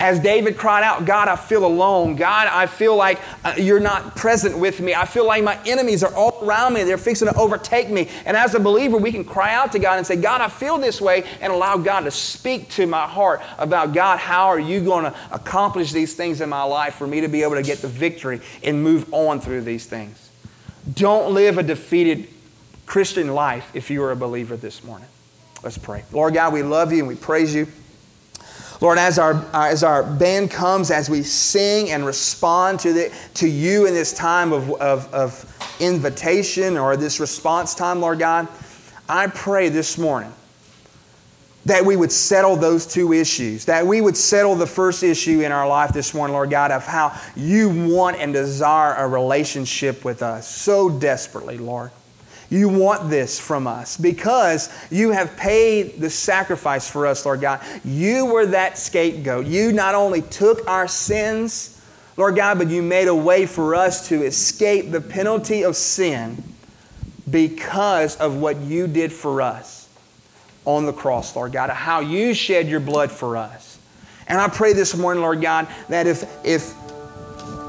As 0.00 0.18
David 0.18 0.56
cried 0.56 0.82
out, 0.82 1.04
God, 1.04 1.28
I 1.28 1.36
feel 1.36 1.64
alone. 1.64 2.16
God, 2.16 2.48
I 2.48 2.66
feel 2.66 2.96
like 2.96 3.20
uh, 3.44 3.54
you're 3.56 3.80
not 3.80 4.16
present 4.16 4.58
with 4.58 4.80
me. 4.80 4.94
I 4.94 5.04
feel 5.04 5.24
like 5.24 5.44
my 5.44 5.58
enemies 5.64 6.02
are 6.02 6.12
all 6.14 6.44
around 6.44 6.72
me. 6.72 6.82
They're 6.82 6.98
fixing 6.98 7.28
to 7.28 7.36
overtake 7.36 7.88
me. 7.88 8.08
And 8.24 8.36
as 8.36 8.54
a 8.54 8.60
believer, 8.60 8.96
we 8.96 9.12
can 9.12 9.24
cry 9.24 9.54
out 9.54 9.70
to 9.72 9.78
God 9.78 9.98
and 9.98 10.06
say, 10.06 10.16
God, 10.16 10.40
I 10.40 10.48
feel 10.48 10.76
this 10.78 11.00
way, 11.00 11.24
and 11.40 11.52
allow 11.52 11.76
God 11.76 12.00
to 12.00 12.10
speak 12.10 12.68
to 12.70 12.86
my 12.86 13.06
heart 13.06 13.40
about, 13.58 13.94
God, 13.94 14.18
how 14.18 14.46
are 14.46 14.58
you 14.58 14.80
going 14.80 15.04
to 15.04 15.14
accomplish 15.30 15.92
these 15.92 16.14
things 16.14 16.40
in 16.40 16.48
my 16.48 16.64
life 16.64 16.96
for 16.96 17.06
me 17.06 17.20
to 17.20 17.28
be 17.28 17.42
able 17.44 17.54
to 17.54 17.62
get 17.62 17.78
the 17.78 17.88
victory 17.88 18.40
and 18.64 18.82
move 18.82 19.12
on 19.14 19.40
through 19.40 19.62
these 19.62 19.86
things? 19.86 20.30
Don't 20.92 21.32
live 21.32 21.58
a 21.58 21.62
defeated 21.62 22.28
Christian 22.86 23.34
life 23.34 23.70
if 23.74 23.90
you 23.90 24.02
are 24.02 24.10
a 24.10 24.16
believer 24.16 24.56
this 24.56 24.82
morning. 24.82 25.08
Let's 25.62 25.78
pray. 25.78 26.04
Lord 26.12 26.34
God, 26.34 26.52
we 26.52 26.62
love 26.62 26.92
you 26.92 26.98
and 26.98 27.08
we 27.08 27.14
praise 27.14 27.54
you. 27.54 27.68
Lord, 28.86 28.98
as 28.98 29.18
our, 29.18 29.44
as 29.52 29.82
our 29.82 30.04
band 30.04 30.52
comes, 30.52 30.92
as 30.92 31.10
we 31.10 31.24
sing 31.24 31.90
and 31.90 32.06
respond 32.06 32.78
to, 32.78 32.92
the, 32.92 33.12
to 33.34 33.48
you 33.48 33.84
in 33.86 33.94
this 33.94 34.12
time 34.12 34.52
of, 34.52 34.70
of, 34.74 35.12
of 35.12 35.76
invitation 35.80 36.76
or 36.76 36.96
this 36.96 37.18
response 37.18 37.74
time, 37.74 38.00
Lord 38.00 38.20
God, 38.20 38.46
I 39.08 39.26
pray 39.26 39.70
this 39.70 39.98
morning 39.98 40.32
that 41.64 41.84
we 41.84 41.96
would 41.96 42.12
settle 42.12 42.54
those 42.54 42.86
two 42.86 43.12
issues, 43.12 43.64
that 43.64 43.84
we 43.84 44.00
would 44.00 44.16
settle 44.16 44.54
the 44.54 44.68
first 44.68 45.02
issue 45.02 45.40
in 45.40 45.50
our 45.50 45.66
life 45.66 45.92
this 45.92 46.14
morning, 46.14 46.34
Lord 46.34 46.50
God, 46.50 46.70
of 46.70 46.86
how 46.86 47.20
you 47.34 47.88
want 47.88 48.18
and 48.18 48.32
desire 48.32 48.94
a 48.94 49.08
relationship 49.08 50.04
with 50.04 50.22
us 50.22 50.48
so 50.48 50.88
desperately, 50.88 51.58
Lord. 51.58 51.90
You 52.48 52.68
want 52.68 53.10
this 53.10 53.40
from 53.40 53.66
us 53.66 53.96
because 53.96 54.72
you 54.90 55.10
have 55.10 55.36
paid 55.36 56.00
the 56.00 56.10
sacrifice 56.10 56.88
for 56.88 57.06
us, 57.06 57.26
Lord 57.26 57.40
God. 57.40 57.60
You 57.84 58.26
were 58.26 58.46
that 58.46 58.78
scapegoat. 58.78 59.46
You 59.46 59.72
not 59.72 59.94
only 59.94 60.22
took 60.22 60.66
our 60.68 60.86
sins, 60.86 61.82
Lord 62.16 62.36
God, 62.36 62.58
but 62.58 62.68
you 62.68 62.82
made 62.82 63.08
a 63.08 63.14
way 63.14 63.46
for 63.46 63.74
us 63.74 64.08
to 64.08 64.22
escape 64.22 64.90
the 64.90 65.00
penalty 65.00 65.62
of 65.62 65.76
sin 65.76 66.42
because 67.28 68.16
of 68.16 68.36
what 68.36 68.56
you 68.58 68.86
did 68.86 69.12
for 69.12 69.42
us 69.42 69.88
on 70.64 70.86
the 70.86 70.92
cross, 70.92 71.34
Lord 71.34 71.52
God, 71.52 71.70
how 71.70 72.00
you 72.00 72.32
shed 72.34 72.68
your 72.68 72.80
blood 72.80 73.10
for 73.10 73.36
us. 73.36 73.78
And 74.28 74.40
I 74.40 74.48
pray 74.48 74.72
this 74.72 74.96
morning, 74.96 75.22
Lord 75.22 75.40
God, 75.40 75.68
that 75.88 76.06
if, 76.06 76.24
if 76.44 76.74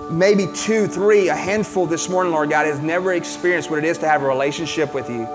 maybe 0.10 0.48
two, 0.54 0.88
three, 0.88 1.30
a 1.30 1.36
handful 1.36 1.86
this 1.86 2.10
morning, 2.10 2.34
Lord 2.34 2.50
God, 2.50 2.66
has 2.66 2.80
never 2.80 3.14
experienced 3.14 3.70
what 3.70 3.80
it 3.80 3.86
is 3.86 3.98
to 4.00 4.08
have 4.08 4.24
a 4.24 4.28
relationship 4.28 4.94
with 4.94 5.10
you, 5.10 5.26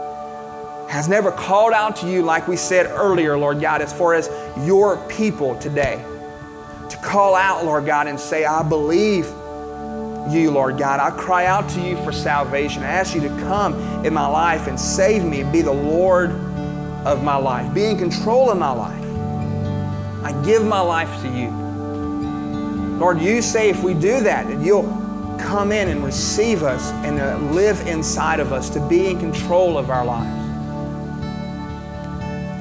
has 0.88 1.08
never 1.08 1.30
called 1.32 1.72
out 1.72 1.96
to 1.96 2.08
you, 2.08 2.22
like 2.22 2.48
we 2.48 2.56
said 2.56 2.86
earlier, 2.86 3.36
Lord 3.36 3.60
God, 3.60 3.82
as 3.82 3.92
far 3.92 4.14
as 4.14 4.30
your 4.66 4.96
people 5.08 5.58
today. 5.58 6.04
To 6.90 6.96
call 6.98 7.34
out, 7.34 7.64
Lord 7.64 7.86
God, 7.86 8.06
and 8.06 8.18
say, 8.18 8.44
I 8.44 8.62
believe 8.62 9.24
you, 10.30 10.50
Lord 10.50 10.78
God. 10.78 11.00
I 11.00 11.10
cry 11.10 11.46
out 11.46 11.68
to 11.70 11.80
you 11.80 11.96
for 12.04 12.12
salvation. 12.12 12.82
I 12.82 12.88
ask 12.88 13.14
you 13.14 13.20
to 13.22 13.28
come 13.40 13.74
in 14.04 14.14
my 14.14 14.26
life 14.26 14.66
and 14.68 14.78
save 14.78 15.24
me 15.24 15.42
be 15.44 15.62
the 15.62 15.72
Lord 15.72 16.30
of 17.04 17.24
my 17.24 17.36
life. 17.36 17.72
Be 17.74 17.84
in 17.86 17.98
control 17.98 18.50
of 18.50 18.58
my 18.58 18.70
life. 18.70 19.02
I 20.24 20.40
give 20.44 20.64
my 20.64 20.80
life 20.80 21.22
to 21.22 21.28
you. 21.28 21.61
Lord, 23.02 23.20
you 23.20 23.42
say 23.42 23.68
if 23.68 23.82
we 23.82 23.94
do 23.94 24.20
that, 24.20 24.46
that 24.46 24.64
you'll 24.64 24.84
come 25.36 25.72
in 25.72 25.88
and 25.88 26.04
receive 26.04 26.62
us 26.62 26.92
and 27.04 27.18
uh, 27.18 27.36
live 27.52 27.84
inside 27.88 28.38
of 28.38 28.52
us 28.52 28.70
to 28.70 28.88
be 28.88 29.08
in 29.08 29.18
control 29.18 29.76
of 29.76 29.90
our 29.90 30.04
lives. 30.04 30.30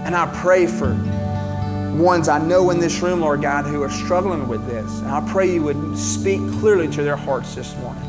And 0.03 0.15
I 0.15 0.25
pray 0.41 0.65
for 0.65 0.95
ones 1.95 2.27
I 2.27 2.39
know 2.43 2.71
in 2.71 2.79
this 2.79 3.01
room, 3.01 3.21
Lord 3.21 3.43
God, 3.43 3.65
who 3.65 3.83
are 3.83 3.89
struggling 3.91 4.47
with 4.47 4.65
this. 4.65 5.01
And 5.01 5.11
I 5.11 5.21
pray 5.31 5.53
you 5.53 5.61
would 5.61 5.95
speak 5.95 6.39
clearly 6.59 6.87
to 6.87 7.03
their 7.03 7.15
hearts 7.15 7.53
this 7.53 7.77
morning. 7.77 8.01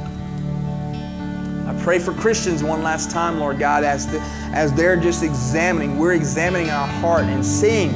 I 1.66 1.78
pray 1.84 1.98
for 1.98 2.14
Christians 2.14 2.64
one 2.64 2.82
last 2.82 3.10
time, 3.10 3.40
Lord 3.40 3.58
God, 3.58 3.84
as, 3.84 4.10
the, 4.10 4.20
as 4.54 4.72
they're 4.72 4.96
just 4.96 5.22
examining, 5.22 5.98
we're 5.98 6.14
examining 6.14 6.70
our 6.70 6.86
heart 6.86 7.24
and 7.24 7.44
seeing 7.44 7.90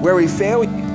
where 0.00 0.14
we 0.14 0.28
fail 0.28 0.62
you 0.62 0.87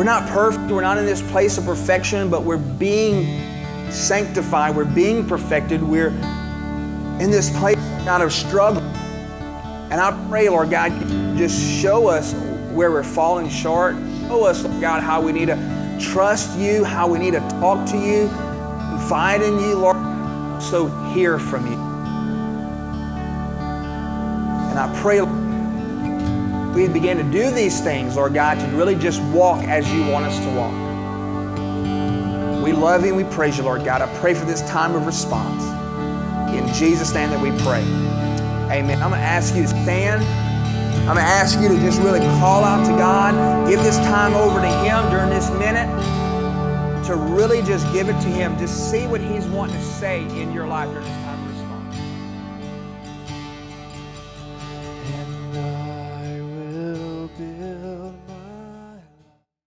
we're 0.00 0.04
not 0.04 0.26
perfect. 0.30 0.70
We're 0.70 0.80
not 0.80 0.96
in 0.96 1.04
this 1.04 1.20
place 1.20 1.58
of 1.58 1.66
perfection, 1.66 2.30
but 2.30 2.42
we're 2.42 2.56
being 2.56 3.90
sanctified. 3.90 4.74
We're 4.74 4.86
being 4.86 5.26
perfected. 5.28 5.82
We're 5.82 6.08
in 7.18 7.30
this 7.30 7.54
place 7.58 7.76
out 8.06 8.22
of 8.22 8.32
struggle. 8.32 8.80
And 8.80 10.00
I 10.00 10.26
pray, 10.30 10.48
Lord 10.48 10.70
God, 10.70 10.90
just 11.36 11.60
show 11.82 12.06
us 12.08 12.32
where 12.72 12.90
we're 12.90 13.02
falling 13.02 13.50
short. 13.50 13.94
Show 14.26 14.46
us, 14.46 14.64
Lord 14.64 14.80
God, 14.80 15.02
how 15.02 15.20
we 15.20 15.32
need 15.32 15.48
to 15.48 15.98
trust 16.00 16.58
you, 16.58 16.82
how 16.82 17.06
we 17.06 17.18
need 17.18 17.32
to 17.32 17.46
talk 17.60 17.86
to 17.90 17.98
you, 17.98 18.28
confide 18.88 19.42
in 19.42 19.58
you, 19.60 19.74
Lord. 19.74 20.62
So 20.62 20.86
hear 21.12 21.38
from 21.38 21.66
you. 21.66 21.78
And 24.70 24.78
I 24.78 24.98
pray, 25.02 25.20
we 26.80 26.88
begin 26.88 27.18
to 27.18 27.22
do 27.24 27.50
these 27.50 27.82
things, 27.82 28.16
Lord 28.16 28.32
God, 28.32 28.58
to 28.58 28.66
really 28.74 28.94
just 28.94 29.20
walk 29.24 29.62
as 29.64 29.86
you 29.92 30.06
want 30.06 30.24
us 30.24 30.38
to 30.38 30.50
walk. 30.54 30.72
We 32.64 32.72
love 32.72 33.02
you 33.02 33.08
and 33.08 33.16
we 33.18 33.24
praise 33.34 33.58
you, 33.58 33.64
Lord 33.64 33.84
God. 33.84 34.00
I 34.00 34.06
pray 34.18 34.32
for 34.32 34.46
this 34.46 34.62
time 34.62 34.94
of 34.94 35.04
response. 35.04 35.62
In 36.54 36.66
Jesus' 36.72 37.12
name 37.12 37.28
that 37.30 37.40
we 37.40 37.50
pray. 37.62 37.82
Amen. 38.74 39.02
I'm 39.02 39.10
going 39.10 39.20
to 39.20 39.26
ask 39.26 39.54
you 39.54 39.62
to 39.62 39.68
stand. 39.68 40.24
I'm 41.00 41.16
going 41.16 41.18
to 41.18 41.22
ask 41.22 41.60
you 41.60 41.68
to 41.68 41.76
just 41.76 42.00
really 42.00 42.20
call 42.40 42.64
out 42.64 42.86
to 42.86 42.92
God. 42.92 43.68
Give 43.68 43.82
this 43.82 43.98
time 43.98 44.32
over 44.32 44.60
to 44.60 44.68
Him 44.82 45.10
during 45.10 45.28
this 45.28 45.50
minute 45.58 45.88
to 47.04 47.14
really 47.14 47.60
just 47.60 47.92
give 47.92 48.08
it 48.08 48.18
to 48.20 48.28
Him. 48.28 48.56
Just 48.58 48.90
see 48.90 49.06
what 49.06 49.20
He's 49.20 49.46
wanting 49.46 49.76
to 49.76 49.82
say 49.82 50.22
in 50.40 50.50
your 50.50 50.66
life 50.66 50.88
during 50.90 51.04
this 51.04 51.16
time. 51.24 51.29